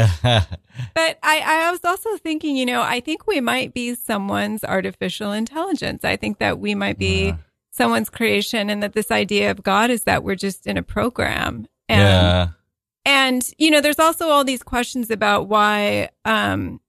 But 0.94 1.18
I, 1.24 1.42
I 1.68 1.72
was 1.72 1.84
also 1.84 2.18
thinking, 2.18 2.56
you 2.56 2.64
know, 2.66 2.84
I 2.84 3.00
think 3.00 3.26
we 3.26 3.42
might 3.42 3.74
be 3.74 3.96
someone's 3.96 4.64
artificial 4.64 5.32
intelligence. 5.32 6.06
I 6.06 6.18
think 6.18 6.38
that 6.38 6.60
we 6.60 6.76
might 6.76 7.00
be 7.00 7.30
Yeah. 7.30 7.38
someone's 7.72 8.12
creation 8.12 8.70
and 8.70 8.84
that 8.84 8.94
this 8.94 9.10
idea 9.10 9.50
of 9.50 9.64
God 9.64 9.90
is 9.90 10.04
that 10.04 10.24
we're 10.24 10.36
just 10.36 10.68
in 10.68 10.78
a 10.78 10.84
program. 10.84 11.66
And 11.90 12.00
yeah. 12.02 12.48
And, 13.08 13.50
you 13.58 13.72
know, 13.72 13.80
there's 13.80 14.00
also 14.00 14.28
all 14.28 14.44
these 14.44 14.62
questions 14.62 15.10
about 15.10 15.48
why 15.48 16.10
um, 16.26 16.82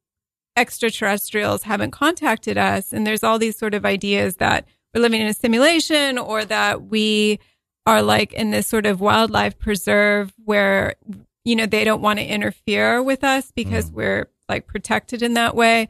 extraterrestrials 0.57 1.63
haven't 1.63 1.93
contacted 1.93 2.59
us. 2.59 2.93
And 2.93 3.07
there's 3.07 3.23
all 3.23 3.39
these 3.39 3.57
sort 3.57 3.73
of 3.73 3.87
ideas 3.87 4.37
that 4.39 4.67
we're 4.93 5.01
living 5.01 5.21
in 5.21 5.29
a 5.29 5.33
simulation 5.33 6.19
or 6.19 6.45
that 6.45 6.89
we 6.89 7.39
are 7.87 8.03
like 8.03 8.33
in 8.33 8.51
this 8.51 8.67
sort 8.67 8.85
of 8.85 9.01
wildlife 9.01 9.61
preserve 9.61 10.35
where, 10.45 10.97
you 11.45 11.55
know, 11.55 11.67
they 11.67 11.85
don't 11.85 12.03
want 12.03 12.19
to 12.19 12.27
interfere 12.27 13.01
with 13.01 13.23
us 13.23 13.53
because 13.53 13.93
we're 13.93 14.29
like 14.49 14.67
protected 14.67 15.23
in 15.23 15.35
that 15.35 15.55
way. 15.55 15.89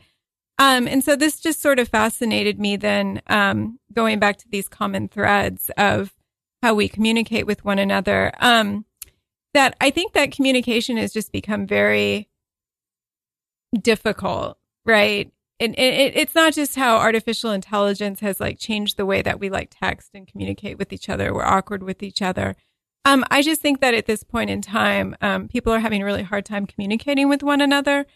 Um, 0.59 0.87
and 0.87 1.03
so 1.03 1.17
this 1.17 1.41
just 1.41 1.63
sort 1.63 1.79
of 1.79 1.89
fascinated 1.89 2.61
me 2.61 2.77
then, 2.77 3.23
um, 3.29 3.79
going 3.95 4.19
back 4.19 4.37
to 4.39 4.49
these 4.51 4.69
common 4.69 5.09
threads 5.09 5.71
of 5.79 6.15
how 6.63 6.75
we 6.75 6.87
communicate 6.87 7.47
with 7.47 7.65
one 7.65 7.79
another. 7.79 8.31
Um, 8.41 8.85
that 9.59 9.77
I 9.81 9.91
think 9.91 10.13
that 10.13 10.31
communication 10.31 10.97
has 10.99 11.13
just 11.13 11.33
become 11.33 11.67
very 11.67 12.29
difficult, 13.83 14.57
right? 14.87 15.33
And 15.59 15.75
it, 15.75 15.95
it, 15.95 16.17
it's 16.17 16.35
not 16.37 16.53
just 16.53 16.77
how 16.77 16.99
artificial 16.99 17.51
intelligence 17.51 18.21
has 18.21 18.39
like 18.39 18.61
changed 18.61 18.97
the 18.97 19.05
way 19.05 19.21
that 19.21 19.41
we 19.41 19.51
like 19.51 19.75
text 19.77 20.11
and 20.15 20.29
communicate 20.29 20.79
with 20.79 20.93
each 20.93 21.09
other. 21.09 21.35
We're 21.35 21.45
awkward 21.45 21.83
with 21.83 22.05
each 22.05 22.23
other. 22.23 22.55
Um, 23.05 23.25
I 23.33 23.43
just 23.43 23.61
think 23.61 23.81
that 23.81 23.95
at 23.95 24.07
this 24.07 24.23
point 24.23 24.49
in 24.49 24.63
time, 24.63 25.17
um, 25.21 25.49
people 25.49 25.73
are 25.73 25.81
having 25.81 26.03
a 26.03 26.05
really 26.05 26.23
hard 26.23 26.45
time 26.45 26.65
communicating 26.65 27.29
with 27.29 27.43
one 27.43 27.61
another 27.61 28.07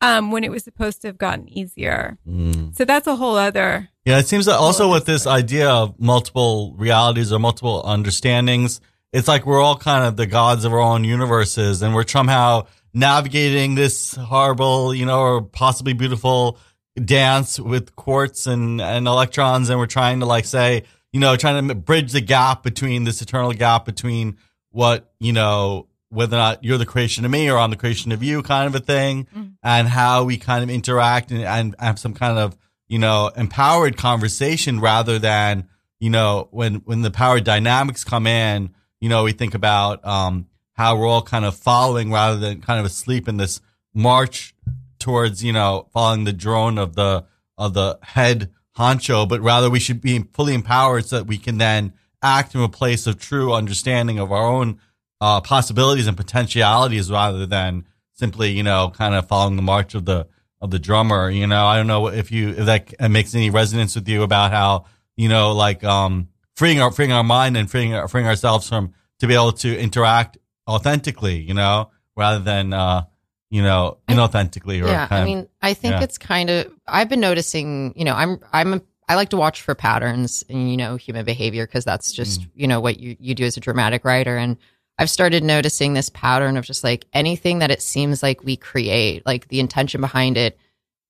um, 0.00 0.30
when 0.30 0.44
it 0.44 0.50
was 0.50 0.64
supposed 0.64 1.02
to 1.02 1.08
have 1.08 1.18
gotten 1.18 1.46
easier. 1.50 2.16
Mm. 2.26 2.74
So 2.74 2.86
that's 2.86 3.06
a 3.06 3.16
whole 3.16 3.36
other. 3.36 3.90
Yeah, 4.06 4.18
it 4.18 4.28
seems 4.28 4.46
that 4.46 4.56
also 4.56 4.90
with 4.90 5.04
this 5.04 5.26
idea 5.26 5.68
of 5.68 6.00
multiple 6.00 6.74
realities 6.78 7.34
or 7.34 7.38
multiple 7.38 7.82
understandings, 7.84 8.80
it's 9.12 9.28
like 9.28 9.46
we're 9.46 9.60
all 9.60 9.76
kind 9.76 10.04
of 10.04 10.16
the 10.16 10.26
gods 10.26 10.64
of 10.64 10.72
our 10.72 10.80
own 10.80 11.04
universes 11.04 11.82
and 11.82 11.94
we're 11.94 12.06
somehow 12.06 12.66
navigating 12.92 13.74
this 13.74 14.14
horrible, 14.14 14.94
you 14.94 15.06
know, 15.06 15.20
or 15.20 15.42
possibly 15.42 15.92
beautiful 15.92 16.58
dance 17.02 17.60
with 17.60 17.94
quartz 17.94 18.46
and, 18.46 18.80
and 18.80 19.06
electrons. 19.06 19.68
And 19.70 19.78
we're 19.78 19.86
trying 19.86 20.20
to 20.20 20.26
like 20.26 20.44
say, 20.46 20.84
you 21.12 21.20
know, 21.20 21.36
trying 21.36 21.68
to 21.68 21.74
bridge 21.74 22.12
the 22.12 22.20
gap 22.20 22.62
between 22.62 23.04
this 23.04 23.20
eternal 23.22 23.52
gap 23.52 23.84
between 23.84 24.38
what, 24.70 25.12
you 25.20 25.32
know, 25.32 25.88
whether 26.08 26.36
or 26.36 26.40
not 26.40 26.64
you're 26.64 26.78
the 26.78 26.86
creation 26.86 27.24
of 27.24 27.30
me 27.30 27.50
or 27.50 27.58
I'm 27.58 27.70
the 27.70 27.76
creation 27.76 28.12
of 28.12 28.22
you 28.22 28.42
kind 28.42 28.66
of 28.66 28.74
a 28.74 28.84
thing 28.84 29.26
Mhm. 29.36 29.52
and 29.62 29.88
how 29.88 30.24
we 30.24 30.36
kind 30.38 30.62
of 30.62 30.70
interact 30.70 31.30
and, 31.30 31.42
and 31.42 31.74
have 31.78 31.98
some 31.98 32.14
kind 32.14 32.38
of, 32.38 32.56
you 32.88 32.98
know, 32.98 33.30
empowered 33.36 33.96
conversation 33.96 34.80
rather 34.80 35.18
than, 35.18 35.68
you 36.00 36.08
know, 36.10 36.48
when, 36.50 36.76
when 36.84 37.02
the 37.02 37.10
power 37.10 37.40
dynamics 37.40 38.04
come 38.04 38.26
in, 38.26 38.70
you 39.00 39.08
know, 39.08 39.24
we 39.24 39.32
think 39.32 39.54
about, 39.54 40.04
um, 40.04 40.46
how 40.74 40.96
we're 40.96 41.06
all 41.06 41.22
kind 41.22 41.44
of 41.44 41.56
following 41.56 42.12
rather 42.12 42.38
than 42.38 42.60
kind 42.60 42.78
of 42.78 42.86
asleep 42.86 43.28
in 43.28 43.38
this 43.38 43.60
march 43.94 44.54
towards, 44.98 45.42
you 45.42 45.52
know, 45.52 45.88
following 45.92 46.24
the 46.24 46.32
drone 46.32 46.78
of 46.78 46.94
the, 46.94 47.24
of 47.56 47.72
the 47.74 47.98
head 48.02 48.50
honcho, 48.76 49.26
but 49.26 49.40
rather 49.40 49.70
we 49.70 49.80
should 49.80 50.02
be 50.02 50.18
fully 50.34 50.54
empowered 50.54 51.06
so 51.06 51.16
that 51.16 51.26
we 51.26 51.38
can 51.38 51.56
then 51.56 51.94
act 52.22 52.52
from 52.52 52.60
a 52.60 52.68
place 52.68 53.06
of 53.06 53.18
true 53.18 53.54
understanding 53.54 54.18
of 54.18 54.30
our 54.30 54.46
own, 54.46 54.78
uh, 55.20 55.40
possibilities 55.40 56.06
and 56.06 56.16
potentialities 56.16 57.10
rather 57.10 57.46
than 57.46 57.86
simply, 58.12 58.50
you 58.50 58.62
know, 58.62 58.92
kind 58.94 59.14
of 59.14 59.26
following 59.26 59.56
the 59.56 59.62
march 59.62 59.94
of 59.94 60.04
the, 60.04 60.26
of 60.60 60.70
the 60.70 60.78
drummer. 60.78 61.30
You 61.30 61.46
know, 61.46 61.64
I 61.64 61.76
don't 61.76 61.86
know 61.86 62.08
if 62.08 62.30
you, 62.30 62.50
if 62.50 62.66
that 62.66 63.10
makes 63.10 63.34
any 63.34 63.48
resonance 63.48 63.94
with 63.94 64.08
you 64.08 64.22
about 64.22 64.52
how, 64.52 64.84
you 65.16 65.30
know, 65.30 65.52
like, 65.52 65.82
um, 65.84 66.28
freeing 66.56 66.80
our, 66.80 66.90
freeing 66.90 67.12
our 67.12 67.22
mind 67.24 67.56
and 67.56 67.70
freeing, 67.70 68.08
freeing 68.08 68.26
ourselves 68.26 68.68
from, 68.68 68.92
to 69.20 69.26
be 69.26 69.34
able 69.34 69.52
to 69.52 69.78
interact 69.78 70.38
authentically, 70.68 71.36
you 71.40 71.54
know, 71.54 71.90
rather 72.16 72.40
than, 72.40 72.72
uh, 72.72 73.02
you 73.50 73.62
know, 73.62 73.98
inauthentically 74.08 74.82
or 74.82 74.88
yeah 74.88 75.06
i 75.08 75.20
of- 75.20 75.24
mean 75.24 75.46
i 75.62 75.72
think 75.72 75.92
yeah. 75.92 76.02
it's 76.02 76.18
kind 76.18 76.50
of 76.50 76.66
i've 76.88 77.08
been 77.08 77.20
noticing 77.20 77.92
you 77.96 78.04
know 78.04 78.12
i'm 78.14 78.40
i'm 78.52 78.74
a, 78.74 78.82
I 79.08 79.14
like 79.14 79.28
to 79.30 79.36
watch 79.36 79.62
for 79.62 79.74
patterns 79.76 80.42
in 80.48 80.66
you 80.66 80.76
know 80.76 80.96
human 80.96 81.24
behavior 81.24 81.64
because 81.64 81.84
that's 81.84 82.10
just 82.12 82.40
Mm. 82.40 82.50
you 82.56 82.66
know 82.66 82.80
what 82.80 82.98
you 82.98 83.16
you 83.20 83.36
do 83.36 83.44
as 83.44 83.56
a 83.56 83.60
dramatic 83.60 84.04
writer 84.04 84.36
and 84.36 84.56
I've 84.98 85.10
started 85.10 85.44
noticing 85.44 85.92
this 85.94 86.08
pattern 86.08 86.56
of 86.56 86.64
just 86.64 86.82
like 86.82 87.04
anything 87.12 87.60
that 87.60 87.70
it 87.70 87.82
seems 87.82 88.20
like 88.22 88.42
we 88.42 88.56
create 88.56 89.24
like 89.24 89.46
the 89.48 89.60
intention 89.60 90.00
behind 90.00 90.36
it 90.36 90.58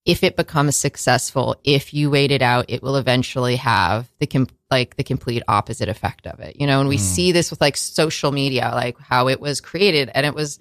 if 0.07 0.23
it 0.23 0.37
becomes 0.37 0.77
successful 0.77 1.57
if 1.65 1.93
you 1.93 2.09
wait 2.11 2.31
it 2.31 2.41
out 2.43 2.65
it 2.69 2.83
will 2.83 2.97
eventually 2.97 3.57
have 3.57 4.09
the 4.21 4.27
com- 4.27 4.49
like 4.71 4.97
the 4.97 5.05
complete 5.05 5.43
opposite 5.49 5.89
effect 5.89 6.27
of 6.27 6.41
it 6.41 6.59
you 6.61 6.67
know 6.67 6.81
and 6.81 6.89
we 6.89 6.97
Mm. 6.97 7.01
see 7.01 7.33
this 7.33 7.51
with 7.51 7.61
like 7.61 7.77
social 7.77 8.33
media 8.33 8.71
like 8.75 8.97
how 9.01 9.29
it 9.29 9.41
was 9.41 9.61
created 9.61 10.11
and 10.15 10.25
it 10.25 10.35
was 10.35 10.59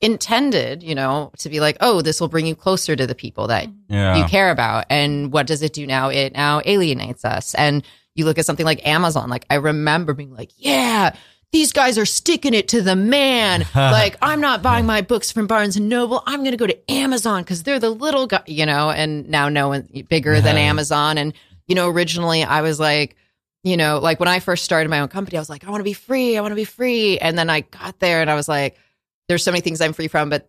intended 0.00 0.82
you 0.82 0.94
know 0.94 1.32
to 1.38 1.48
be 1.48 1.58
like 1.60 1.76
oh 1.80 2.00
this 2.02 2.20
will 2.20 2.28
bring 2.28 2.46
you 2.46 2.54
closer 2.54 2.94
to 2.94 3.06
the 3.06 3.14
people 3.14 3.48
that 3.48 3.68
Yeah. 3.88 4.16
you 4.16 4.24
care 4.26 4.50
about. 4.50 4.84
And 4.90 5.32
what 5.32 5.46
does 5.46 5.62
it 5.62 5.72
do 5.72 5.86
now? 5.86 6.08
It 6.10 6.34
now 6.34 6.60
alienates 6.64 7.24
us. 7.24 7.54
And 7.54 7.82
you 8.14 8.24
look 8.24 8.38
at 8.38 8.46
something 8.46 8.66
like 8.66 8.86
Amazon. 8.86 9.28
Like 9.30 9.44
I 9.50 9.56
remember 9.56 10.12
being 10.14 10.32
like, 10.34 10.50
yeah, 10.56 11.14
these 11.52 11.72
guys 11.72 11.98
are 11.98 12.06
sticking 12.06 12.54
it 12.54 12.68
to 12.68 12.82
the 12.82 12.96
man. 12.96 13.66
like 13.74 14.16
I'm 14.22 14.40
not 14.40 14.62
buying 14.62 14.86
my 14.86 15.00
books 15.00 15.30
from 15.30 15.46
Barnes 15.46 15.76
and 15.76 15.88
Noble. 15.88 16.22
I'm 16.26 16.40
going 16.40 16.52
to 16.52 16.56
go 16.56 16.66
to 16.66 16.90
Amazon 16.90 17.42
because 17.42 17.62
they're 17.62 17.78
the 17.78 17.90
little 17.90 18.26
guy, 18.26 18.42
you 18.46 18.66
know. 18.66 18.90
And 18.90 19.28
now 19.28 19.48
no 19.48 19.68
one 19.68 19.88
bigger 20.08 20.40
than 20.40 20.56
Amazon. 20.56 21.18
And 21.18 21.32
you 21.66 21.74
know, 21.74 21.88
originally 21.88 22.44
I 22.44 22.62
was 22.62 22.78
like. 22.80 23.16
You 23.64 23.76
know, 23.76 23.98
like 23.98 24.20
when 24.20 24.28
I 24.28 24.38
first 24.38 24.64
started 24.64 24.88
my 24.88 25.00
own 25.00 25.08
company, 25.08 25.36
I 25.36 25.40
was 25.40 25.50
like, 25.50 25.66
I 25.66 25.70
want 25.70 25.80
to 25.80 25.84
be 25.84 25.92
free. 25.92 26.38
I 26.38 26.40
want 26.40 26.52
to 26.52 26.56
be 26.56 26.64
free. 26.64 27.18
And 27.18 27.36
then 27.36 27.50
I 27.50 27.62
got 27.62 27.98
there 27.98 28.20
and 28.20 28.30
I 28.30 28.36
was 28.36 28.48
like, 28.48 28.78
there's 29.26 29.42
so 29.42 29.50
many 29.50 29.60
things 29.60 29.80
I'm 29.80 29.92
free 29.92 30.06
from, 30.06 30.30
but 30.30 30.48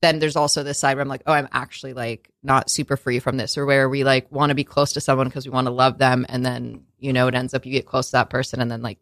then 0.00 0.18
there's 0.18 0.36
also 0.36 0.62
this 0.62 0.78
side 0.78 0.96
where 0.96 1.02
I'm 1.02 1.08
like, 1.08 1.22
oh, 1.26 1.32
I'm 1.32 1.48
actually 1.52 1.92
like 1.92 2.30
not 2.42 2.70
super 2.70 2.96
free 2.96 3.18
from 3.18 3.36
this, 3.36 3.58
or 3.58 3.66
where 3.66 3.88
we 3.88 4.04
like 4.04 4.30
want 4.30 4.50
to 4.50 4.54
be 4.54 4.64
close 4.64 4.92
to 4.92 5.00
someone 5.00 5.28
because 5.28 5.46
we 5.46 5.52
want 5.52 5.66
to 5.66 5.72
love 5.72 5.98
them, 5.98 6.26
and 6.28 6.44
then 6.44 6.84
you 6.98 7.12
know 7.12 7.26
it 7.28 7.34
ends 7.34 7.54
up 7.54 7.66
you 7.66 7.72
get 7.72 7.86
close 7.86 8.06
to 8.08 8.12
that 8.12 8.30
person, 8.30 8.60
and 8.60 8.70
then 8.70 8.82
like, 8.82 8.98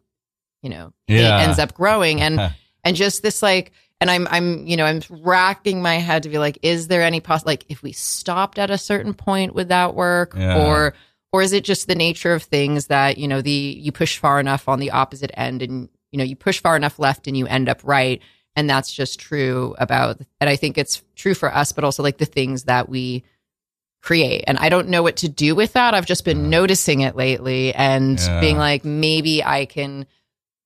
you 0.61 0.69
know, 0.69 0.93
Yeah. 1.07 1.39
it 1.39 1.43
ends 1.43 1.59
up 1.59 1.73
growing, 1.73 2.21
and 2.21 2.53
and 2.83 2.95
just 2.95 3.21
this 3.23 3.41
like, 3.41 3.71
and 4.01 4.09
I'm 4.11 4.27
I'm 4.29 4.65
you 4.67 4.77
know 4.77 4.85
I'm 4.85 5.01
racking 5.09 5.81
my 5.81 5.95
head 5.95 6.23
to 6.23 6.29
be 6.29 6.37
like, 6.37 6.57
is 6.61 6.87
there 6.87 7.01
any 7.03 7.19
poss 7.19 7.45
like 7.45 7.65
if 7.69 7.81
we 7.83 7.91
stopped 7.91 8.59
at 8.59 8.69
a 8.69 8.77
certain 8.77 9.13
point 9.13 9.55
would 9.55 9.69
that 9.69 9.95
work, 9.95 10.33
Yeah. 10.37 10.65
or 10.65 10.93
or 11.33 11.41
is 11.41 11.53
it 11.53 11.63
just 11.63 11.87
the 11.87 11.95
nature 11.95 12.33
of 12.33 12.43
things 12.43 12.87
that 12.87 13.17
you 13.17 13.27
know 13.27 13.41
the 13.41 13.51
you 13.51 13.91
push 13.91 14.17
far 14.17 14.39
enough 14.39 14.67
on 14.67 14.79
the 14.79 14.91
opposite 14.91 15.31
end, 15.35 15.61
and 15.61 15.89
you 16.11 16.17
know 16.17 16.23
you 16.23 16.35
push 16.35 16.59
far 16.61 16.75
enough 16.75 16.99
left 16.99 17.27
and 17.27 17.35
you 17.37 17.45
end 17.47 17.67
up 17.69 17.81
right 17.83 18.21
and 18.55 18.67
that's 18.69 18.91
just 18.93 19.19
true 19.19 19.75
about 19.77 20.19
and 20.39 20.49
i 20.49 20.55
think 20.55 20.77
it's 20.77 21.03
true 21.17 21.33
for 21.35 21.53
us 21.53 21.73
but 21.73 21.83
also 21.83 22.01
like 22.01 22.17
the 22.17 22.25
things 22.25 22.63
that 22.63 22.87
we 22.87 23.23
create 24.01 24.43
and 24.47 24.57
i 24.59 24.69
don't 24.69 24.87
know 24.87 25.03
what 25.03 25.17
to 25.17 25.27
do 25.27 25.53
with 25.53 25.73
that 25.73 25.93
i've 25.93 26.05
just 26.05 26.23
been 26.23 26.49
noticing 26.49 27.01
it 27.01 27.15
lately 27.15 27.73
and 27.75 28.17
Yeah. 28.19 28.39
being 28.39 28.57
like 28.57 28.85
maybe 28.85 29.43
i 29.43 29.65
can 29.65 30.05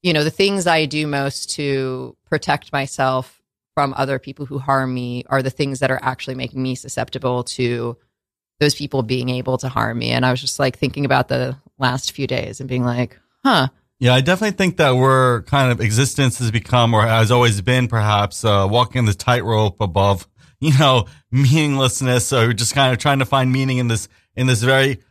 you 0.02 0.14
know 0.14 0.24
the 0.24 0.32
things 0.32 0.68
i 0.68 0.86
do 0.86 1.08
most 1.08 1.52
to 1.52 2.16
protect 2.30 2.72
myself 2.72 3.42
from 3.74 3.94
other 3.96 4.20
people 4.20 4.46
who 4.46 4.60
harm 4.60 4.94
me 4.94 5.24
are 5.30 5.42
the 5.42 5.50
things 5.50 5.80
that 5.80 5.92
are 5.92 6.00
actually 6.02 6.36
making 6.36 6.62
me 6.62 6.76
susceptible 6.76 7.44
to 7.44 7.98
those 8.60 8.76
people 8.76 9.02
being 9.02 9.30
able 9.30 9.58
to 9.58 9.70
harm 9.70 10.00
me. 10.00 10.12
And 10.12 10.26
i 10.26 10.32
was 10.32 10.42
just 10.42 10.60
like 10.60 10.78
thinking 10.78 11.06
about 11.06 11.28
the 11.28 11.58
last 11.80 12.12
few 12.12 12.28
days 12.28 12.60
and 12.60 12.70
being 12.70 12.84
like 12.84 13.20
huh. 13.44 13.70
Yeah, 14.00 14.16
I 14.16 14.22
definitely 14.22 14.58
think 14.58 14.78
that 14.78 14.96
we're 14.96 15.44
kind 15.44 15.72
of 15.72 15.80
existence 15.80 16.40
has 16.40 16.50
become 16.50 16.96
or 16.96 17.04
has 17.04 17.30
always 17.30 17.62
been 17.62 17.88
perhaps 17.88 18.44
uh, 18.44 18.68
walking 18.68 19.06
the 19.06 19.14
tightrope 19.14 19.80
above, 19.80 20.28
you 20.60 20.76
know, 20.80 21.06
meaninglessness. 21.32 22.34
Or 22.34 22.52
just 22.52 22.74
kind 22.74 22.94
of 22.94 22.98
trying 22.98 23.20
to 23.20 23.26
find 23.26 23.52
meaning 23.52 23.78
in 23.78 23.90
this 23.90 24.08
in 24.36 24.48
this 24.48 24.64
very 24.64 25.04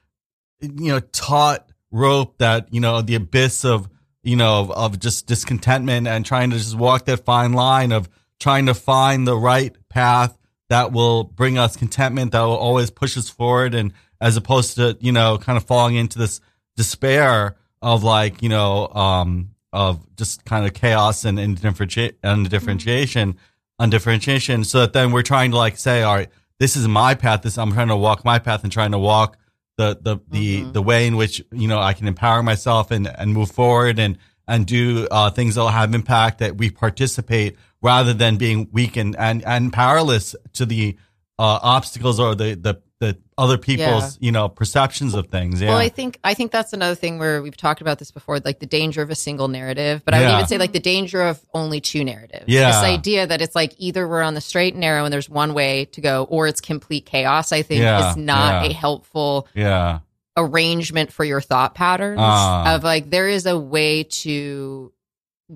you 0.61 0.89
know 0.89 0.99
taut 0.99 1.71
rope 1.93 2.39
that 2.39 2.75
you 2.75 2.81
know 2.81 3.01
the 3.01 3.15
abyss 3.15 3.65
of 3.65 3.89
you 4.23 4.37
know 4.37 4.61
of, 4.61 4.71
of 4.71 4.99
just 4.99 5.27
discontentment 5.27 6.07
and 6.07 6.25
trying 6.25 6.51
to 6.51 6.57
just 6.57 6.77
walk 6.77 7.05
that 7.07 7.25
fine 7.25 7.53
line 7.53 7.93
of 7.93 8.09
trying 8.39 8.67
to 8.67 8.75
find 8.75 9.27
the 9.27 9.37
right 9.37 9.77
path 9.89 10.37
that 10.69 10.93
will 10.93 11.25
bring 11.25 11.59
us 11.59 11.77
contentment 11.77 12.33
that 12.33 12.43
will 12.43 12.57
always 12.57 12.91
push 12.91 13.17
us 13.17 13.29
forward 13.29 13.75
and 13.75 13.93
as 14.21 14.37
opposed 14.37 14.77
to 14.77 14.97
you 15.01 15.13
know 15.13 15.39
kind 15.39 15.57
of 15.57 15.65
falling 15.65 15.97
into 15.97 16.19
this 16.19 16.41
despair 16.77 17.57
of 17.83 18.03
like 18.03 18.43
you 18.43 18.49
know 18.49 18.89
um 18.89 19.51
of 19.73 20.05
just 20.17 20.45
kind 20.45 20.67
of 20.67 20.75
chaos 20.75 21.25
and 21.25 21.39
indifferenti- 21.39 22.15
undifferentiation 22.23 23.37
undifferentiation 23.79 24.65
so 24.65 24.81
that 24.81 24.93
then 24.93 25.13
we're 25.13 25.23
trying 25.23 25.51
to 25.51 25.57
like 25.57 25.77
say 25.77 26.03
all 26.03 26.15
right 26.15 26.31
this 26.59 26.77
is 26.77 26.87
my 26.87 27.15
path. 27.15 27.43
This 27.43 27.57
i'm 27.57 27.73
trying 27.73 27.89
to 27.89 27.97
walk 27.97 28.25
my 28.25 28.39
path 28.39 28.63
and 28.63 28.73
trying 28.73 28.93
to 28.93 28.99
walk 28.99 29.39
the 29.81 29.99
the 30.07 30.15
the, 30.37 30.47
Mhm. 30.63 30.73
the 30.77 30.83
way 30.91 31.01
in 31.07 31.15
which 31.17 31.35
you 31.63 31.69
know 31.71 31.81
i 31.91 31.93
can 31.99 32.07
empower 32.15 32.43
myself 32.43 32.91
and 32.97 33.05
and 33.21 33.33
move 33.39 33.51
forward 33.61 33.99
and 33.99 34.13
and 34.53 34.67
do 34.67 35.07
uh, 35.13 35.31
things 35.31 35.55
that 35.55 35.61
will 35.63 35.69
have 35.81 35.95
impact 35.95 36.39
that 36.43 36.53
we 36.61 36.71
participate 36.71 37.57
rather 37.83 38.13
than 38.23 38.37
being 38.37 38.59
weak 38.73 38.97
and 39.03 39.15
and, 39.17 39.39
and 39.55 39.73
powerless 39.73 40.35
to 40.59 40.67
the 40.67 40.97
uh, 41.41 41.59
obstacles 41.77 42.21
or 42.21 42.35
the 42.35 42.55
the 42.55 42.75
the 43.01 43.17
other 43.39 43.57
people's 43.57 44.19
you 44.21 44.31
know 44.31 44.47
perceptions 44.47 45.15
of 45.15 45.29
things 45.29 45.63
yeah 45.63 45.71
Well, 45.71 45.79
I 45.79 45.89
think 45.89 46.19
I 46.23 46.35
think 46.35 46.53
that's 46.53 46.75
another 46.75 46.95
thing 46.95 47.19
where 47.19 47.41
we've 47.41 47.57
talked 47.57 47.81
about 47.81 47.99
this 47.99 48.11
before, 48.11 48.41
like 48.41 48.61
the 48.61 48.67
danger 48.67 49.01
of 49.01 49.09
a 49.09 49.15
single 49.15 49.49
narrative. 49.49 50.03
But 50.05 50.13
I 50.13 50.21
would 50.21 50.35
even 50.35 50.47
say 50.47 50.59
like 50.59 50.73
the 50.73 50.81
danger 50.95 51.23
of 51.23 51.41
only 51.55 51.81
two 51.81 52.05
narratives. 52.05 52.45
Yeah. 52.47 52.67
This 52.71 52.85
idea 52.99 53.27
that 53.27 53.41
it's 53.41 53.55
like 53.55 53.73
either 53.79 54.07
we're 54.07 54.21
on 54.21 54.35
the 54.35 54.43
straight 54.43 54.75
and 54.75 54.83
narrow 54.83 55.05
and 55.07 55.13
there's 55.15 55.31
one 55.31 55.55
way 55.55 55.87
to 55.87 56.01
go, 56.03 56.25
or 56.25 56.47
it's 56.47 56.61
complete 56.61 57.07
chaos. 57.07 57.53
I 57.53 57.63
think 57.63 57.81
Yeah, 57.81 58.11
is 58.11 58.17
not 58.19 58.65
yeah. 58.65 58.71
a 58.71 58.73
helpful 58.75 59.49
yeah 59.55 60.01
arrangement 60.37 61.11
for 61.11 61.25
your 61.25 61.41
thought 61.41 61.75
patterns. 61.75 62.19
Ah. 62.21 62.75
of 62.75 62.85
like 62.85 63.09
there 63.09 63.29
is 63.29 63.47
a 63.47 63.59
way 63.59 64.05
to 64.05 64.93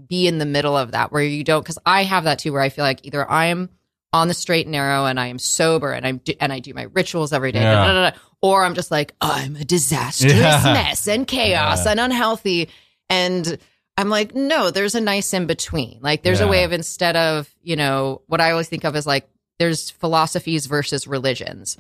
be 0.08 0.26
in 0.26 0.38
the 0.38 0.46
middle 0.46 0.76
of 0.76 0.92
that 0.92 1.12
where 1.12 1.22
you 1.22 1.44
don't 1.44 1.62
because 1.62 1.78
I 1.86 2.04
have 2.04 2.24
that 2.24 2.38
too 2.38 2.52
where 2.54 2.62
I 2.62 2.70
feel 2.70 2.84
like 2.84 3.04
either 3.04 3.30
I'm 3.30 3.68
on 4.14 4.28
the 4.28 4.34
straight 4.34 4.64
and 4.66 4.72
narrow 4.72 5.04
and 5.06 5.18
I 5.20 5.26
am 5.26 5.38
sober 5.38 5.92
and 5.92 6.06
I'm 6.06 6.20
and 6.40 6.52
I 6.52 6.60
do 6.60 6.72
my 6.72 6.84
rituals 6.84 7.32
every 7.32 7.52
day, 7.52 7.60
Yeah. 7.60 7.74
da, 7.74 7.92
da, 7.92 8.10
da, 8.10 8.16
or 8.40 8.64
I'm 8.64 8.74
just 8.74 8.90
like 8.90 9.12
I'm 9.20 9.56
a 9.56 9.64
disastrous 9.64 10.32
Yeah. 10.32 10.62
mess 10.72 11.06
and 11.08 11.26
chaos 11.26 11.84
Yeah. 11.84 11.90
and 11.90 12.00
unhealthy 12.00 12.70
and 13.10 13.58
I'm 13.98 14.08
like 14.10 14.34
no 14.34 14.70
there's 14.70 14.94
a 14.94 15.00
nice 15.00 15.34
in 15.34 15.46
between 15.46 15.98
like 16.00 16.22
there's 16.22 16.40
a 16.40 16.48
way 16.48 16.64
of 16.64 16.72
instead 16.72 17.16
of 17.16 17.52
you 17.62 17.76
know 17.76 18.22
what 18.28 18.40
I 18.40 18.52
always 18.52 18.68
think 18.68 18.84
of 18.84 18.94
as 18.96 19.06
like 19.06 19.28
there's 19.58 19.90
philosophies 19.90 20.66
versus 20.66 21.06
religions 21.06 21.76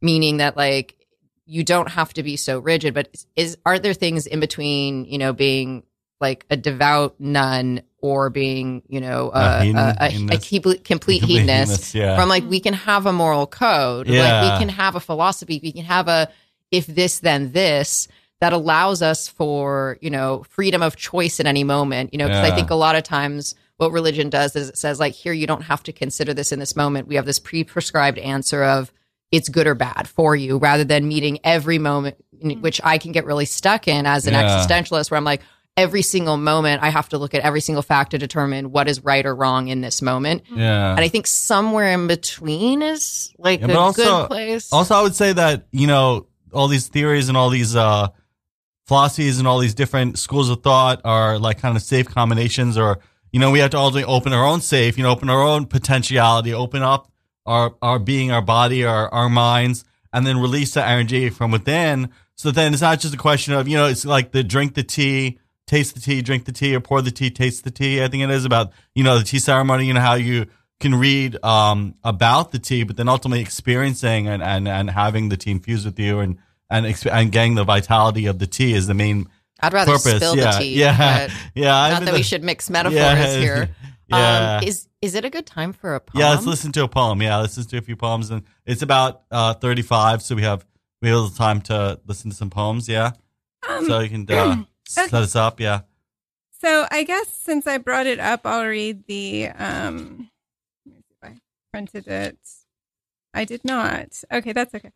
meaning 0.00 0.36
that 0.38 0.56
like 0.56 0.96
you 1.46 1.64
don't 1.64 1.88
have 1.90 2.12
to 2.14 2.22
be 2.22 2.36
so 2.36 2.60
rigid 2.60 2.94
but 2.94 3.08
is 3.36 3.58
are 3.66 3.78
there 3.80 3.94
things 3.94 4.26
in 4.28 4.38
between 4.40 5.04
you 5.04 5.18
know 5.18 5.32
being 5.32 5.82
like 6.22 6.46
a 6.48 6.56
devout 6.56 7.14
nun 7.18 7.82
or 7.98 8.30
being 8.30 8.82
you 8.88 9.00
know 9.00 9.30
A 9.34 9.38
a, 9.38 9.60
hedon- 9.64 9.96
a, 10.00 10.32
a, 10.32 10.36
a 10.36 10.38
complete, 10.38 10.84
complete 10.84 11.22
hedonist 11.22 11.94
yeah. 11.94 12.16
from 12.16 12.28
like 12.30 12.44
we 12.48 12.60
can 12.60 12.74
have 12.74 13.04
a 13.06 13.12
moral 13.12 13.46
code. 13.46 14.06
Like 14.08 14.16
Yeah. 14.16 14.54
we 14.54 14.58
can 14.58 14.70
have 14.70 14.94
a 14.96 15.00
philosophy. 15.00 15.60
We 15.62 15.72
can 15.72 15.84
have 15.84 16.08
a 16.08 16.28
if 16.70 16.86
this 16.86 17.18
then 17.18 17.52
this 17.52 18.08
that 18.40 18.52
allows 18.54 19.02
us 19.02 19.28
for 19.28 19.98
you 20.00 20.10
know 20.10 20.42
freedom 20.48 20.82
of 20.82 20.96
choice 20.96 21.38
at 21.38 21.46
any 21.46 21.62
moment 21.62 22.12
you 22.12 22.18
know 22.18 22.26
because 22.26 22.50
i 22.50 22.54
think 22.54 22.70
a 22.70 22.74
lot 22.74 22.96
of 22.96 23.04
times 23.04 23.54
what 23.76 23.92
religion 23.92 24.30
does 24.30 24.56
is 24.56 24.68
it 24.70 24.78
says 24.78 24.98
like 24.98 25.12
here 25.12 25.32
you 25.32 25.46
don't 25.46 25.62
have 25.62 25.82
to 25.82 25.92
consider 25.92 26.32
this 26.32 26.52
in 26.52 26.60
this 26.60 26.76
moment. 26.76 27.08
We 27.08 27.16
have 27.16 27.26
this 27.26 27.40
pre-prescribed 27.40 28.16
answer 28.18 28.62
of 28.62 28.92
it's 29.32 29.48
good 29.48 29.66
or 29.66 29.74
bad 29.74 30.06
for 30.06 30.36
you 30.36 30.58
rather 30.58 30.84
than 30.84 31.08
meeting 31.08 31.40
every 31.42 31.78
moment 31.78 32.16
in 32.40 32.50
mm. 32.50 32.60
which 32.60 32.80
i 32.84 32.96
can 32.98 33.12
get 33.12 33.24
really 33.24 33.44
stuck 33.44 33.88
in 33.88 34.06
as 34.06 34.26
an 34.26 34.34
Yeah. 34.34 34.42
existentialist 34.64 35.10
where 35.10 35.18
i'm 35.18 35.24
like 35.24 35.42
every 35.78 36.02
single 36.02 36.36
moment 36.36 36.82
i 36.82 36.90
have 36.90 37.08
to 37.08 37.16
look 37.16 37.32
at 37.34 37.40
every 37.40 37.60
single 37.60 37.82
fact 37.82 38.10
to 38.10 38.18
determine 38.18 38.70
what 38.72 38.88
is 38.88 39.02
right 39.04 39.24
or 39.24 39.34
wrong 39.34 39.68
in 39.68 39.80
this 39.80 40.02
moment 40.02 40.42
yeah 40.54 40.90
and 40.90 41.00
I 41.00 41.08
think 41.08 41.26
somewhere 41.26 41.92
in 41.92 42.06
between 42.08 42.82
is 42.82 43.32
like 43.38 43.60
Yeah, 43.60 43.68
a 43.68 43.78
also- 43.78 44.02
good 44.22 44.26
place. 44.28 44.70
Also, 44.72 44.94
I 44.94 45.02
would 45.02 45.14
say 45.14 45.32
that 45.32 45.66
you 45.72 45.86
know 45.86 46.26
all 46.52 46.68
these 46.68 46.88
theories 46.88 47.28
and 47.30 47.36
all 47.38 47.48
these 47.48 47.74
uh, 47.74 48.08
philosophies 48.86 49.38
and 49.38 49.48
all 49.48 49.58
these 49.58 49.74
different 49.74 50.18
schools 50.18 50.50
of 50.50 50.62
thought 50.62 51.00
are 51.04 51.38
like 51.38 51.58
kind 51.58 51.76
of 51.76 51.82
safe 51.82 52.06
combinations, 52.08 52.76
or 52.76 52.98
you 53.32 53.40
know 53.40 53.50
we 53.50 53.58
have 53.60 53.70
to 53.70 53.78
ultimately 53.78 54.04
open 54.12 54.32
our 54.34 54.44
own 54.44 54.60
safe, 54.60 54.98
you 54.98 55.02
know, 55.04 55.10
open 55.10 55.30
our 55.30 55.40
own 55.42 55.64
potentiality, 55.66 56.52
open 56.52 56.82
up 56.82 57.10
our 57.46 57.74
our 57.80 57.98
being, 57.98 58.30
our 58.30 58.42
body, 58.42 58.84
our 58.84 59.08
our 59.12 59.30
minds, 59.30 59.84
and 60.12 60.26
then 60.26 60.38
release 60.38 60.74
the 60.74 60.84
energy 60.86 61.30
from 61.30 61.50
within. 61.50 62.10
So 62.34 62.50
then 62.50 62.72
it's 62.74 62.82
not 62.82 63.00
just 63.00 63.14
a 63.14 63.18
question 63.18 63.54
of 63.54 63.66
you 63.66 63.76
know 63.78 63.86
it's 63.86 64.04
like 64.04 64.32
the 64.32 64.44
drink 64.44 64.74
the 64.74 64.82
tea. 64.82 65.38
Taste 65.66 65.94
the 65.94 66.00
tea, 66.00 66.22
drink 66.22 66.44
the 66.44 66.52
tea, 66.52 66.74
or 66.74 66.80
pour 66.80 67.00
the 67.02 67.10
tea, 67.10 67.30
taste 67.30 67.64
the 67.64 67.70
tea. 67.70 68.02
I 68.02 68.08
think 68.08 68.22
it 68.22 68.30
is 68.30 68.44
about 68.44 68.72
you 68.94 69.04
know 69.04 69.18
the 69.18 69.24
tea 69.24 69.38
ceremony. 69.38 69.86
You 69.86 69.94
know 69.94 70.00
how 70.00 70.14
you 70.14 70.46
can 70.80 70.94
read 70.96 71.42
um, 71.44 71.94
about 72.02 72.50
the 72.50 72.58
tea, 72.58 72.82
but 72.82 72.96
then 72.96 73.08
ultimately 73.08 73.40
experiencing 73.40 74.26
and, 74.26 74.42
and, 74.42 74.66
and 74.66 74.90
having 74.90 75.28
the 75.28 75.36
tea 75.36 75.52
infused 75.52 75.84
with 75.86 75.98
you 75.98 76.18
and 76.18 76.38
and, 76.68 76.86
exp- 76.86 77.10
and 77.12 77.30
getting 77.30 77.54
the 77.54 77.64
vitality 77.64 78.26
of 78.26 78.38
the 78.38 78.46
tea 78.46 78.74
is 78.74 78.86
the 78.88 78.94
main 78.94 79.28
I'd 79.60 79.72
rather 79.72 79.92
purpose. 79.92 80.16
spill 80.16 80.36
yeah, 80.36 80.52
the 80.52 80.58
tea. 80.58 80.74
yeah, 80.74 81.26
but 81.28 81.36
yeah. 81.54 81.76
I 81.76 81.90
Not 81.90 82.00
mean, 82.00 82.06
that 82.06 82.14
we 82.14 82.22
should 82.22 82.42
mix 82.42 82.68
metaphors 82.78 82.98
yeah, 82.98 83.38
here. 83.38 83.68
Yeah. 84.08 84.56
Um, 84.58 84.64
is 84.64 84.88
is 85.00 85.14
it 85.14 85.24
a 85.24 85.30
good 85.30 85.46
time 85.46 85.72
for 85.72 85.94
a 85.94 86.00
poem? 86.00 86.20
yeah, 86.20 86.30
let's 86.30 86.44
listen 86.44 86.70
to 86.72 86.84
a 86.84 86.88
poem. 86.88 87.22
Yeah, 87.22 87.38
let's 87.38 87.56
listen 87.56 87.70
to 87.70 87.78
a 87.78 87.82
few 87.82 87.96
poems, 87.96 88.30
and 88.30 88.42
it's 88.66 88.82
about 88.82 89.22
uh, 89.30 89.54
thirty-five. 89.54 90.20
So 90.20 90.34
we 90.34 90.42
have 90.42 90.66
we 91.00 91.08
have 91.08 91.16
a 91.16 91.20
little 91.20 91.34
time 91.36 91.62
to 91.62 91.98
listen 92.04 92.30
to 92.30 92.36
some 92.36 92.50
poems. 92.50 92.88
Yeah. 92.90 93.12
Um, 93.66 93.86
so 93.86 94.00
you 94.00 94.10
can 94.10 94.26
uh, 94.30 94.64
set 94.92 95.08
okay. 95.08 95.22
us 95.22 95.34
up. 95.34 95.60
Yeah. 95.60 95.82
So 96.60 96.86
I 96.90 97.02
guess 97.02 97.32
since 97.32 97.66
I 97.66 97.78
brought 97.78 98.06
it 98.06 98.20
up, 98.20 98.42
I'll 98.44 98.66
read 98.66 99.06
the. 99.06 99.48
Um, 99.48 100.30
let 100.86 100.94
me 100.94 101.02
see 101.08 101.14
if 101.20 101.30
I 101.30 101.38
printed 101.72 102.06
it. 102.06 102.38
I 103.34 103.44
did 103.44 103.64
not. 103.64 104.22
Okay, 104.30 104.52
that's 104.52 104.74
okay. 104.74 104.92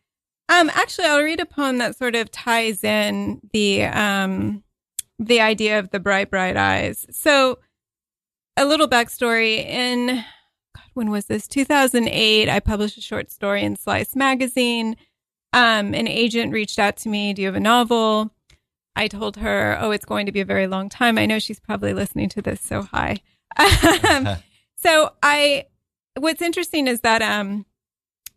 Um, 0.49 0.71
actually, 0.73 1.07
I'll 1.07 1.23
read 1.23 1.41
a 1.41 1.45
poem 1.45 1.79
that 1.79 1.97
sort 1.97 2.15
of 2.15 2.31
ties 2.31 2.83
in 2.83 3.41
the 3.51 3.83
um, 3.83 4.63
the 5.19 5.41
idea 5.41 5.79
of 5.79 5.89
the 5.89 5.99
bright, 5.99 6.29
bright 6.29 6.55
eyes. 6.55 7.05
So, 7.11 7.59
a 8.55 8.65
little 8.65 8.87
backstory. 8.87 9.65
In 9.65 10.23
God, 10.73 10.85
when 10.93 11.09
was 11.09 11.25
this? 11.25 11.47
2008. 11.47 12.47
I 12.47 12.59
published 12.59 12.97
a 12.97 13.01
short 13.01 13.29
story 13.29 13.63
in 13.63 13.75
Slice 13.75 14.15
magazine. 14.15 14.95
Um, 15.51 15.93
an 15.93 16.07
agent 16.07 16.53
reached 16.53 16.79
out 16.79 16.97
to 16.97 17.09
me. 17.09 17.33
Do 17.33 17.41
you 17.41 17.47
have 17.47 17.55
a 17.55 17.59
novel? 17.59 18.31
I 18.97 19.07
told 19.07 19.37
her, 19.37 19.77
"Oh, 19.79 19.91
it's 19.91 20.05
going 20.05 20.25
to 20.25 20.31
be 20.31 20.41
a 20.41 20.45
very 20.45 20.67
long 20.67 20.89
time." 20.89 21.17
I 21.17 21.25
know 21.25 21.39
she's 21.39 21.59
probably 21.59 21.93
listening 21.93 22.29
to 22.29 22.41
this, 22.41 22.59
so 22.61 22.81
hi. 22.83 23.17
Um, 24.09 24.27
so 24.75 25.13
I, 25.23 25.65
what's 26.17 26.41
interesting 26.41 26.87
is 26.87 26.99
that 27.01 27.21
um, 27.21 27.65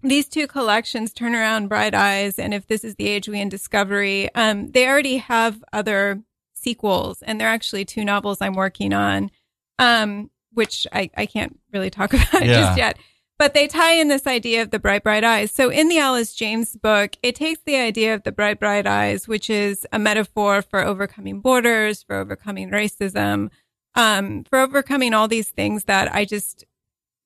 these 0.03 0.29
two 0.29 0.47
collections, 0.47 1.13
Turn 1.13 1.35
Around, 1.35 1.69
Bright 1.69 1.95
Eyes, 1.95 2.39
and 2.39 2.55
If 2.55 2.67
This 2.67 2.85
Is 2.85 2.95
the 2.95 3.07
Age 3.09 3.29
We 3.29 3.39
End 3.41 3.51
Discovery, 3.51 4.35
um, 4.35 4.71
they 4.71 4.89
already 4.89 5.19
have 5.19 5.63
other 5.73 6.23
sequels, 6.55 7.23
and 7.23 7.39
they're 7.41 7.49
actually 7.49 7.85
two 7.85 8.05
novels 8.05 8.39
I'm 8.41 8.55
working 8.55 8.93
on, 8.95 9.31
um, 9.79 10.31
which 10.53 10.87
I, 10.93 11.11
I 11.17 11.27
can't 11.27 11.59
really 11.73 11.91
talk 11.91 12.13
about 12.15 12.47
Yeah. 12.47 12.61
just 12.61 12.79
yet. 12.79 12.99
But 13.41 13.55
they 13.55 13.68
tie 13.68 13.95
in 13.95 14.09
this 14.09 14.26
idea 14.26 14.61
of 14.61 14.70
the 14.70 14.78
bright, 14.78 15.03
bright 15.03 15.24
eyes. 15.24 15.51
So 15.51 15.70
in 15.70 15.88
the 15.88 15.99
Alice 15.99 16.34
James 16.34 16.76
book, 16.76 17.16
it 17.22 17.34
takes 17.34 17.62
the 17.64 17.76
idea 17.76 18.12
of 18.12 18.22
the 18.22 18.32
bright, 18.32 18.61
bright 18.61 18.86
eyes, 18.86 19.26
which 19.26 19.49
is 19.49 19.86
a 19.91 19.99
metaphor 19.99 20.61
for 20.61 20.84
overcoming 20.84 21.41
borders, 21.41 22.03
for 22.03 22.16
overcoming 22.16 22.70
racism, 22.70 23.49
um, 23.95 24.45
for 24.45 24.59
overcoming 24.59 25.14
all 25.14 25.26
these 25.26 25.49
things 25.49 25.84
that 25.84 26.14
I 26.14 26.26
just, 26.26 26.66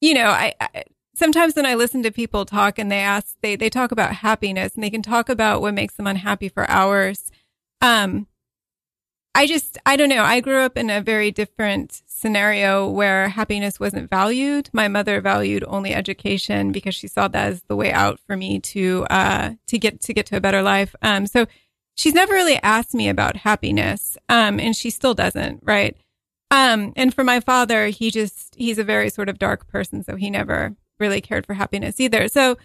you 0.00 0.14
know, 0.14 0.28
I, 0.28 0.54
I 0.60 0.84
sometimes 1.16 1.56
when 1.56 1.66
I 1.66 1.74
listen 1.74 2.04
to 2.04 2.12
people 2.12 2.44
talk 2.44 2.78
and 2.78 2.92
they 2.92 3.00
ask, 3.00 3.34
they, 3.42 3.56
they 3.56 3.68
talk 3.68 3.90
about 3.90 4.14
happiness 4.14 4.76
and 4.76 4.84
they 4.84 4.90
can 4.90 5.02
talk 5.02 5.28
about 5.28 5.62
what 5.62 5.74
makes 5.74 5.96
them 5.96 6.06
unhappy 6.06 6.48
for 6.48 6.70
hours. 6.70 7.32
Um, 7.80 8.28
I 9.34 9.48
just, 9.48 9.78
I 9.84 9.96
don't 9.96 10.10
know. 10.10 10.22
I 10.22 10.38
grew 10.38 10.60
up 10.60 10.78
in 10.78 10.90
a 10.90 11.00
very 11.00 11.32
different 11.32 12.02
scenario 12.16 12.88
where 12.88 13.28
happiness 13.28 13.80
wasn't 13.80 14.08
valued. 14.08 14.70
My 14.72 14.88
mother 14.88 15.20
valued 15.20 15.64
only 15.66 15.92
education 15.92 16.72
because 16.72 16.94
she 16.94 17.08
saw 17.08 17.28
that 17.28 17.52
as 17.52 17.62
the 17.62 17.76
way 17.76 17.92
out 17.92 18.20
for 18.26 18.36
me 18.36 18.60
to, 18.60 19.06
uh, 19.10 19.54
to 19.66 19.78
get, 19.78 20.00
to 20.02 20.14
get 20.14 20.26
to 20.26 20.36
a 20.36 20.40
better 20.40 20.62
life. 20.62 20.94
Um, 21.02 21.26
so 21.26 21.46
she's 21.96 22.14
never 22.14 22.32
really 22.32 22.56
asked 22.62 22.94
me 22.94 23.08
about 23.08 23.36
happiness. 23.36 24.16
Um, 24.28 24.60
and 24.60 24.76
she 24.76 24.90
still 24.90 25.14
doesn't, 25.14 25.60
right? 25.64 25.96
Um, 26.50 26.92
and 26.94 27.12
for 27.12 27.24
my 27.24 27.40
father, 27.40 27.88
he 27.88 28.10
just, 28.10 28.54
he's 28.54 28.78
a 28.78 28.84
very 28.84 29.10
sort 29.10 29.28
of 29.28 29.38
dark 29.38 29.66
person. 29.66 30.04
So 30.04 30.14
he 30.14 30.30
never 30.30 30.76
really 31.00 31.20
cared 31.20 31.46
for 31.46 31.54
happiness 31.54 31.98
either. 31.98 32.28
So 32.28 32.56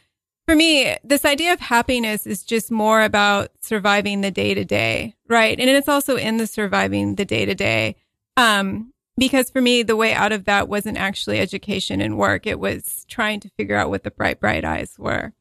for 0.48 0.56
me, 0.56 0.96
this 1.04 1.26
idea 1.26 1.54
of 1.54 1.60
happiness 1.60 2.26
is 2.26 2.44
just 2.44 2.72
more 2.72 3.02
about 3.02 3.52
surviving 3.62 4.22
the 4.22 4.32
day 4.32 4.54
to 4.54 4.64
day, 4.64 5.16
right? 5.28 5.60
And 5.60 5.70
it's 5.70 5.90
also 5.90 6.18
in 6.18 6.38
the 6.38 6.48
surviving 6.48 7.16
the 7.16 7.26
day 7.26 7.46
to 7.46 7.56
day. 7.56 7.96
Um, 8.38 8.94
because 9.20 9.50
for 9.50 9.62
me, 9.62 9.84
the 9.84 9.96
way 9.96 10.14
out 10.14 10.32
of 10.32 10.46
that 10.46 10.68
wasn't 10.68 10.98
actually 10.98 11.40
education 11.40 12.02
and 12.02 12.18
work. 12.18 12.48
It 12.48 12.60
was 12.60 13.06
trying 13.08 13.40
to 13.42 13.50
figure 13.50 13.76
out 13.76 13.90
what 13.90 14.04
the 14.04 14.12
bright, 14.12 14.40
bright 14.40 14.66
eyes 14.66 14.96
were. 14.98 15.34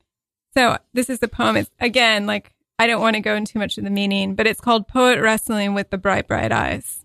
So 0.55 0.79
this 0.93 1.09
is 1.09 1.21
the 1.21 1.29
poem. 1.29 1.57
It's 1.57 1.71
again, 1.81 2.27
like, 2.27 2.53
I 2.79 2.87
don't 2.87 3.01
want 3.01 3.15
to 3.15 3.21
go 3.21 3.35
into 3.35 3.53
too 3.53 3.59
much 3.59 3.79
of 3.79 3.85
the 3.85 3.91
meaning, 3.91 4.35
but 4.35 4.47
it's 4.47 4.61
called 4.61 4.89
Poet 4.89 5.21
Wrestling 5.21 5.75
with 5.75 5.91
the 5.91 5.99
Bright, 5.99 6.29
Bright 6.29 6.53
Eyes. 6.53 7.05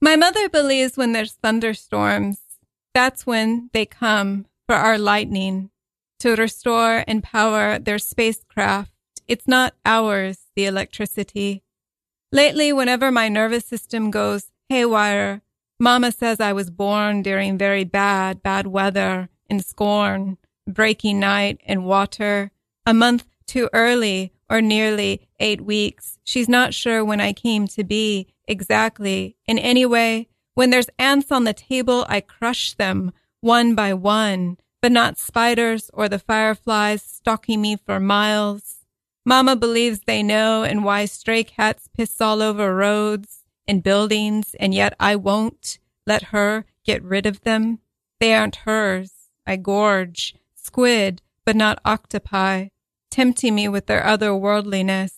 My 0.00 0.16
mother 0.16 0.48
believes 0.48 0.96
when 0.96 1.12
there's 1.12 1.32
thunderstorms, 1.32 2.38
that's 2.94 3.26
when 3.26 3.70
they 3.72 3.86
come 3.86 4.46
for 4.66 4.74
our 4.74 4.98
lightning 4.98 5.70
to 6.20 6.34
restore 6.34 7.04
and 7.06 7.22
power 7.22 7.78
their 7.78 7.98
spacecraft. 7.98 8.92
It's 9.26 9.46
not 9.46 9.74
ours, 9.84 10.38
the 10.56 10.66
electricity. 10.66 11.62
Lately, 12.30 12.72
whenever 12.72 13.10
my 13.10 13.28
nervous 13.28 13.64
system 13.64 14.10
goes 14.10 14.50
haywire, 14.68 15.40
Mama 15.80 16.12
says 16.12 16.40
I 16.40 16.52
was 16.52 16.70
born 16.70 17.22
during 17.22 17.56
very 17.56 17.84
bad, 17.84 18.42
bad 18.42 18.66
weather, 18.66 19.30
in 19.48 19.60
scorn, 19.60 20.36
breaking 20.66 21.18
night 21.20 21.60
and 21.64 21.86
water, 21.86 22.50
a 22.84 22.92
month 22.92 23.24
too 23.46 23.70
early 23.72 24.32
or 24.50 24.60
nearly 24.60 25.28
eight 25.40 25.62
weeks. 25.62 26.18
She's 26.24 26.48
not 26.48 26.74
sure 26.74 27.04
when 27.04 27.20
I 27.20 27.32
came 27.32 27.66
to 27.68 27.84
be 27.84 28.28
exactly. 28.46 29.36
In 29.46 29.58
any 29.58 29.86
way, 29.86 30.28
when 30.54 30.70
there's 30.70 30.90
ants 30.98 31.32
on 31.32 31.44
the 31.44 31.54
table, 31.54 32.04
I 32.08 32.20
crush 32.20 32.74
them 32.74 33.12
one 33.40 33.74
by 33.74 33.94
one, 33.94 34.58
but 34.82 34.92
not 34.92 35.16
spiders 35.16 35.90
or 35.94 36.08
the 36.08 36.18
fireflies 36.18 37.02
stalking 37.02 37.62
me 37.62 37.76
for 37.76 38.00
miles. 38.00 38.77
Mama 39.28 39.54
believes 39.56 40.00
they 40.06 40.22
know 40.22 40.62
and 40.62 40.82
why 40.82 41.04
stray 41.04 41.44
cats 41.44 41.86
piss 41.94 42.18
all 42.18 42.40
over 42.40 42.74
roads 42.74 43.44
and 43.66 43.82
buildings, 43.82 44.56
and 44.58 44.72
yet 44.72 44.94
I 44.98 45.16
won't 45.16 45.78
let 46.06 46.32
her 46.32 46.64
get 46.82 47.02
rid 47.02 47.26
of 47.26 47.42
them. 47.42 47.80
They 48.20 48.34
aren't 48.34 48.64
hers. 48.64 49.12
I 49.46 49.56
gorge, 49.56 50.34
squid, 50.54 51.20
but 51.44 51.56
not 51.56 51.78
octopi, 51.84 52.68
tempting 53.10 53.54
me 53.54 53.68
with 53.68 53.84
their 53.84 54.00
otherworldliness. 54.00 55.12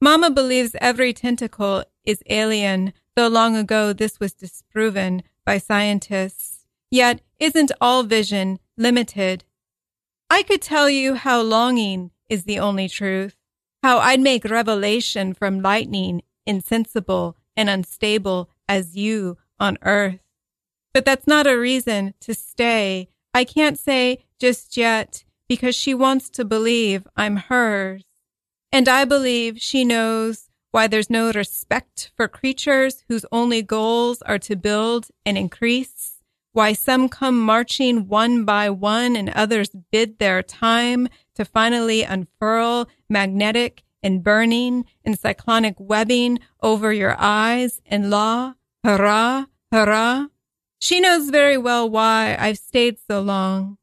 Mama 0.00 0.32
believes 0.32 0.74
every 0.80 1.12
tentacle 1.12 1.84
is 2.04 2.24
alien, 2.28 2.92
though 3.14 3.28
long 3.28 3.54
ago 3.54 3.92
this 3.92 4.18
was 4.18 4.32
disproven 4.32 5.22
by 5.46 5.58
scientists. 5.58 6.66
Yet 6.90 7.20
isn't 7.38 7.70
all 7.80 8.02
vision 8.02 8.58
limited? 8.76 9.44
I 10.28 10.42
could 10.42 10.60
tell 10.60 10.90
you 10.90 11.14
how 11.14 11.40
longing 11.42 12.10
is 12.30 12.44
the 12.44 12.58
only 12.58 12.88
truth, 12.88 13.36
how 13.82 13.98
I'd 13.98 14.20
make 14.20 14.44
revelation 14.46 15.34
from 15.34 15.60
lightning 15.60 16.22
insensible 16.46 17.36
and 17.56 17.68
unstable 17.68 18.48
as 18.68 18.96
you 18.96 19.36
on 19.58 19.76
earth. 19.82 20.20
But 20.94 21.04
that's 21.04 21.26
not 21.26 21.46
a 21.46 21.58
reason 21.58 22.14
to 22.20 22.34
stay. 22.34 23.08
I 23.34 23.44
can't 23.44 23.78
say 23.78 24.24
just 24.38 24.76
yet 24.76 25.24
because 25.48 25.74
she 25.74 25.92
wants 25.92 26.30
to 26.30 26.44
believe 26.44 27.06
I'm 27.16 27.36
hers. 27.36 28.04
And 28.72 28.88
I 28.88 29.04
believe 29.04 29.60
she 29.60 29.84
knows 29.84 30.48
why 30.70 30.86
there's 30.86 31.10
no 31.10 31.32
respect 31.32 32.12
for 32.16 32.28
creatures 32.28 33.04
whose 33.08 33.26
only 33.32 33.62
goals 33.62 34.22
are 34.22 34.38
to 34.38 34.54
build 34.54 35.08
and 35.26 35.36
increase, 35.36 36.22
why 36.52 36.72
some 36.72 37.08
come 37.08 37.38
marching 37.38 38.06
one 38.08 38.44
by 38.44 38.70
one 38.70 39.16
and 39.16 39.30
others 39.30 39.70
bid 39.90 40.18
their 40.18 40.42
time 40.42 41.08
to 41.40 41.44
finally 41.46 42.02
unfurl 42.02 42.86
magnetic 43.08 43.82
and 44.02 44.22
burning 44.22 44.84
and 45.06 45.18
cyclonic 45.18 45.74
webbing 45.78 46.38
over 46.60 46.92
your 46.92 47.16
eyes 47.18 47.80
and 47.86 48.10
law, 48.10 48.52
hurrah, 48.84 49.46
hurrah. 49.72 50.26
She 50.82 51.00
knows 51.00 51.30
very 51.30 51.56
well 51.56 51.88
why 51.88 52.36
I've 52.38 52.58
stayed 52.58 52.98
so 52.98 53.22
long. 53.22 53.78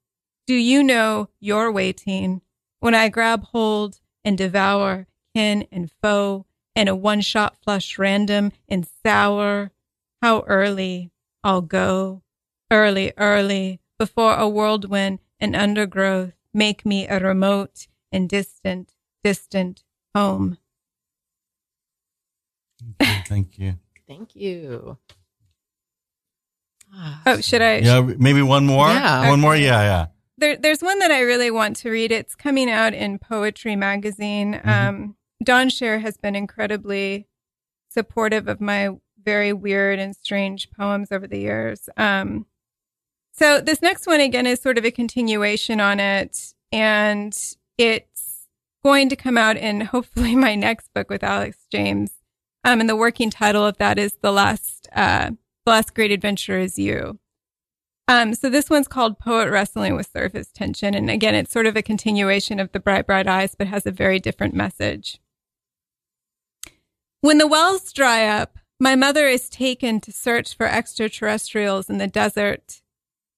Do 0.45 0.53
you 0.53 0.83
know 0.83 1.29
you're 1.39 1.71
waiting 1.71 2.41
when 2.79 2.93
I 2.93 3.09
grab 3.09 3.45
hold 3.45 4.01
and 4.23 4.37
devour 4.37 5.07
kin 5.33 5.65
and 5.71 5.89
foe 5.99 6.45
and 6.75 6.87
a 6.87 6.95
one 6.95 7.21
shot 7.21 7.57
flush 7.63 7.97
random 7.97 8.51
and 8.69 8.87
sour? 9.03 9.71
How 10.21 10.41
early 10.41 11.09
I'll 11.43 11.61
go, 11.61 12.21
early, 12.69 13.13
early, 13.17 13.79
before 13.97 14.35
a 14.35 14.47
whirlwind 14.47 15.17
and 15.39 15.55
undergrowth 15.55 16.36
make 16.57 16.85
me 16.85 17.07
a 17.07 17.19
remote 17.19 17.87
and 18.11 18.27
distant, 18.27 18.95
distant 19.23 19.83
home. 20.13 20.57
Thank 22.99 23.57
you. 23.57 23.75
Thank 24.07 24.35
you. 24.35 24.97
Oh, 27.25 27.41
should 27.41 27.61
I? 27.61 27.77
Yeah, 27.77 28.01
maybe 28.01 28.41
one 28.41 28.65
more. 28.65 28.87
Yeah. 28.87 29.29
One 29.29 29.39
more. 29.39 29.55
Yeah, 29.55 29.81
yeah. 29.81 30.05
There, 30.37 30.55
there's 30.55 30.81
one 30.81 30.99
that 30.99 31.11
I 31.11 31.21
really 31.21 31.51
want 31.51 31.75
to 31.77 31.89
read. 31.89 32.11
It's 32.11 32.35
coming 32.35 32.69
out 32.69 32.93
in 32.93 33.19
Poetry 33.19 33.75
Magazine. 33.75 34.53
Mm-hmm. 34.53 34.69
Um, 34.69 35.15
Don 35.43 35.69
Share 35.69 35.99
has 35.99 36.17
been 36.17 36.35
incredibly 36.35 37.27
supportive 37.89 38.47
of 38.47 38.61
my 38.61 38.89
very 39.23 39.51
weird 39.51 39.99
and 39.99 40.15
strange 40.15 40.71
poems 40.71 41.11
over 41.11 41.27
the 41.27 41.39
years. 41.39 41.89
Um, 41.97 42.45
so 43.37 43.61
this 43.61 43.81
next 43.81 44.07
one 44.07 44.19
again 44.19 44.45
is 44.45 44.61
sort 44.61 44.77
of 44.77 44.85
a 44.85 44.91
continuation 44.91 45.79
on 45.79 45.99
it, 45.99 46.53
and 46.71 47.37
it's 47.77 48.47
going 48.83 49.09
to 49.09 49.15
come 49.15 49.37
out 49.37 49.57
in 49.57 49.81
hopefully 49.93 50.35
my 50.35 50.55
next 50.55 50.93
book 50.93 51.09
with 51.09 51.23
Alice 51.23 51.65
James. 51.71 52.11
Um, 52.63 52.81
and 52.81 52.89
the 52.89 52.95
working 52.95 53.29
title 53.29 53.65
of 53.65 53.77
that 53.77 53.97
is 53.97 54.17
the 54.21 54.31
last, 54.31 54.87
uh, 54.93 55.31
the 55.65 55.71
last 55.71 55.93
great 55.93 56.11
adventure 56.11 56.57
is 56.57 56.77
you. 56.77 57.19
Um, 58.09 58.33
so 58.33 58.49
this 58.49 58.69
one's 58.69 58.87
called 58.87 59.19
Poet 59.19 59.49
Wrestling 59.49 59.95
with 59.95 60.09
Surface 60.11 60.49
Tension. 60.51 60.93
And 60.93 61.09
again, 61.09 61.35
it's 61.35 61.51
sort 61.51 61.65
of 61.65 61.75
a 61.75 61.81
continuation 61.81 62.59
of 62.59 62.71
The 62.71 62.79
Bright, 62.79 63.05
Bright 63.05 63.27
Eyes, 63.27 63.53
but 63.55 63.67
has 63.67 63.85
a 63.85 63.91
very 63.91 64.19
different 64.19 64.53
message. 64.53 65.19
When 67.21 67.37
the 67.37 67.47
wells 67.47 67.91
dry 67.91 68.25
up, 68.25 68.57
my 68.79 68.95
mother 68.95 69.27
is 69.27 69.49
taken 69.49 69.99
to 70.01 70.11
search 70.11 70.55
for 70.55 70.67
extraterrestrials 70.67 71.89
in 71.89 71.97
the 71.97 72.07
desert. 72.07 72.81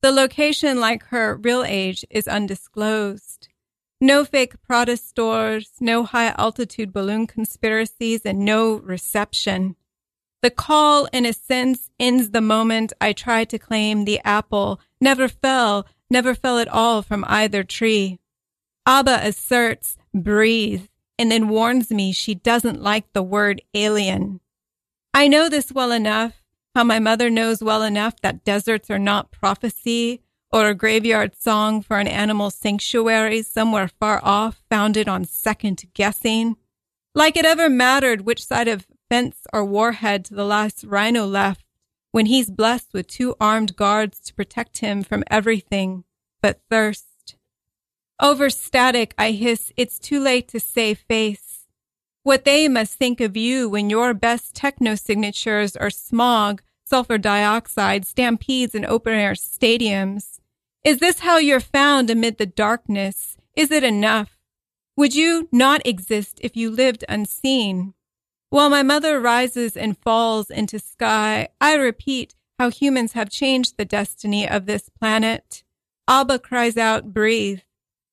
The 0.02 0.12
location, 0.12 0.80
like 0.80 1.04
her 1.08 1.36
real 1.36 1.64
age, 1.64 2.06
is 2.10 2.28
undisclosed. 2.28 3.50
No 4.00 4.24
fake 4.24 4.62
Prada 4.62 4.96
stores, 4.96 5.72
no 5.82 6.04
high 6.04 6.34
altitude 6.38 6.94
balloon 6.94 7.28
conspiracies, 7.28 8.22
and 8.24 8.40
no 8.40 8.76
reception. 8.76 9.76
The 10.42 10.52
call, 10.52 11.10
in 11.12 11.26
a 11.26 11.34
sense, 11.34 11.90
ends 12.00 12.30
the 12.30 12.40
moment 12.40 12.94
I 13.02 13.12
try 13.12 13.44
to 13.44 13.60
claim 13.60 14.06
the 14.06 14.22
apple 14.24 14.80
never 15.02 15.28
fell, 15.28 15.86
never 16.10 16.34
fell 16.34 16.60
at 16.60 16.70
all 16.70 17.02
from 17.02 17.26
either 17.28 17.64
tree. 17.64 18.20
Abba 18.86 19.20
asserts, 19.22 19.98
breathe, 20.14 20.86
and 21.18 21.30
then 21.30 21.50
warns 21.50 21.92
me 21.92 22.14
she 22.14 22.36
doesn't 22.36 22.82
like 22.82 23.12
the 23.12 23.22
word 23.22 23.62
alien. 23.74 24.40
I 25.14 25.28
know 25.28 25.50
this 25.50 25.74
well 25.74 25.92
enough, 25.92 26.42
how 26.76 26.84
my 26.84 27.00
mother 27.00 27.30
knows 27.30 27.64
well 27.64 27.84
enough 27.84 28.20
that 28.22 28.44
deserts 28.44 28.90
are 28.90 29.00
not 29.00 29.32
prophecy 29.32 30.22
or 30.52 30.68
a 30.68 30.76
graveyard 30.76 31.36
song 31.36 31.82
for 31.82 32.00
an 32.00 32.08
animal 32.08 32.50
sanctuary 32.50 33.42
somewhere 33.42 33.88
far 33.88 34.20
off, 34.24 34.64
founded 34.70 35.08
on 35.08 35.26
second 35.26 35.84
guessing. 35.94 36.58
Like 37.14 37.38
it 37.38 37.46
ever 37.46 37.70
mattered 37.70 38.22
which 38.22 38.46
side 38.46 38.68
of 38.68 38.88
fence 39.10 39.46
or 39.54 39.64
warhead 39.66 40.26
to 40.26 40.36
the 40.36 40.46
last 40.46 40.84
rhino 40.84 41.26
left 41.26 41.66
when 42.12 42.26
he's 42.26 42.50
blessed 42.50 42.94
with 42.94 43.08
two 43.08 43.36
armed 43.40 43.76
guards 43.76 44.20
to 44.22 44.34
protect 44.34 44.80
him 44.80 45.04
from 45.04 45.24
everything 45.30 46.04
but 46.42 46.62
thirst. 46.70 47.36
Over 48.20 48.50
static, 48.50 49.14
I 49.18 49.32
hiss, 49.32 49.72
it's 49.78 50.00
too 50.00 50.20
late 50.20 50.48
to 50.50 50.60
save 50.60 51.00
face. 51.00 51.59
What 52.24 52.46
they 52.46 52.68
must 52.68 52.96
think 52.96 53.22
of 53.22 53.38
you 53.38 53.70
when 53.70 53.90
your 53.90 54.14
best 54.14 54.54
techno 54.54 54.96
signatures 54.96 55.76
are 55.76 55.90
smog, 55.90 56.62
sulfur 56.86 57.18
dioxide, 57.18 58.06
stampedes, 58.06 58.76
and 58.76 58.86
open 58.86 59.14
air 59.14 59.34
stadiums. 59.34 60.40
Is 60.84 61.00
this 61.00 61.20
how 61.20 61.38
you're 61.38 61.60
found 61.60 62.10
amid 62.10 62.38
the 62.38 62.46
darkness? 62.46 63.38
Is 63.56 63.72
it 63.72 63.84
enough? 63.84 64.38
Would 64.98 65.16
you 65.16 65.48
not 65.52 65.86
exist 65.86 66.40
if 66.44 66.58
you 66.58 66.70
lived 66.70 67.06
unseen? 67.08 67.94
While 68.50 68.70
my 68.70 68.84
mother 68.84 69.20
rises 69.20 69.78
and 69.78 69.98
falls 69.98 70.50
into 70.50 70.80
sky, 70.80 71.50
I 71.62 71.76
repeat 71.76 72.36
how 72.58 72.70
humans 72.70 73.14
have 73.14 73.30
changed 73.30 73.78
the 73.78 73.86
destiny 73.86 74.48
of 74.48 74.66
this 74.66 74.90
planet. 74.90 75.64
Abba 76.08 76.40
cries 76.40 76.76
out, 76.76 77.14
breathe. 77.14 77.62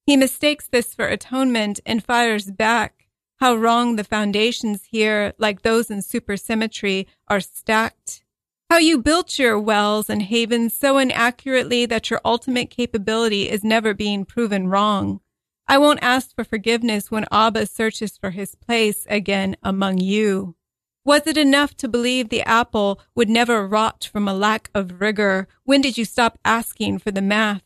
He 0.07 0.17
mistakes 0.17 0.69
this 0.69 0.95
for 0.95 1.07
atonement 1.07 1.81
and 1.85 2.05
fires 2.05 2.51
back. 2.51 2.96
How 3.39 3.55
wrong 3.55 3.97
the 3.97 4.05
foundations 4.05 4.85
here, 4.91 5.35
like 5.39 5.63
those 5.63 5.91
in 5.91 5.99
supersymmetry, 5.99 7.07
are 7.29 7.41
stacked. 7.41 8.23
How 8.71 8.79
you 8.79 8.99
built 8.99 9.39
your 9.39 9.59
wells 9.61 10.09
and 10.09 10.23
havens 10.23 10.75
so 10.75 10.99
inaccurately 10.99 11.87
that 11.87 12.09
your 12.09 12.21
ultimate 12.25 12.71
capability 12.71 13.49
is 13.49 13.63
never 13.63 13.93
being 13.93 14.25
proven 14.25 14.69
wrong. 14.69 15.21
I 15.69 15.79
won't 15.79 16.03
ask 16.03 16.35
for 16.35 16.45
forgiveness 16.45 17.11
when 17.11 17.27
Abba 17.31 17.67
searches 17.67 18.17
for 18.17 18.31
his 18.31 18.55
place 18.55 19.07
again 19.11 19.57
among 19.63 19.99
you. 19.99 20.57
Was 21.05 21.27
it 21.27 21.37
enough 21.37 21.77
to 21.77 21.89
believe 21.89 22.31
the 22.31 22.43
apple 22.43 23.01
would 23.15 23.29
never 23.29 23.69
rot 23.69 24.09
from 24.11 24.27
a 24.27 24.35
lack 24.35 24.71
of 24.75 25.01
rigor? 25.01 25.47
When 25.63 25.81
did 25.81 25.99
you 25.99 26.05
stop 26.05 26.39
asking 26.45 26.99
for 26.99 27.13
the 27.13 27.23
math? 27.23 27.63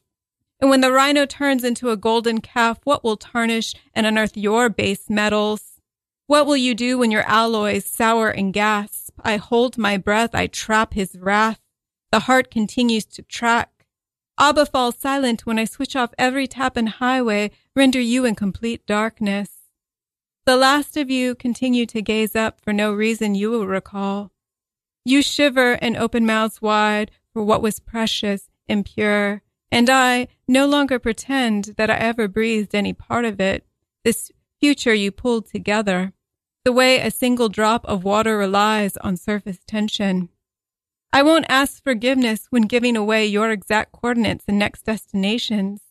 And 0.61 0.69
when 0.69 0.83
the 0.83 0.93
rhino 0.93 1.25
turns 1.25 1.65
into 1.65 1.91
a 1.91 1.97
golden 1.97 2.41
calf, 2.41 2.81
what 2.85 3.03
will 3.03 3.17
tarnish 3.17 3.75
and 3.95 4.07
unearth 4.07 4.37
your 4.37 4.69
base 4.69 5.09
metals? 5.09 5.81
What 6.27 6.47
will 6.47 6.57
you 6.57 6.75
do 6.75 6.99
when 6.99 7.11
your 7.11 7.23
alloys 7.23 7.87
sour 7.87 8.29
and 8.29 8.53
gasp? 8.53 9.15
I 9.23 9.37
hold 9.37 9.79
my 9.79 9.97
breath, 9.97 10.35
I 10.35 10.47
trap 10.47 10.95
his 10.95 11.17
wrath. 11.17 11.61
The 12.13 12.21
heart 12.21 12.51
continues 12.51 13.07
to 13.07 13.23
track. 13.23 13.87
Abba 14.39 14.67
falls 14.67 14.97
silent 14.97 15.47
when 15.47 15.59
I 15.59 15.65
switch 15.65 15.97
off 15.97 16.15
every 16.19 16.47
tap 16.47 16.77
and 16.77 16.89
highway, 16.89 17.51
render 17.75 18.01
you 18.01 18.25
in 18.25 18.35
complete 18.35 18.87
darkness. 18.87 19.51
The 20.47 20.57
last 20.57 20.97
of 20.97 21.11
you 21.11 21.35
continue 21.35 21.87
to 21.87 22.03
gaze 22.03 22.35
up 22.35 22.61
for 22.61 22.73
no 22.73 22.93
reason 22.93 23.35
you 23.35 23.51
will 23.51 23.67
recall. 23.67 24.33
You 25.05 25.23
shiver 25.23 25.73
and 25.75 25.97
open 25.97 26.27
mouths 26.27 26.63
wide 26.63 27.11
for 27.33 27.43
what 27.43 27.63
was 27.63 27.81
precious 27.81 28.49
and 28.69 28.85
pure, 28.85 29.43
and 29.71 29.89
I 29.89 30.29
no 30.49 30.67
longer 30.67 30.99
pretend 30.99 31.75
that 31.77 31.91
I 31.91 31.95
ever 31.95 32.29
breathed 32.29 32.75
any 32.75 32.93
part 32.93 33.25
of 33.25 33.41
it, 33.41 33.65
this 34.05 34.31
future 34.59 34.95
you 34.95 35.11
pulled 35.11 35.47
together, 35.47 36.13
the 36.65 36.73
way 36.73 36.99
a 36.99 37.11
single 37.11 37.49
drop 37.49 37.85
of 37.87 38.05
water 38.05 38.37
relies 38.37 38.97
on 38.99 39.17
surface 39.17 39.61
tension. 39.67 40.29
I 41.13 41.23
won't 41.23 41.47
ask 41.49 41.83
forgiveness 41.83 42.47
when 42.51 42.63
giving 42.63 42.97
away 42.97 43.27
your 43.27 43.51
exact 43.51 43.93
coordinates 43.93 44.45
and 44.47 44.59
next 44.59 44.85
destinations. 44.85 45.83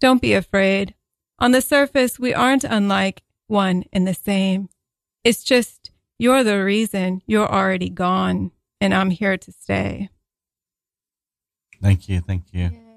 Don't 0.00 0.22
be 0.22 0.34
afraid. 0.34 0.94
On 1.38 1.52
the 1.52 1.60
surface, 1.60 2.18
we 2.18 2.34
aren't 2.34 2.64
unlike 2.64 3.22
one 3.46 3.84
and 3.92 4.06
the 4.06 4.14
same. 4.14 4.68
It's 5.24 5.42
just 5.42 5.90
you're 6.18 6.44
the 6.44 6.62
reason 6.62 7.22
you're 7.26 7.50
already 7.50 7.88
gone, 7.88 8.52
and 8.80 8.94
I'm 8.94 9.10
here 9.10 9.36
to 9.36 9.52
stay. 9.52 10.10
Thank 11.80 12.08
you. 12.08 12.20
Thank 12.20 12.44
you. 12.52 12.87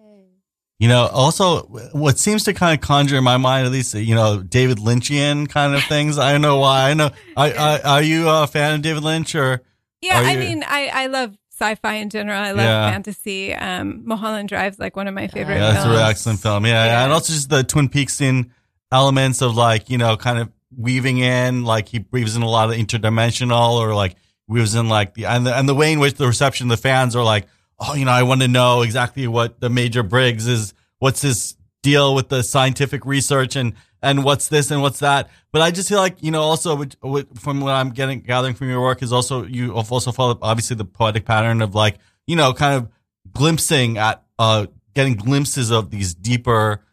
You 0.82 0.88
know, 0.88 1.06
also 1.06 1.62
what 1.94 2.18
seems 2.18 2.44
to 2.46 2.54
kind 2.56 2.74
of 2.74 2.82
conjure 2.84 3.16
in 3.18 3.24
my 3.24 3.38
mind, 3.38 3.68
at 3.68 3.72
least, 3.72 3.94
you 3.94 4.16
know, 4.16 4.42
David 4.42 4.80
Lynchian 4.80 5.48
kind 5.48 5.76
of 5.76 5.84
things. 5.84 6.18
I 6.18 6.32
don't 6.32 6.42
know 6.42 6.58
why. 6.58 6.90
I 6.90 6.94
know. 6.96 7.12
I, 7.38 7.52
I, 7.52 7.80
are 7.82 8.02
you 8.02 8.28
a 8.28 8.48
fan 8.48 8.74
of 8.74 8.82
David 8.82 9.04
Lynch 9.04 9.36
or? 9.36 9.62
Yeah, 10.02 10.20
I 10.20 10.36
mean, 10.38 10.64
I, 10.68 10.90
I 10.92 11.06
love 11.06 11.38
sci-fi 11.52 11.94
in 11.98 12.10
general. 12.10 12.42
I 12.42 12.50
love 12.50 12.66
Yeah. 12.66 12.90
fantasy. 12.90 13.54
Um, 13.54 14.02
Mulholland 14.06 14.50
Drive's 14.50 14.80
like 14.80 14.96
one 14.96 15.08
of 15.08 15.14
my 15.14 15.28
favorite. 15.28 15.58
Yeah, 15.60 15.72
that's 15.72 15.86
a 15.86 15.90
really 15.90 16.02
excellent 16.02 16.40
film. 16.40 16.66
Yeah, 16.66 16.86
Yeah. 16.86 17.04
and 17.04 17.14
also 17.14 17.32
just 17.32 17.52
the 17.52 17.64
Twin 17.64 17.88
Peaks 17.88 18.20
in 18.20 18.52
elements 18.92 19.44
of 19.44 19.56
like 19.56 19.88
you 19.92 20.00
know 20.00 20.18
kind 20.18 20.40
of 20.40 20.50
weaving 20.76 21.20
in 21.20 21.64
like 21.64 21.90
he 21.90 22.04
weaves 22.12 22.36
in 22.36 22.42
a 22.42 22.50
lot 22.50 22.70
of 22.72 22.76
interdimensional 22.76 23.74
or 23.74 23.94
like 23.94 24.16
weaves 24.48 24.74
in 24.74 24.90
like 24.90 25.14
the 25.14 25.26
and 25.26 25.46
the 25.46 25.56
and 25.56 25.70
the 25.70 25.76
way 25.76 25.94
in 25.94 26.00
which 26.00 26.16
the 26.16 26.26
reception 26.26 26.66
of 26.72 26.76
the 26.78 26.82
fans 26.82 27.16
are 27.16 27.24
like 27.24 27.46
oh 27.82 27.96
you 27.96 28.06
know 28.06 28.12
I 28.12 28.24
want 28.24 28.42
to 28.42 28.48
know 28.48 28.84
exactly 28.84 29.28
what 29.28 29.60
the 29.60 29.70
Major 29.70 30.04
Briggs 30.04 30.48
is 30.48 30.74
what's 31.00 31.22
his 31.22 31.58
deal 31.84 32.14
with 32.14 32.30
the 32.30 32.44
scientific 32.44 33.06
research 33.06 33.56
and 33.56 33.74
and 34.04 34.24
what's 34.24 34.48
this 34.48 34.72
and 34.72 34.82
what's 34.82 35.00
that. 35.00 35.30
But 35.52 35.62
I 35.62 35.72
just 35.72 35.90
feel 35.90 36.00
like 36.00 36.22
you 36.22 36.32
know 36.32 36.42
also 36.42 36.76
with, 36.76 36.96
with, 37.04 37.40
from 37.40 37.62
what 37.62 37.72
I'm 37.72 37.90
getting 37.90 38.22
gathering 38.22 38.54
from 38.54 38.70
your 38.70 38.82
work 38.82 39.04
is 39.04 39.12
also 39.12 39.46
you 39.46 39.74
also 39.74 40.12
follow 40.12 40.38
obviously 40.42 40.76
the 40.76 40.86
poetic 40.86 41.26
pattern 41.26 41.62
of 41.62 41.76
like 41.76 41.98
you 42.28 42.36
know 42.36 42.54
kind 42.54 42.76
of 42.76 42.90
glimpsing 43.32 43.98
at 43.98 44.24
uh 44.40 44.68
getting 44.94 45.16
glimpses 45.16 45.72
of 45.72 45.90
these 45.90 46.14
deeper 46.14 46.84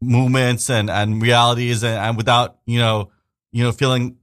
movements 0.00 0.70
and 0.70 0.90
and 0.90 1.20
realities 1.20 1.82
and, 1.82 1.96
and 1.96 2.16
without 2.16 2.58
you 2.66 2.78
know 2.78 3.10
you 3.52 3.64
know 3.64 3.72
feeling 3.72 4.16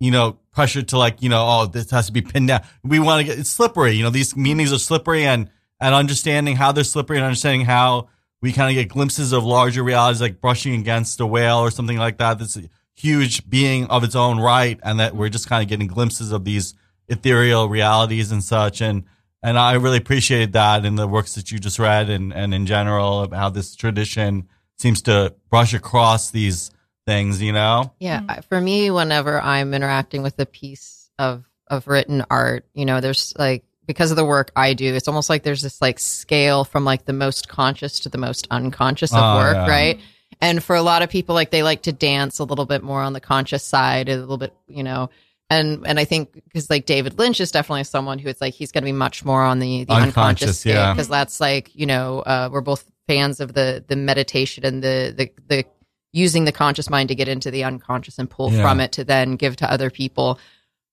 you 0.00 0.10
know 0.10 0.38
pressure 0.52 0.82
to 0.82 0.98
like 0.98 1.22
you 1.22 1.28
know 1.28 1.44
oh 1.46 1.66
this 1.66 1.90
has 1.90 2.06
to 2.06 2.12
be 2.12 2.22
pinned 2.22 2.48
down 2.48 2.60
we 2.82 2.98
want 2.98 3.20
to 3.20 3.24
get 3.24 3.38
it's 3.38 3.50
slippery 3.50 3.92
you 3.92 4.02
know 4.02 4.10
these 4.10 4.36
meanings 4.36 4.72
are 4.72 4.78
slippery 4.78 5.24
and 5.24 5.50
and 5.80 5.94
understanding 5.94 6.56
how 6.56 6.72
they're 6.72 6.84
slippery 6.84 7.16
and 7.16 7.26
understanding 7.26 7.66
how 7.66 8.08
we 8.40 8.52
kind 8.52 8.70
of 8.70 8.74
get 8.74 8.92
glimpses 8.92 9.32
of 9.32 9.44
larger 9.44 9.82
realities 9.82 10.20
like 10.20 10.40
brushing 10.40 10.74
against 10.80 11.20
a 11.20 11.26
whale 11.26 11.58
or 11.58 11.70
something 11.70 11.98
like 11.98 12.18
that 12.18 12.38
that's 12.38 12.56
a 12.56 12.68
huge 12.94 13.48
being 13.48 13.86
of 13.86 14.02
its 14.02 14.16
own 14.16 14.40
right 14.40 14.78
and 14.82 14.98
that 14.98 15.14
we're 15.14 15.28
just 15.28 15.48
kind 15.48 15.62
of 15.62 15.68
getting 15.68 15.86
glimpses 15.86 16.32
of 16.32 16.44
these 16.44 16.74
ethereal 17.08 17.68
realities 17.68 18.32
and 18.32 18.42
such. 18.42 18.80
And 18.80 19.04
and 19.42 19.58
I 19.58 19.74
really 19.74 19.98
appreciated 19.98 20.54
that 20.54 20.84
in 20.84 20.96
the 20.96 21.06
works 21.06 21.36
that 21.36 21.52
you 21.52 21.58
just 21.58 21.78
read 21.78 22.10
and 22.10 22.32
and 22.32 22.52
in 22.52 22.66
general 22.66 23.20
of 23.20 23.32
how 23.32 23.50
this 23.50 23.74
tradition 23.76 24.48
seems 24.78 25.02
to 25.02 25.34
brush 25.50 25.74
across 25.74 26.30
these 26.30 26.70
things 27.06 27.40
you 27.40 27.52
know? 27.52 27.92
Yeah, 27.98 28.20
mm-hmm. 28.20 28.40
for 28.42 28.60
me, 28.60 28.90
whenever 28.90 29.40
I'm 29.40 29.74
interacting 29.74 30.22
with 30.22 30.38
a 30.38 30.46
piece 30.46 31.10
of 31.18 31.44
of 31.68 31.86
written 31.86 32.24
art, 32.30 32.66
you 32.74 32.84
know, 32.84 33.00
there's 33.00 33.32
like 33.38 33.64
because 33.88 34.12
of 34.12 34.16
the 34.16 34.24
work 34.24 34.52
I 34.54 34.74
do, 34.74 34.94
it's 34.94 35.08
almost 35.08 35.28
like 35.28 35.42
there's 35.42 35.62
this 35.62 35.82
like 35.82 35.98
scale 35.98 36.62
from 36.64 36.84
like 36.84 37.06
the 37.06 37.12
most 37.12 37.48
conscious 37.48 37.98
to 38.00 38.08
the 38.08 38.18
most 38.18 38.46
unconscious 38.52 39.12
of 39.12 39.18
Oh, 39.20 39.36
work, 39.38 39.54
yeah. 39.56 39.66
right? 39.68 40.00
And 40.40 40.62
for 40.62 40.76
a 40.76 40.82
lot 40.82 41.02
of 41.02 41.10
people, 41.10 41.34
like 41.34 41.50
they 41.50 41.64
like 41.64 41.82
to 41.82 41.92
dance 41.92 42.38
a 42.38 42.44
little 42.44 42.66
bit 42.66 42.84
more 42.84 43.00
on 43.02 43.12
the 43.14 43.20
conscious 43.20 43.64
side, 43.64 44.08
a 44.08 44.16
little 44.16 44.38
bit, 44.38 44.54
you 44.68 44.84
know. 44.84 45.10
And 45.50 45.84
and 45.86 45.98
I 45.98 46.04
think 46.04 46.34
because 46.34 46.68
like 46.70 46.84
David 46.86 47.18
Lynch 47.18 47.40
is 47.40 47.50
definitely 47.50 47.84
someone 47.84 48.18
who 48.20 48.28
it's 48.28 48.40
like 48.40 48.54
he's 48.54 48.70
going 48.70 48.82
to 48.82 48.88
be 48.88 48.92
much 48.92 49.24
more 49.24 49.42
on 49.42 49.58
the 49.58 49.84
the 49.84 49.92
Unconscious, 49.94 50.16
unconscious, 50.16 50.66
yeah. 50.66 50.92
because 50.92 51.08
that's 51.08 51.40
like 51.40 51.74
you 51.74 51.86
know 51.86 52.20
uh, 52.20 52.50
we're 52.52 52.60
both 52.60 52.84
fans 53.08 53.40
of 53.40 53.54
the 53.54 53.82
the 53.88 53.96
meditation 53.96 54.64
and 54.66 54.84
the 54.84 55.14
the 55.16 55.30
the 55.48 55.64
using 56.12 56.44
the 56.44 56.52
conscious 56.52 56.88
mind 56.90 57.08
to 57.08 57.14
get 57.14 57.28
into 57.28 57.50
the 57.50 57.64
unconscious 57.64 58.18
and 58.18 58.28
pull 58.28 58.52
Yeah. 58.52 58.60
from 58.62 58.80
it 58.80 58.92
to 58.92 59.04
then 59.04 59.36
give 59.36 59.56
to 59.56 59.70
other 59.72 59.90
people. 59.90 60.38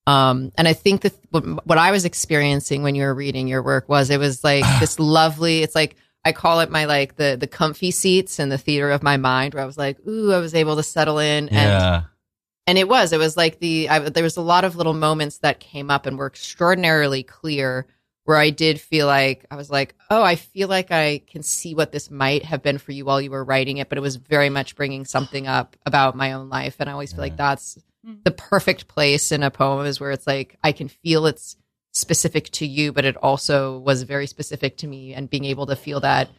Um, 0.07 0.51
and 0.57 0.67
I 0.67 0.73
think 0.73 1.01
that 1.01 1.13
what, 1.31 1.77
I 1.77 1.91
was 1.91 2.05
experiencing 2.05 2.83
when 2.83 2.93
you 2.95 3.03
were 3.03 3.15
reading 3.15 3.47
your 3.47 3.63
work 3.63 3.89
was 3.89 4.09
it 4.09 4.19
was 4.19 4.43
like 4.43 4.63
this 4.79 4.99
lovely, 4.99 5.63
it's 5.63 5.75
like, 5.75 5.95
I 6.23 6.31
call 6.31 6.59
it 6.61 6.71
my 6.71 6.85
like 6.85 7.17
the 7.17 7.37
the 7.39 7.45
comfy 7.47 7.91
seats 7.91 8.39
in 8.39 8.49
the 8.49 8.57
theater 8.57 8.89
of 8.89 9.03
my 9.03 9.17
mind, 9.17 9.53
where 9.53 9.61
I 9.61 9.65
was 9.67 9.77
like, 9.77 9.97
ooh, 10.07 10.33
I 10.33 10.39
was 10.39 10.55
able 10.55 10.75
to 10.75 10.83
settle 10.83 11.19
in, 11.19 11.49
and 11.49 11.51
Yeah. 11.51 12.01
and 12.65 12.77
it 12.79 12.87
was 12.89 13.13
it 13.13 13.19
was 13.19 13.37
like 13.37 13.59
the 13.59 13.89
I, 13.89 13.99
there 13.99 14.23
was 14.23 14.37
a 14.37 14.41
lot 14.41 14.63
of 14.63 14.75
little 14.75 14.95
moments 14.95 15.37
that 15.39 15.59
came 15.59 15.91
up 15.91 16.07
and 16.07 16.17
were 16.17 16.25
extraordinarily 16.25 17.21
clear 17.21 17.85
where 18.23 18.37
i 18.37 18.49
did 18.49 18.81
feel 18.81 19.05
like 19.05 19.45
i 19.51 19.55
was 19.55 19.69
like 19.69 19.93
oh 20.09 20.23
i 20.23 20.35
feel 20.35 20.67
like 20.67 20.89
i 20.89 21.21
can 21.27 21.43
see 21.43 21.75
what 21.75 21.91
this 21.91 22.09
might 22.09 22.43
have 22.43 22.63
been 22.63 22.79
for 22.79 22.91
you 22.91 23.05
while 23.05 23.21
you 23.21 23.29
were 23.29 23.43
writing 23.43 23.77
it 23.77 23.87
but 23.87 23.99
it 23.99 24.01
was 24.01 24.15
very 24.15 24.49
much 24.49 24.75
bringing 24.75 25.05
something 25.05 25.45
up 25.45 25.75
about 25.85 26.15
my 26.15 26.33
own 26.33 26.49
life. 26.49 26.77
And 26.79 26.89
i 26.89 26.93
always 26.93 27.11
feel 27.13 27.21
like 27.21 27.37
that's 27.37 27.77
Mm. 28.05 28.23
the 28.23 28.31
perfect 28.31 28.87
place 28.87 29.31
in 29.31 29.41
a 29.41 29.49
poem 29.49 29.85
is 29.87 29.99
where 29.99 30.11
it's 30.11 30.27
like 30.27 30.57
i 30.63 30.71
can 30.71 30.87
feel 30.89 31.25
it's 31.25 31.55
specific 31.93 32.49
to 32.51 32.65
you 32.67 32.91
but 32.91 33.03
it 33.05 33.17
also 33.17 33.79
was 33.79 34.03
very 34.03 34.27
specific 34.27 34.77
to 34.77 34.87
me 34.87 35.13
and 35.15 35.29
being 35.29 35.45
able 35.45 35.65
to 35.65 35.75
feel 35.75 36.01
that 36.01 36.29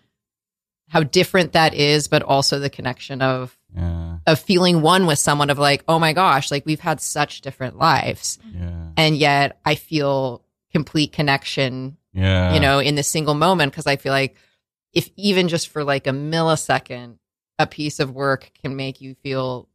how 0.90 1.02
different 1.02 1.52
that 1.54 1.74
is 1.74 2.06
but 2.08 2.22
also 2.22 2.58
the 2.60 2.70
connection 2.70 3.20
of 3.22 3.56
Yeah. 3.74 4.18
of 4.26 4.38
feeling 4.38 4.80
one 4.82 5.06
with 5.06 5.18
someone 5.18 5.50
of 5.50 5.58
like, 5.58 5.82
oh 5.88 5.98
my 5.98 6.12
gosh, 6.12 6.50
like 6.52 6.64
we've 6.64 6.80
had 6.80 7.00
such 7.00 7.40
different 7.40 7.76
lives. 7.76 8.38
Yeah. 8.54 8.90
And 8.96 9.16
yet 9.16 9.58
I 9.64 9.74
feel 9.74 10.42
complete 10.72 11.12
connection, 11.12 11.96
Yeah. 12.12 12.54
you 12.54 12.60
know, 12.60 12.78
in 12.78 12.94
this 12.94 13.08
single 13.08 13.34
moment. 13.34 13.72
Cause 13.72 13.86
I 13.88 13.96
feel 13.96 14.12
like 14.12 14.36
if 14.92 15.10
even 15.16 15.48
just 15.48 15.68
for 15.68 15.82
like 15.84 16.06
a 16.06 16.10
millisecond, 16.12 17.18
a 17.58 17.66
piece 17.66 17.98
of 18.00 18.12
work 18.14 18.50
can 18.62 18.76
make 18.76 19.00
you 19.00 19.14
feel 19.22 19.68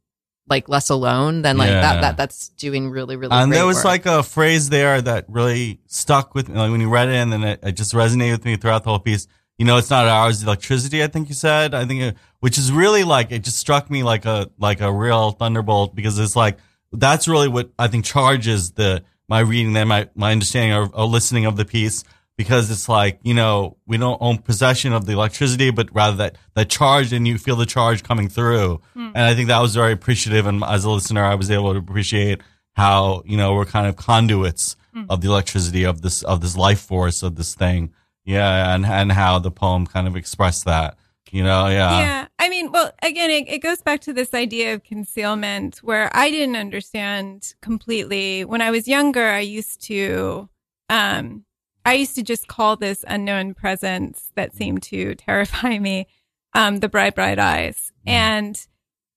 like 0.48 0.68
less 0.68 0.90
alone, 0.90 1.42
then 1.42 1.56
like 1.56 1.70
Yeah. 1.70 1.80
that, 1.80 2.00
that, 2.00 2.16
that's 2.16 2.48
doing 2.50 2.90
really, 2.90 3.16
really 3.16 3.30
well. 3.30 3.42
and 3.42 3.52
there 3.52 3.64
was 3.66 3.76
work. 3.76 3.84
like 3.84 4.06
a 4.06 4.22
phrase 4.22 4.68
there 4.68 5.00
that 5.00 5.24
really 5.28 5.80
stuck 5.86 6.34
with 6.34 6.48
me. 6.48 6.56
Like 6.56 6.70
when 6.70 6.80
you 6.80 6.88
read 6.90 7.08
it, 7.08 7.14
and 7.14 7.32
then 7.32 7.42
it, 7.44 7.60
it 7.62 7.72
just 7.72 7.94
resonated 7.94 8.32
with 8.32 8.44
me 8.44 8.56
throughout 8.56 8.82
the 8.84 8.90
whole 8.90 8.98
piece. 8.98 9.26
You 9.58 9.66
know, 9.66 9.76
it's 9.76 9.90
not 9.90 10.08
ours, 10.08 10.40
the 10.40 10.46
electricity. 10.46 11.02
I 11.02 11.06
think 11.06 11.28
you 11.28 11.34
said. 11.34 11.74
I 11.74 11.84
think, 11.84 12.00
it, 12.02 12.16
which 12.40 12.58
is 12.58 12.72
really 12.72 13.04
like 13.04 13.30
it 13.30 13.44
just 13.44 13.58
struck 13.58 13.88
me 13.90 14.02
like 14.02 14.24
a 14.24 14.50
like 14.58 14.80
a 14.80 14.92
real 14.92 15.30
thunderbolt 15.32 15.94
because 15.94 16.18
it's 16.18 16.34
like 16.34 16.58
that's 16.90 17.28
really 17.28 17.48
what 17.48 17.70
I 17.78 17.86
think 17.88 18.04
charges 18.04 18.72
the 18.72 19.04
my 19.28 19.40
reading 19.40 19.76
and 19.76 19.88
my 19.88 20.08
my 20.14 20.32
understanding 20.32 20.72
or, 20.76 20.90
or 20.92 21.06
listening 21.06 21.44
of 21.46 21.56
the 21.56 21.64
piece 21.64 22.02
because 22.42 22.70
it's 22.70 22.88
like 22.88 23.18
you 23.22 23.34
know 23.34 23.76
we 23.86 23.96
don't 23.98 24.18
own 24.20 24.38
possession 24.38 24.92
of 24.92 25.06
the 25.06 25.12
electricity, 25.12 25.70
but 25.70 25.88
rather 25.94 26.16
that 26.16 26.36
that 26.54 26.68
charge 26.68 27.12
and 27.12 27.26
you 27.26 27.38
feel 27.38 27.56
the 27.56 27.66
charge 27.66 28.02
coming 28.02 28.28
through. 28.28 28.80
And 28.94 29.18
I 29.18 29.34
think 29.34 29.48
that 29.48 29.60
was 29.60 29.74
very 29.74 29.92
appreciative. 29.92 30.46
And 30.46 30.64
as 30.64 30.84
a 30.84 30.90
listener, 30.90 31.24
I 31.24 31.34
was 31.34 31.50
able 31.50 31.72
to 31.72 31.78
appreciate 31.78 32.40
how 32.74 33.22
you 33.26 33.36
know 33.36 33.54
we're 33.54 33.66
kind 33.66 33.86
of 33.86 33.96
conduits 33.96 34.76
of 35.08 35.20
the 35.20 35.28
electricity 35.28 35.84
of 35.84 36.02
this 36.02 36.22
of 36.22 36.40
this 36.40 36.56
life 36.56 36.80
force 36.80 37.22
of 37.22 37.36
this 37.36 37.54
thing. 37.54 37.92
Yeah, 38.24 38.74
and 38.74 38.84
and 38.86 39.12
how 39.12 39.38
the 39.38 39.50
poem 39.50 39.86
kind 39.86 40.06
of 40.06 40.16
expressed 40.16 40.64
that. 40.66 40.96
You 41.30 41.42
know, 41.42 41.66
yeah, 41.68 41.98
yeah. 42.00 42.28
I 42.38 42.50
mean, 42.50 42.70
well, 42.72 42.92
again, 43.02 43.30
it, 43.30 43.48
it 43.48 43.58
goes 43.60 43.80
back 43.80 44.00
to 44.02 44.12
this 44.12 44.34
idea 44.34 44.74
of 44.74 44.84
concealment 44.84 45.78
where 45.78 46.10
I 46.14 46.30
didn't 46.30 46.56
understand 46.56 47.54
completely. 47.62 48.44
When 48.44 48.60
I 48.60 48.70
was 48.70 48.86
younger, 48.86 49.26
I 49.26 49.40
used 49.40 49.80
to, 49.84 50.50
um, 50.90 51.46
I 51.84 51.94
used 51.94 52.14
to 52.16 52.22
just 52.22 52.48
call 52.48 52.76
this 52.76 53.04
unknown 53.06 53.54
presence 53.54 54.30
that 54.34 54.54
seemed 54.54 54.82
to 54.84 55.14
terrify 55.14 55.78
me, 55.78 56.06
um, 56.54 56.78
the 56.78 56.88
bright, 56.88 57.14
bright 57.14 57.38
eyes. 57.38 57.92
And 58.06 58.64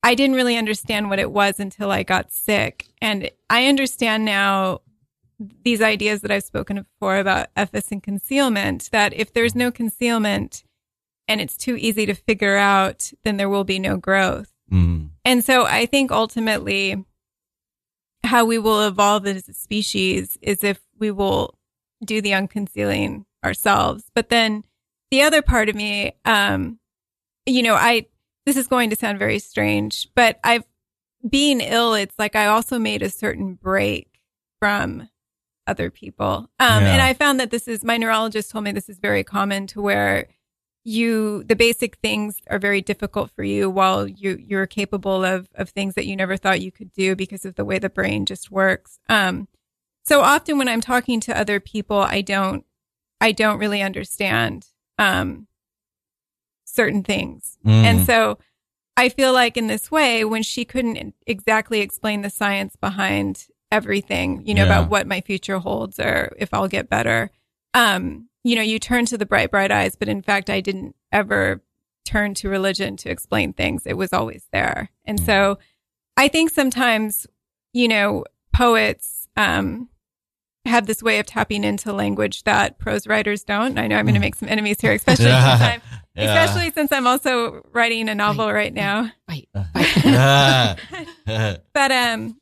I 0.04 0.16
didn't 0.16 0.36
really 0.36 0.58
understand 0.58 1.10
what 1.10 1.20
it 1.20 1.32
was 1.32 1.60
until 1.60 1.92
I 1.92 2.04
got 2.04 2.32
sick. 2.32 2.88
And 3.02 3.30
I 3.50 3.68
understand 3.68 4.26
now 4.26 4.82
these 5.64 5.82
ideas 5.82 6.22
that 6.22 6.32
I've 6.32 6.44
spoken 6.44 6.78
before 6.78 7.18
about 7.18 7.50
ephes 7.56 7.92
and 7.92 8.02
concealment, 8.02 8.90
that 8.92 9.14
if 9.14 9.34
there's 9.34 9.56
no 9.56 9.72
concealment, 9.72 10.64
and 11.28 11.42
it's 11.42 11.58
too 11.58 11.76
easy 11.76 12.06
to 12.06 12.14
figure 12.14 12.56
out, 12.56 13.12
then 13.24 13.38
there 13.38 13.50
will 13.50 13.64
be 13.64 13.80
no 13.80 13.98
growth. 13.98 14.52
Mm. 14.72 15.10
And 15.24 15.44
so 15.44 15.66
I 15.66 15.86
think 15.86 16.12
ultimately 16.12 17.04
how 18.24 18.46
we 18.46 18.58
will 18.58 18.88
evolve 18.88 19.26
as 19.26 19.50
a 19.50 19.54
species 19.54 20.38
is 20.42 20.64
if 20.64 20.80
we 20.98 21.12
will 21.12 21.58
do 22.04 22.22
the 22.22 22.32
unconcealing 22.32 23.26
ourselves. 23.44 24.06
But 24.14 24.30
then 24.30 24.64
the 25.12 25.22
other 25.22 25.42
part 25.42 25.70
of 25.70 25.76
me, 25.76 26.14
um, 26.26 26.80
you 27.46 27.62
know, 27.64 27.76
I, 27.76 28.08
this 28.46 28.58
is 28.58 28.68
going 28.68 28.90
to 28.90 28.96
sound 28.96 29.20
very 29.20 29.40
strange, 29.40 30.10
but 30.16 30.40
I've, 30.44 30.64
being 31.28 31.62
ill, 31.62 31.94
it's 31.96 32.18
like 32.20 32.36
I 32.36 32.48
also 32.48 32.78
made 32.78 33.02
a 33.02 33.10
certain 33.10 33.54
break 33.56 34.20
from 34.60 35.10
other 35.68 35.90
people. 35.90 36.50
Um, 36.60 36.84
Yeah. 36.84 36.94
and 36.94 37.02
I 37.02 37.14
found 37.14 37.40
that 37.40 37.50
this 37.50 37.68
is, 37.68 37.84
my 37.84 37.98
neurologist 37.98 38.52
told 38.52 38.64
me 38.64 38.72
this 38.72 38.90
is 38.90 39.00
very 39.00 39.24
common 39.24 39.66
to 39.68 39.82
where 39.82 40.28
you 40.88 41.44
the 41.46 41.56
basic 41.56 41.96
things 41.98 42.40
are 42.48 42.60
very 42.60 42.80
difficult 42.80 43.32
for 43.32 43.44
you 43.44 43.68
while 43.72 44.08
you 44.08 44.38
you're 44.40 44.68
capable 44.68 45.26
of 45.26 45.48
of 45.56 45.70
things 45.72 45.96
that 45.96 46.06
you 46.06 46.16
never 46.16 46.38
thought 46.38 46.62
you 46.62 46.72
could 46.72 46.94
do 46.94 47.16
because 47.16 47.44
of 47.44 47.56
the 47.56 47.66
way 47.66 47.80
the 47.80 47.90
brain 47.90 48.24
just 48.24 48.52
works 48.52 49.00
um 49.10 49.48
so 50.06 50.22
often 50.22 50.58
when 50.58 50.68
i'm 50.68 50.82
talking 50.82 51.20
to 51.20 51.38
other 51.38 51.60
people 51.60 51.98
i 51.98 52.22
don't 52.22 52.66
i 53.22 53.32
don't 53.32 53.60
really 53.60 53.82
understand 53.82 54.68
um 55.00 55.48
certain 56.66 57.04
things. 57.04 57.58
Mm. 57.66 57.72
and 57.84 58.06
so 58.06 58.38
i 58.98 59.10
feel 59.10 59.34
like 59.34 59.56
in 59.58 59.68
this 59.68 59.90
way 59.92 60.24
when 60.26 60.44
she 60.44 60.66
couldn't 60.66 61.14
exactly 61.26 61.80
explain 61.82 62.22
the 62.22 62.30
science 62.30 62.76
behind 62.76 63.48
everything 63.72 64.42
you 64.46 64.54
know 64.54 64.64
Yeah. 64.66 64.80
about 64.80 64.90
what 64.90 65.08
my 65.08 65.22
future 65.22 65.60
holds 65.60 66.00
or 66.00 66.34
if 66.38 66.54
i'll 66.54 66.68
get 66.68 66.90
better 66.90 67.32
um 67.74 68.30
you 68.44 68.56
know 68.56 68.62
you 68.62 68.78
turn 68.80 69.06
to 69.08 69.18
the 69.18 69.26
bright 69.26 69.50
bright 69.52 69.72
eyes. 69.72 69.96
But 69.96 70.08
in 70.08 70.22
fact 70.22 70.50
i 70.50 70.62
didn't 70.62 70.96
ever 71.12 71.64
turn 72.06 72.36
to 72.36 72.48
religion 72.50 72.96
to 72.98 73.10
explain 73.10 73.52
things. 73.54 73.88
It 73.88 73.98
was 73.98 74.14
always 74.14 74.46
there. 74.54 74.90
And 75.06 75.20
so 75.20 75.58
i 76.18 76.28
think 76.28 76.52
sometimes 76.52 77.26
you 77.74 77.88
know 77.88 78.24
poets 78.54 79.28
um 79.36 79.90
have 80.66 80.86
this 80.88 81.02
way 81.04 81.20
of 81.20 81.26
tapping 81.26 81.64
into 81.64 81.92
language 81.94 82.44
that 82.44 82.78
prose 82.80 83.06
writers 83.08 83.44
don't 83.44 83.78
i 83.78 83.88
know 83.88 83.98
i'm 83.98 84.06
going 84.06 84.14
to 84.16 84.20
make 84.20 84.36
some 84.36 84.50
enemies 84.50 84.80
here 84.82 84.94
especially 84.94 85.26
Yeah. 85.30 85.58
since 85.58 85.62
i'm 85.62 85.82
Yeah. 86.16 86.44
especially 86.44 86.72
since 86.72 86.92
i'm 86.92 87.08
also 87.08 87.62
writing 87.72 88.10
a 88.10 88.16
novel 88.16 88.52
right 88.52 88.74
now 88.74 89.12
Fight, 89.30 89.48
Yeah. 90.06 90.76
but 91.74 91.92
um 91.92 92.38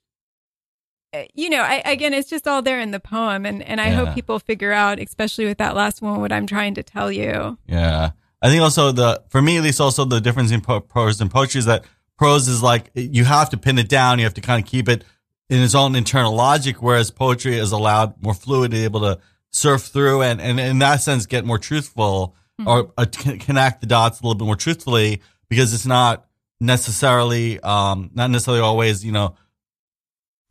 uh, 1.14 1.24
you 1.34 1.50
know 1.50 1.62
I, 1.62 1.82
again 1.86 2.14
it's 2.14 2.30
just 2.30 2.48
all 2.48 2.62
there 2.62 2.80
in 2.80 2.92
the 2.92 3.00
poem 3.00 3.46
and 3.46 3.62
and 3.64 3.80
i 3.82 3.88
Yeah. 3.88 3.96
hope 4.06 4.16
people 4.16 4.40
figure 4.40 4.72
out 4.72 5.00
especially 5.00 5.46
with 5.46 5.58
that 5.60 5.76
last 5.76 6.02
one 6.02 6.20
what 6.22 6.32
i'm 6.32 6.48
trying 6.48 6.74
to 6.76 6.84
tell 6.84 7.12
you 7.12 7.58
Yeah. 7.68 8.12
I 8.46 8.50
think 8.50 8.62
also 8.62 8.92
the, 8.92 9.24
for 9.30 9.42
me 9.42 9.56
at 9.56 9.64
least, 9.64 9.80
also 9.80 10.04
the 10.04 10.20
difference 10.20 10.52
in 10.52 10.60
po- 10.60 10.82
prose 10.82 11.22
and 11.22 11.32
poetry 11.32 11.60
is 11.60 11.66
that 11.66 11.86
prose 12.18 12.50
is 12.50 12.62
like, 12.62 12.92
you 12.94 13.24
have 13.24 13.50
to 13.52 13.58
pin 13.58 13.80
it 13.80 13.88
down. 13.88 14.20
You 14.20 14.26
have 14.26 14.34
to 14.34 14.42
kind 14.42 14.62
of 14.62 14.70
keep 14.70 14.90
it 14.90 15.06
in 15.50 15.62
its 15.62 15.76
own 15.76 15.96
internal 15.96 16.34
logic, 16.34 16.82
whereas 16.82 17.12
poetry 17.12 17.58
is 17.58 17.72
allowed 17.72 18.22
more 18.22 18.34
fluid, 18.34 18.72
to 18.72 18.78
be 18.78 18.84
able 18.84 19.02
to 19.02 19.20
surf 19.50 19.84
through 19.84 20.22
and, 20.22 20.42
and 20.42 20.60
in 20.60 20.80
that 20.80 21.02
sense 21.02 21.28
get 21.28 21.46
more 21.46 21.60
truthful 21.60 22.36
or 22.66 22.92
uh, 22.98 23.06
connect 23.12 23.82
the 23.82 23.88
dots 23.88 24.20
a 24.20 24.24
little 24.24 24.36
bit 24.36 24.46
more 24.46 24.56
truthfully 24.56 25.22
because 25.50 25.74
it's 25.74 25.86
not 25.86 26.26
necessarily, 26.60 27.60
um, 27.60 28.10
not 28.14 28.30
necessarily 28.30 28.62
always, 28.62 29.06
you 29.06 29.12
know, 29.12 29.36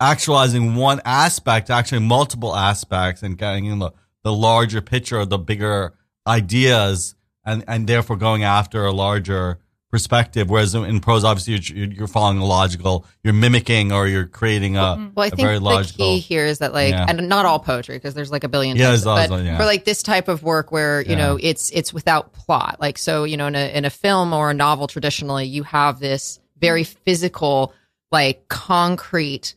actualizing 0.00 0.74
one 0.74 1.00
aspect, 1.04 1.70
actually 1.70 2.00
multiple 2.00 2.54
aspects 2.54 3.22
and 3.22 3.38
getting 3.38 3.66
in 3.66 3.78
the, 3.78 3.90
the 4.22 4.32
larger 4.32 4.80
picture 4.80 5.18
or 5.18 5.26
the 5.26 5.38
bigger 5.38 5.94
ideas 6.26 7.14
and, 7.44 7.64
and 7.66 7.86
therefore 7.86 8.16
going 8.16 8.44
after 8.44 8.84
a 8.84 8.92
larger 8.92 9.58
perspective. 9.92 10.48
Whereas 10.50 10.74
in 10.74 11.00
prose, 11.00 11.22
obviously 11.22 11.76
you're, 11.76 11.86
you're 11.88 12.06
following 12.08 12.38
a 12.38 12.44
logical, 12.46 13.06
you're 13.22 13.34
mimicking 13.34 13.92
or 13.92 14.08
you're 14.08 14.24
creating 14.24 14.76
a, 14.76 14.80
mm-hmm. 14.80 15.08
Well, 15.14 15.24
I 15.24 15.26
a 15.26 15.30
think 15.30 15.46
very 15.46 15.58
the 15.58 15.84
key 15.96 16.18
here 16.18 16.46
is 16.46 16.58
that 16.58 16.72
like, 16.72 16.90
Yeah. 16.92 17.04
and 17.06 17.28
not 17.28 17.44
all 17.44 17.58
poetry 17.60 17.96
because 17.96 18.14
there's 18.14 18.32
like 18.32 18.42
a 18.42 18.48
billion. 18.48 18.76
Yeah, 18.78 18.96
types, 18.96 19.04
but 19.04 19.44
yeah. 19.44 19.58
for 19.58 19.66
like 19.66 19.84
this 19.84 20.02
type 20.02 20.28
of 20.28 20.42
work 20.42 20.72
where 20.72 21.02
you 21.02 21.10
Yeah. 21.10 21.18
know 21.18 21.38
it's 21.40 21.70
it's 21.70 21.92
without 21.92 22.32
plot. 22.32 22.78
Like 22.80 22.96
so, 22.96 23.24
you 23.24 23.36
know, 23.36 23.46
in 23.46 23.54
a 23.54 23.76
in 23.76 23.84
a 23.84 23.90
film 23.90 24.32
or 24.32 24.50
a 24.50 24.54
novel, 24.54 24.86
traditionally 24.88 25.44
you 25.44 25.62
have 25.64 26.00
this 26.00 26.40
very 26.58 26.84
physical, 26.84 27.74
like 28.10 28.48
concrete 28.48 29.54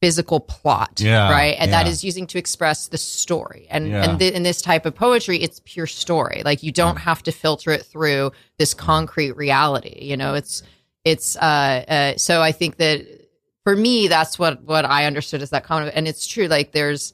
physical 0.00 0.40
plot 0.40 1.00
Yeah, 1.00 1.30
right? 1.30 1.56
And 1.58 1.72
that 1.72 1.86
yeah. 1.86 1.92
is 1.92 2.04
using 2.04 2.26
to 2.28 2.38
express 2.38 2.88
the 2.88 2.98
story. 2.98 3.66
And 3.70 3.88
Yeah. 3.88 4.04
and 4.04 4.18
th- 4.18 4.32
in 4.32 4.42
this 4.44 4.62
type 4.62 4.86
of 4.86 4.94
poetry 4.94 5.38
it's 5.42 5.60
pure 5.64 5.86
story. 5.86 6.42
Like 6.44 6.62
you 6.62 6.70
don't 6.72 6.96
have 6.96 7.22
to 7.24 7.32
filter 7.32 7.70
it 7.72 7.84
through 7.84 8.32
this 8.58 8.74
concrete 8.74 9.32
reality 9.32 9.98
you 10.02 10.16
know? 10.16 10.34
It's 10.34 10.62
it's 11.04 11.36
uh, 11.36 11.40
uh 11.40 12.16
so 12.16 12.42
i 12.42 12.52
think 12.52 12.76
that 12.76 13.00
for 13.64 13.74
me 13.76 14.08
that's 14.08 14.38
what 14.38 14.62
what 14.64 14.84
i 14.84 15.06
understood 15.06 15.42
as 15.42 15.50
that 15.50 15.64
comment 15.64 15.92
and 15.94 16.08
it's 16.08 16.26
true 16.26 16.48
like 16.48 16.72
there's 16.72 17.12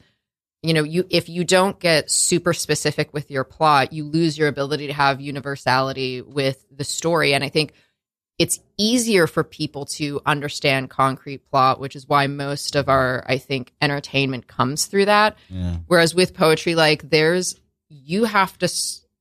you 0.62 0.72
know 0.72 0.82
you 0.82 1.06
if 1.10 1.28
you 1.28 1.44
don't 1.44 1.78
get 1.78 2.10
super 2.10 2.54
specific 2.54 3.12
with 3.12 3.30
your 3.30 3.44
plot 3.44 3.92
you 3.92 4.04
lose 4.04 4.38
your 4.38 4.48
ability 4.48 4.86
to 4.86 4.92
have 4.94 5.20
universality 5.20 6.22
with 6.22 6.64
the 6.74 6.84
story. 6.84 7.34
And 7.34 7.44
i 7.44 7.50
think 7.50 7.72
it's 8.38 8.58
easier 8.76 9.26
for 9.28 9.44
people 9.44 9.84
to 9.84 10.20
understand 10.26 10.90
concrete 10.90 11.48
plot 11.50 11.78
which 11.78 11.94
is 11.94 12.08
why 12.08 12.26
most 12.26 12.74
of 12.74 12.88
our 12.88 13.24
i 13.28 13.38
think 13.38 13.72
entertainment 13.80 14.46
comes 14.46 14.86
through 14.86 15.04
that 15.04 15.36
Yeah. 15.48 15.76
whereas 15.86 16.14
with 16.14 16.34
poetry 16.34 16.74
like 16.74 17.10
there's 17.10 17.54
you 17.88 18.24
have 18.24 18.58
to 18.58 18.68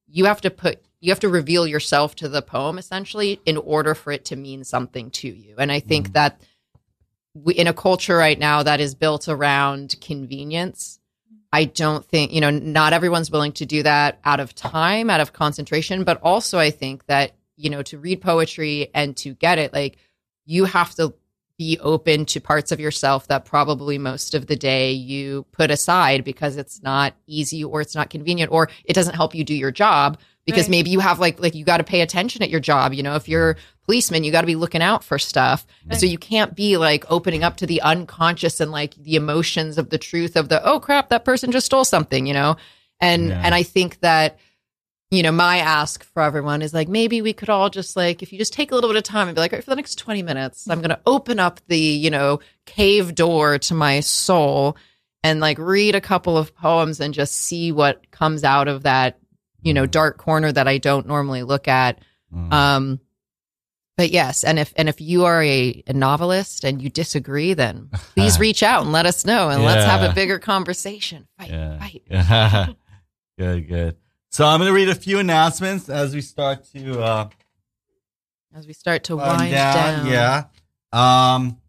you 0.07 0.25
have 0.25 0.41
to 0.41 0.49
put 0.49 0.81
you 0.99 1.11
have 1.11 1.19
to 1.19 1.29
reveal 1.29 1.67
yourself 1.67 2.15
to 2.15 2.29
the 2.29 2.41
poem 2.41 2.77
essentially 2.77 3.39
in 3.45 3.57
order 3.57 3.93
for 3.93 4.11
it 4.11 4.23
to 4.25 4.37
mean 4.37 4.63
something 4.63 5.11
to 5.11 5.27
you. 5.27 5.53
And 5.57 5.69
I 5.69 5.81
think 5.81 6.09
Mm. 6.09 6.13
that 6.13 6.39
we, 7.33 7.55
in 7.55 7.67
a 7.67 7.73
culture 7.73 8.15
right 8.15 8.39
now 8.39 8.63
that 8.63 8.79
is 8.79 8.95
built 8.95 9.27
around 9.27 9.95
convenience, 9.99 10.99
I 11.51 11.65
don't 11.65 12.05
think, 12.05 12.31
you 12.31 12.39
know, 12.39 12.51
not 12.51 12.93
everyone's 12.93 13.29
willing 13.29 13.51
to 13.53 13.65
do 13.65 13.83
that 13.83 14.19
out 14.23 14.39
of 14.39 14.55
time, 14.55 15.09
out 15.09 15.19
of 15.19 15.33
concentration, 15.33 16.05
but 16.05 16.21
also 16.21 16.57
I 16.57 16.71
think 16.71 17.05
that, 17.07 17.33
you 17.55 17.69
know, 17.69 17.81
to 17.83 17.97
read 17.97 18.21
poetry 18.21 18.89
and 18.93 19.15
to 19.17 19.33
get 19.33 19.57
it, 19.59 19.73
like 19.73 19.97
you 20.45 20.65
have 20.65 20.93
to 20.95 21.13
be 21.57 21.77
open 21.79 22.25
to 22.25 22.39
parts 22.41 22.71
of 22.71 22.79
yourself 22.79 23.27
that 23.27 23.45
probably 23.45 23.97
most 23.99 24.33
of 24.33 24.47
the 24.47 24.55
day 24.55 24.91
you 24.91 25.45
put 25.51 25.69
aside 25.69 26.23
because 26.23 26.57
it's 26.57 26.81
not 26.81 27.13
easy 27.27 27.63
or 27.63 27.79
it's 27.79 27.93
not 27.93 28.09
convenient 28.09 28.51
or 28.51 28.69
it 28.85 28.93
doesn't 28.93 29.13
help 29.15 29.35
you 29.35 29.43
do 29.43 29.53
your 29.53 29.71
job 29.71 30.17
because 30.45 30.63
Right. 30.63 30.71
maybe 30.71 30.89
you 30.89 30.99
have 30.99 31.19
like 31.19 31.39
like 31.39 31.53
you 31.53 31.63
got 31.63 31.77
to 31.77 31.83
pay 31.83 32.01
attention 32.01 32.41
at 32.41 32.49
your 32.49 32.59
job 32.59 32.91
you 32.93 33.03
know 33.03 33.13
if 33.15 33.29
you're 33.29 33.55
policeman 33.85 34.23
you 34.23 34.31
got 34.31 34.41
to 34.41 34.47
be 34.47 34.55
looking 34.55 34.81
out 34.81 35.03
for 35.03 35.19
stuff 35.19 35.65
and 35.91 35.99
so 35.99 36.07
you 36.07 36.17
can't 36.17 36.55
be 36.55 36.75
like 36.77 37.05
opening 37.11 37.43
up 37.43 37.57
to 37.57 37.67
the 37.67 37.81
unconscious 37.83 38.59
and 38.59 38.71
like 38.71 38.95
the 38.95 39.15
emotions 39.15 39.77
of 39.77 39.91
the 39.91 39.99
truth 39.99 40.35
of 40.35 40.49
the 40.49 40.61
oh 40.67 40.79
crap 40.79 41.09
that 41.09 41.23
person 41.23 41.51
just 41.51 41.67
stole 41.67 41.85
something 41.85 42.25
you 42.25 42.33
know 42.33 42.55
and 42.99 43.29
Yeah. 43.29 43.41
and 43.45 43.53
i 43.53 43.61
think 43.61 43.99
that 43.99 44.39
you 45.13 45.21
know, 45.21 45.31
my 45.31 45.57
ask 45.59 46.03
for 46.03 46.23
everyone 46.23 46.61
is 46.63 46.73
like 46.73 46.87
maybe 46.87 47.21
we 47.21 47.33
could 47.33 47.49
all 47.49 47.69
just 47.69 47.95
like 47.95 48.23
if 48.23 48.31
you 48.33 48.39
just 48.39 48.51
take 48.53 48.71
a 48.71 48.75
little 48.75 48.89
bit 48.89 48.97
of 48.97 49.03
time 49.03 49.27
and 49.27 49.35
be 49.35 49.41
like, 49.41 49.53
all 49.53 49.57
right, 49.57 49.63
for 49.63 49.69
the 49.69 49.75
next 49.75 49.95
20 49.95 50.23
minutes, 50.23 50.67
I'm 50.67 50.79
going 50.79 50.89
to 50.89 50.99
open 51.05 51.39
up 51.39 51.59
the, 51.67 51.77
you 51.77 52.09
know, 52.09 52.39
cave 52.65 53.13
door 53.13 53.59
to 53.59 53.73
my 53.75 53.99
soul 53.99 54.75
and 55.23 55.39
like 55.39 55.59
read 55.59 55.93
a 55.93 56.01
couple 56.01 56.35
of 56.35 56.55
poems 56.55 56.99
and 56.99 57.13
just 57.13 57.35
see 57.35 57.71
what 57.71 58.09
comes 58.09 58.43
out 58.43 58.67
of 58.67 58.83
that, 58.83 59.19
you 59.61 59.73
know, 59.73 59.85
dark 59.85 60.17
corner 60.17 60.51
that 60.51 60.67
I 60.67 60.79
don't 60.79 61.05
normally 61.07 61.43
look 61.43 61.67
at. 61.67 61.99
Mm. 62.33 62.51
Um 62.51 62.99
but 63.95 64.09
yes, 64.09 64.43
and 64.43 64.57
if 64.57 64.73
and 64.75 64.89
if 64.89 64.99
you 64.99 65.25
are 65.25 65.43
a, 65.43 65.83
a 65.85 65.93
novelist 65.93 66.63
and 66.63 66.81
you 66.81 66.89
disagree, 66.89 67.53
then 67.53 67.89
please 68.15 68.39
reach 68.39 68.63
out 68.63 68.81
and 68.81 68.91
let 68.91 69.05
us 69.05 69.23
know 69.25 69.49
and 69.49 69.63
let's 69.63 69.85
have 69.85 70.01
a 70.01 70.13
bigger 70.15 70.39
conversation. 70.39 71.27
Fight, 71.37 71.51
Yeah. 71.51 71.77
fight. 71.77 72.75
good, 73.37 73.67
good. 73.67 73.97
So 74.33 74.47
I'm 74.47 74.59
going 74.59 74.67
to 74.67 74.73
read 74.73 74.89
a 74.89 74.95
few 74.95 75.19
announcements 75.19 75.89
as 75.89 76.15
we 76.15 76.21
start 76.21 76.65
to 76.73 76.99
uh, 76.99 77.29
As 78.55 78.65
we 78.65 78.73
start 78.73 79.03
to 79.03 79.17
wind 79.17 79.51
down. 79.51 80.05
down. 80.05 80.07
Yeah. 80.07 80.45
Um, 80.91 81.61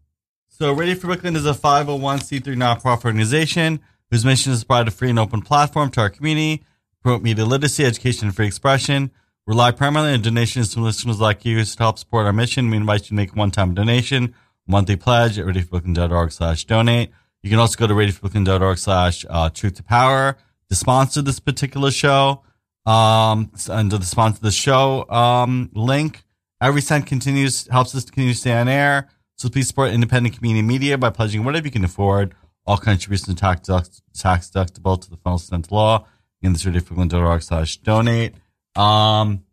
so 0.47 0.71
Radio 0.71 0.95
Free 0.95 1.09
Brooklyn 1.09 1.35
is 1.35 1.45
a 1.45 1.53
501c3 1.53 2.41
nonprofit 2.41 3.05
organization 3.05 3.81
whose 4.09 4.25
mission 4.25 4.51
is 4.51 4.61
to 4.61 4.65
provide 4.65 4.87
a 4.87 4.91
free 4.91 5.11
and 5.11 5.19
open 5.19 5.43
platform 5.43 5.91
to 5.91 6.01
our 6.01 6.09
community, 6.09 6.63
promote 7.03 7.21
media 7.21 7.45
literacy, 7.45 7.85
education, 7.85 8.29
and 8.29 8.35
free 8.35 8.47
expression. 8.47 9.11
Rely 9.45 9.69
primarily 9.69 10.13
on 10.15 10.23
donations 10.23 10.73
from 10.73 10.81
listeners 10.81 11.19
like 11.19 11.45
you 11.45 11.63
to 11.63 11.77
help 11.77 11.99
support 11.99 12.25
our 12.25 12.33
mission. 12.33 12.71
We 12.71 12.77
invite 12.77 13.01
you 13.01 13.07
to 13.09 13.13
make 13.13 13.33
a 13.33 13.35
one-time 13.35 13.75
donation, 13.75 14.33
monthly 14.65 14.95
pledge 14.95 15.37
at 15.37 15.45
radiofreebrooklyn.org 15.45 16.31
slash 16.31 16.65
donate. 16.65 17.11
You 17.43 17.51
can 17.51 17.59
also 17.59 17.77
go 17.77 17.85
to 17.85 17.93
radiofreebrooklyn.org 17.93 18.79
slash 18.79 19.23
uh, 19.29 19.51
truth 19.51 19.75
to 19.75 19.83
power 19.83 20.35
to 20.69 20.75
sponsor 20.75 21.21
this 21.21 21.39
particular 21.39 21.91
show. 21.91 22.41
Um, 22.85 23.51
under 23.69 23.97
the 23.97 24.05
sponsor 24.05 24.37
of 24.37 24.41
the 24.41 24.51
show 24.51 25.09
um, 25.09 25.71
link, 25.73 26.23
every 26.61 26.81
cent 26.81 27.07
continues 27.07 27.67
helps 27.67 27.95
us 27.95 28.05
continue 28.05 28.33
to 28.33 28.39
stay 28.39 28.53
on 28.53 28.67
air. 28.67 29.09
So 29.37 29.49
please 29.49 29.67
support 29.67 29.91
independent 29.91 30.35
community 30.35 30.61
media 30.61 30.97
by 30.97 31.09
pledging 31.09 31.43
whatever 31.43 31.65
you 31.65 31.71
can 31.71 31.83
afford. 31.83 32.35
All 32.65 32.77
contributions 32.77 33.29
are 33.29 33.55
tax, 33.55 34.01
tax 34.13 34.49
deductible 34.49 35.01
to 35.01 35.09
the 35.09 35.17
federal 35.17 35.37
extent 35.37 35.71
law. 35.71 36.05
Again, 36.41 36.55
is 36.55 36.63
radiofreebrooklyn.org 36.63 37.41
slash 37.41 37.77
donate. 37.77 38.35
Um, 38.75 39.43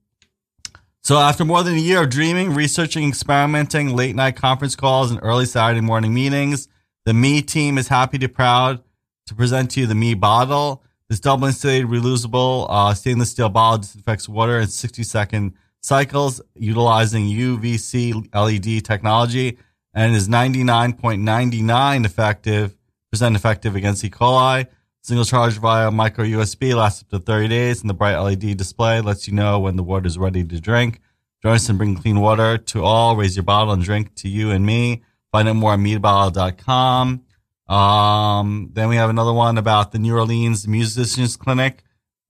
so 1.02 1.18
after 1.18 1.44
more 1.44 1.62
than 1.62 1.74
a 1.74 1.80
year 1.80 2.02
of 2.02 2.10
dreaming, 2.10 2.54
researching, 2.54 3.08
experimenting, 3.08 3.96
late 3.96 4.14
night 4.14 4.36
conference 4.36 4.76
calls, 4.76 5.10
and 5.10 5.18
early 5.22 5.46
Saturday 5.46 5.80
morning 5.80 6.14
meetings, 6.14 6.68
the 7.04 7.12
Me 7.12 7.42
team 7.42 7.76
is 7.76 7.88
happy 7.88 8.18
to 8.18 8.28
proud 8.28 8.82
to 9.26 9.34
present 9.34 9.72
to 9.72 9.80
you 9.80 9.86
the 9.86 9.94
Me 9.94 10.14
bottle. 10.14 10.82
This 11.12 11.20
double 11.20 11.46
insulated, 11.46 11.90
reusable 11.90 12.66
uh, 12.70 12.94
stainless 12.94 13.32
steel 13.32 13.50
bottle 13.50 13.76
disinfects 13.76 14.30
water 14.30 14.58
in 14.58 14.68
60 14.68 15.02
second 15.02 15.52
cycles 15.82 16.40
utilizing 16.54 17.26
UVC 17.26 18.34
LED 18.34 18.82
technology 18.82 19.58
and 19.92 20.16
is 20.16 20.26
99.99 20.26 22.06
effective, 22.06 22.74
percent 23.10 23.36
effective 23.36 23.76
against 23.76 24.02
E. 24.02 24.08
coli. 24.08 24.66
Single 25.02 25.26
charge 25.26 25.58
via 25.58 25.90
micro 25.90 26.24
USB 26.24 26.74
lasts 26.74 27.02
up 27.02 27.10
to 27.10 27.18
30 27.18 27.48
days, 27.48 27.82
and 27.82 27.90
the 27.90 27.94
bright 27.94 28.16
LED 28.16 28.56
display 28.56 29.02
lets 29.02 29.28
you 29.28 29.34
know 29.34 29.60
when 29.60 29.76
the 29.76 29.82
water 29.82 30.06
is 30.06 30.16
ready 30.16 30.42
to 30.42 30.60
drink. 30.60 30.98
Join 31.42 31.56
us 31.56 31.68
and 31.68 31.76
bring 31.76 31.94
clean 31.94 32.20
water 32.20 32.56
to 32.56 32.82
all. 32.82 33.16
Raise 33.16 33.36
your 33.36 33.42
bottle 33.42 33.74
and 33.74 33.82
drink 33.82 34.14
to 34.14 34.30
you 34.30 34.50
and 34.50 34.64
me. 34.64 35.02
Find 35.30 35.46
out 35.46 35.56
more 35.56 35.74
at 35.74 35.78
meatbottle.com. 35.78 37.22
Um, 37.68 38.70
then 38.72 38.88
we 38.88 38.96
have 38.96 39.10
another 39.10 39.32
one 39.32 39.58
about 39.58 39.92
the 39.92 39.98
New 39.98 40.16
Orleans 40.16 40.66
Musicians 40.66 41.36
Clinic. 41.36 41.84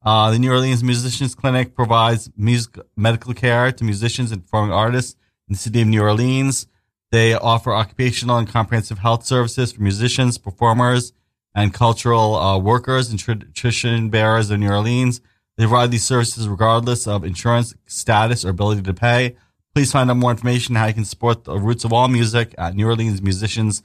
Uh, 0.05 0.30
the 0.30 0.39
New 0.39 0.51
Orleans 0.51 0.83
Musicians 0.83 1.35
Clinic 1.35 1.74
provides 1.74 2.30
music, 2.37 2.78
medical 2.97 3.35
care 3.35 3.72
to 3.72 3.85
musicians 3.85 4.33
and 4.33 4.43
performing 4.43 4.72
artists 4.72 5.16
in 5.49 5.55
the 5.55 5.59
city 5.59 5.83
of 5.83 5.89
New 5.89 6.03
Orleans. 6.03 6.66
They 7.11 7.35
offer 7.35 7.72
occupational 7.72 8.39
and 8.39 8.49
comprehensive 8.49 8.99
health 8.99 9.24
services 9.26 9.72
for 9.72 9.83
musicians, 9.83 10.39
performers, 10.39 11.12
and 11.55 11.74
cultural 11.74 12.35
uh, 12.37 12.59
workers 12.59 13.11
and 13.11 13.18
tradition 13.18 14.09
bearers 14.11 14.51
of 14.51 14.59
New 14.59 14.70
Orleans. 14.70 15.20
They 15.57 15.64
provide 15.64 15.91
these 15.91 16.05
services 16.05 16.49
regardless 16.49 17.07
of 17.07 17.24
insurance 17.24 17.74
status 17.87 18.45
or 18.45 18.51
ability 18.51 18.83
to 18.83 18.95
pay. 18.95 19.37
Please 19.74 19.93
find 19.93 20.11
out 20.11 20.16
more 20.16 20.30
information 20.30 20.74
how 20.74 20.87
you 20.87 20.95
can 20.95 21.05
support 21.05 21.45
the 21.45 21.59
roots 21.59 21.85
of 21.85 21.93
all 21.93 22.09
music 22.09 22.55
at 22.59 22.74
New 22.74 22.87
Orleans 22.87 23.22
Musicians 23.22 23.83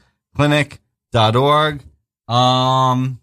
Clinic.org. 1.12 1.84
Um, 2.28 3.20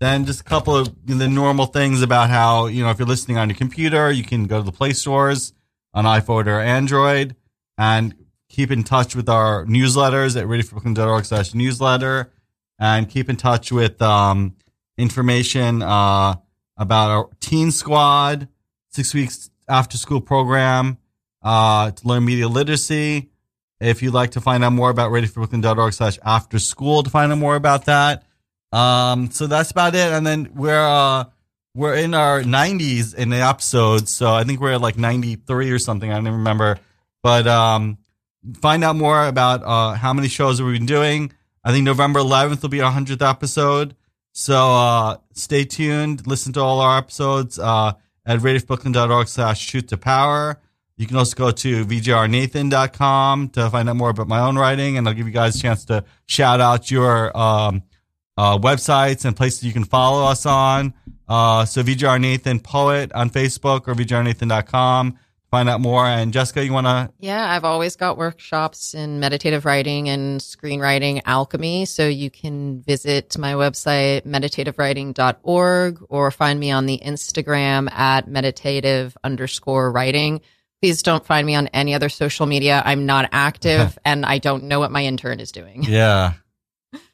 then 0.00 0.24
just 0.24 0.40
a 0.40 0.44
couple 0.44 0.76
of 0.76 0.94
the 1.06 1.28
normal 1.28 1.66
things 1.66 2.02
about 2.02 2.30
how, 2.30 2.66
you 2.66 2.82
know, 2.82 2.90
if 2.90 2.98
you're 2.98 3.08
listening 3.08 3.36
on 3.36 3.48
your 3.48 3.56
computer, 3.56 4.10
you 4.10 4.24
can 4.24 4.44
go 4.44 4.58
to 4.58 4.64
the 4.64 4.72
Play 4.72 4.92
stores 4.92 5.52
on 5.92 6.04
iPhone 6.04 6.46
or 6.46 6.60
Android 6.60 7.36
and 7.76 8.14
keep 8.48 8.70
in 8.70 8.82
touch 8.82 9.14
with 9.14 9.28
our 9.28 9.64
newsletters 9.66 10.40
at 10.40 10.46
radiofreebrooklyn.org 10.46 11.24
slash 11.24 11.54
newsletter 11.54 12.32
and 12.78 13.08
keep 13.08 13.28
in 13.28 13.36
touch 13.36 13.70
with 13.70 14.00
um, 14.00 14.56
information 14.96 15.82
uh, 15.82 16.34
about 16.76 17.10
our 17.10 17.30
Teen 17.40 17.70
Squad, 17.70 18.48
six 18.88 19.12
weeks 19.12 19.50
after 19.68 19.98
school 19.98 20.20
program 20.20 20.98
uh, 21.42 21.90
to 21.90 22.08
learn 22.08 22.24
media 22.24 22.48
literacy. 22.48 23.29
If 23.80 24.02
you'd 24.02 24.14
like 24.14 24.32
to 24.32 24.40
find 24.40 24.62
out 24.62 24.72
more 24.72 24.90
about 24.90 25.10
radiofreebrooklyn.org 25.10 25.92
slash 25.92 26.18
after 26.24 26.58
school 26.58 27.02
to 27.02 27.10
find 27.10 27.32
out 27.32 27.38
more 27.38 27.56
about 27.56 27.86
that. 27.86 28.24
Um, 28.72 29.30
so 29.30 29.46
that's 29.46 29.70
about 29.70 29.94
it. 29.94 30.12
And 30.12 30.26
then 30.26 30.50
we're, 30.54 30.86
uh, 30.86 31.24
we're 31.74 31.94
in 31.94 32.14
our 32.14 32.42
90s 32.42 33.14
in 33.14 33.30
the 33.30 33.38
episodes. 33.38 34.14
So 34.14 34.32
I 34.32 34.44
think 34.44 34.60
we're 34.60 34.72
at 34.72 34.80
like 34.80 34.98
93 34.98 35.70
or 35.70 35.78
something. 35.78 36.10
I 36.10 36.14
don't 36.14 36.26
even 36.26 36.38
remember. 36.38 36.78
But 37.22 37.46
um, 37.46 37.98
find 38.60 38.84
out 38.84 38.96
more 38.96 39.26
about 39.26 39.62
uh, 39.64 39.94
how 39.94 40.12
many 40.12 40.28
shows 40.28 40.60
we've 40.60 40.74
been 40.74 40.86
doing. 40.86 41.32
I 41.64 41.72
think 41.72 41.84
November 41.84 42.20
11th 42.20 42.62
will 42.62 42.68
be 42.70 42.80
our 42.80 42.92
100th 42.92 43.28
episode. 43.28 43.94
So 44.32 44.56
uh, 44.56 45.16
stay 45.34 45.64
tuned. 45.64 46.26
Listen 46.26 46.52
to 46.54 46.60
all 46.60 46.80
our 46.80 46.98
episodes 46.98 47.58
uh, 47.58 47.92
at 48.24 48.38
radiofreebrooklyn.org 48.40 49.28
slash 49.28 49.66
truth 49.66 49.88
to 49.88 49.96
power. 49.96 50.60
You 51.00 51.06
can 51.06 51.16
also 51.16 51.34
go 51.34 51.50
to 51.50 51.86
vgrnathan.com 51.86 53.48
to 53.48 53.70
find 53.70 53.88
out 53.88 53.96
more 53.96 54.10
about 54.10 54.28
my 54.28 54.40
own 54.40 54.58
writing, 54.58 54.98
and 54.98 55.08
I'll 55.08 55.14
give 55.14 55.26
you 55.26 55.32
guys 55.32 55.56
a 55.56 55.58
chance 55.58 55.86
to 55.86 56.04
shout 56.26 56.60
out 56.60 56.90
your 56.90 57.34
um, 57.34 57.84
uh, 58.36 58.58
websites 58.58 59.24
and 59.24 59.34
places 59.34 59.64
you 59.64 59.72
can 59.72 59.84
follow 59.84 60.26
us 60.26 60.44
on. 60.44 60.92
Uh, 61.26 61.64
so 61.64 61.82
VGR 61.82 62.20
Nathan 62.20 62.60
Poet 62.60 63.12
on 63.14 63.30
Facebook 63.30 63.88
or 63.88 63.94
VGRNathan.com. 63.94 65.18
Find 65.50 65.70
out 65.70 65.80
more. 65.80 66.04
And 66.04 66.34
Jessica, 66.34 66.62
you 66.62 66.74
want 66.74 66.86
to? 66.86 67.10
Yeah, 67.18 67.50
I've 67.50 67.64
always 67.64 67.96
got 67.96 68.18
workshops 68.18 68.92
in 68.92 69.20
meditative 69.20 69.64
writing 69.64 70.10
and 70.10 70.38
screenwriting 70.38 71.22
alchemy. 71.24 71.86
So 71.86 72.08
you 72.08 72.30
can 72.30 72.82
visit 72.82 73.38
my 73.38 73.54
website, 73.54 74.26
meditativewriting.org, 74.26 76.04
or 76.10 76.30
find 76.30 76.60
me 76.60 76.70
on 76.70 76.84
the 76.84 77.00
Instagram 77.02 77.90
at 77.90 78.28
meditative 78.28 79.16
underscore 79.24 79.90
writing. 79.90 80.42
Please 80.82 81.02
don't 81.02 81.24
find 81.24 81.46
me 81.46 81.54
on 81.54 81.66
any 81.68 81.94
other 81.94 82.08
social 82.08 82.46
media. 82.46 82.82
I'm 82.84 83.04
not 83.06 83.28
active 83.32 83.98
and 84.04 84.24
I 84.24 84.38
don't 84.38 84.64
know 84.64 84.78
what 84.80 84.90
my 84.90 85.04
intern 85.04 85.40
is 85.40 85.52
doing. 85.52 85.82
Yeah. 85.88 86.34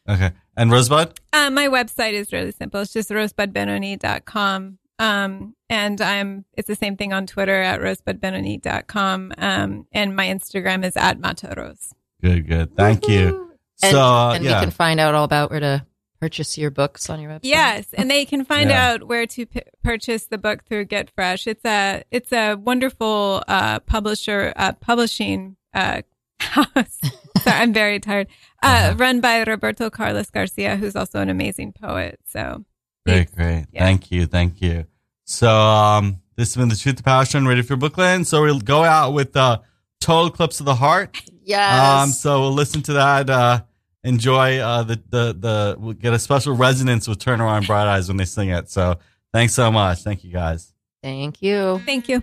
Okay. 0.08 0.30
And 0.56 0.70
Rosebud? 0.70 1.18
Uh, 1.32 1.50
my 1.50 1.66
website 1.66 2.12
is 2.12 2.32
really 2.32 2.52
simple. 2.52 2.80
It's 2.80 2.92
just 2.92 3.10
rosebudbenoni.com. 3.10 4.78
Um, 4.98 5.54
and 5.68 6.00
I'm, 6.00 6.44
it's 6.54 6.68
the 6.68 6.76
same 6.76 6.96
thing 6.96 7.12
on 7.12 7.26
Twitter 7.26 7.60
at 7.60 7.80
rosebudbenoni.com. 7.80 9.32
Um, 9.36 9.86
and 9.92 10.16
my 10.16 10.26
Instagram 10.28 10.84
is 10.84 10.96
at 10.96 11.18
mataros. 11.20 11.92
Good, 12.22 12.46
good. 12.48 12.76
Thank 12.76 13.08
you. 13.08 13.50
And, 13.82 13.92
So, 13.92 14.00
uh, 14.00 14.32
and 14.34 14.44
yeah. 14.44 14.58
we 14.58 14.64
can 14.64 14.70
find 14.70 15.00
out 15.00 15.14
all 15.14 15.24
about 15.24 15.50
where 15.50 15.60
to 15.60 15.84
purchase 16.20 16.56
your 16.58 16.70
books 16.70 17.08
on 17.10 17.20
your 17.20 17.30
website? 17.30 17.40
Yes, 17.44 17.86
and 17.94 18.10
they 18.10 18.24
can 18.24 18.44
find 18.44 18.70
Yeah. 18.70 18.90
out 18.90 19.08
where 19.08 19.26
to 19.26 19.46
p- 19.46 19.62
purchase 19.82 20.26
the 20.26 20.38
book 20.38 20.64
through 20.64 20.86
Get 20.86 21.10
Fresh. 21.10 21.46
It's 21.46 21.64
a 21.64 22.02
it's 22.10 22.32
a 22.32 22.54
wonderful 22.54 23.42
uh, 23.48 23.80
publisher 23.80 24.52
uh, 24.56 24.72
publishing 24.72 25.56
uh, 25.74 26.02
house. 26.40 26.98
Sorry, 27.42 27.56
I'm 27.60 27.72
very 27.72 28.00
tired. 28.00 28.28
Uh, 28.62 28.66
Uh-huh. 28.66 28.94
Run 28.96 29.20
by 29.20 29.42
Roberto 29.44 29.90
Carlos 29.90 30.30
Garcia, 30.30 30.76
who's 30.76 30.96
also 30.96 31.20
an 31.20 31.28
amazing 31.28 31.72
poet. 31.72 32.18
So 32.26 32.64
Great, 33.06 33.32
great. 33.34 33.66
Yeah. 33.72 33.84
Thank 33.84 34.10
you, 34.10 34.26
thank 34.26 34.60
you. 34.60 34.86
So 35.24 35.48
um, 35.50 36.20
this 36.36 36.54
has 36.54 36.60
been 36.60 36.68
the 36.68 36.76
Truth 36.76 36.96
to 36.96 37.02
Passion, 37.02 37.46
Radio 37.46 37.62
Free 37.62 37.76
Brooklyn. 37.76 38.24
So 38.24 38.42
we'll 38.42 38.58
go 38.60 38.82
out 38.82 39.12
with 39.12 39.36
uh, 39.36 39.60
Total 40.00 40.26
Eclipse 40.26 40.58
of 40.60 40.66
the 40.66 40.74
Heart. 40.74 41.22
Yes. 41.44 42.02
Um, 42.04 42.10
so 42.10 42.40
we'll 42.40 42.52
listen 42.52 42.82
to 42.82 42.94
that. 42.94 43.30
Uh, 43.30 43.60
enjoy 44.06 44.58
uh, 44.58 44.82
the 44.84 45.02
the 45.10 45.36
the. 45.38 45.76
We'll 45.78 45.92
get 45.92 46.14
a 46.14 46.18
special 46.18 46.54
resonance 46.54 47.06
with 47.08 47.18
Turn 47.18 47.40
Around 47.40 47.66
Bright 47.66 47.86
Eyes 47.86 48.08
when 48.08 48.16
they 48.16 48.24
sing 48.24 48.48
it. 48.48 48.70
So 48.70 48.98
thanks 49.32 49.52
so 49.52 49.70
much. 49.70 50.02
Thank 50.02 50.24
you 50.24 50.32
guys. 50.32 50.72
Thank 51.02 51.42
you. 51.42 51.80
thank 51.84 52.08
you. 52.08 52.22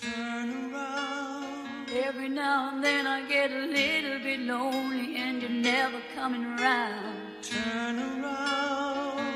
Turn 0.00 0.72
around. 0.72 1.90
Every 1.90 2.28
now 2.28 2.74
and 2.74 2.82
then 2.82 3.06
I 3.06 3.28
get 3.28 3.50
a 3.50 3.66
little 3.66 4.18
bit 4.20 4.40
lonely 4.40 5.16
and 5.16 5.42
you're 5.42 5.50
never 5.50 6.00
coming 6.14 6.44
around. 6.44 7.16
Turn 7.42 7.98
around. 7.98 8.89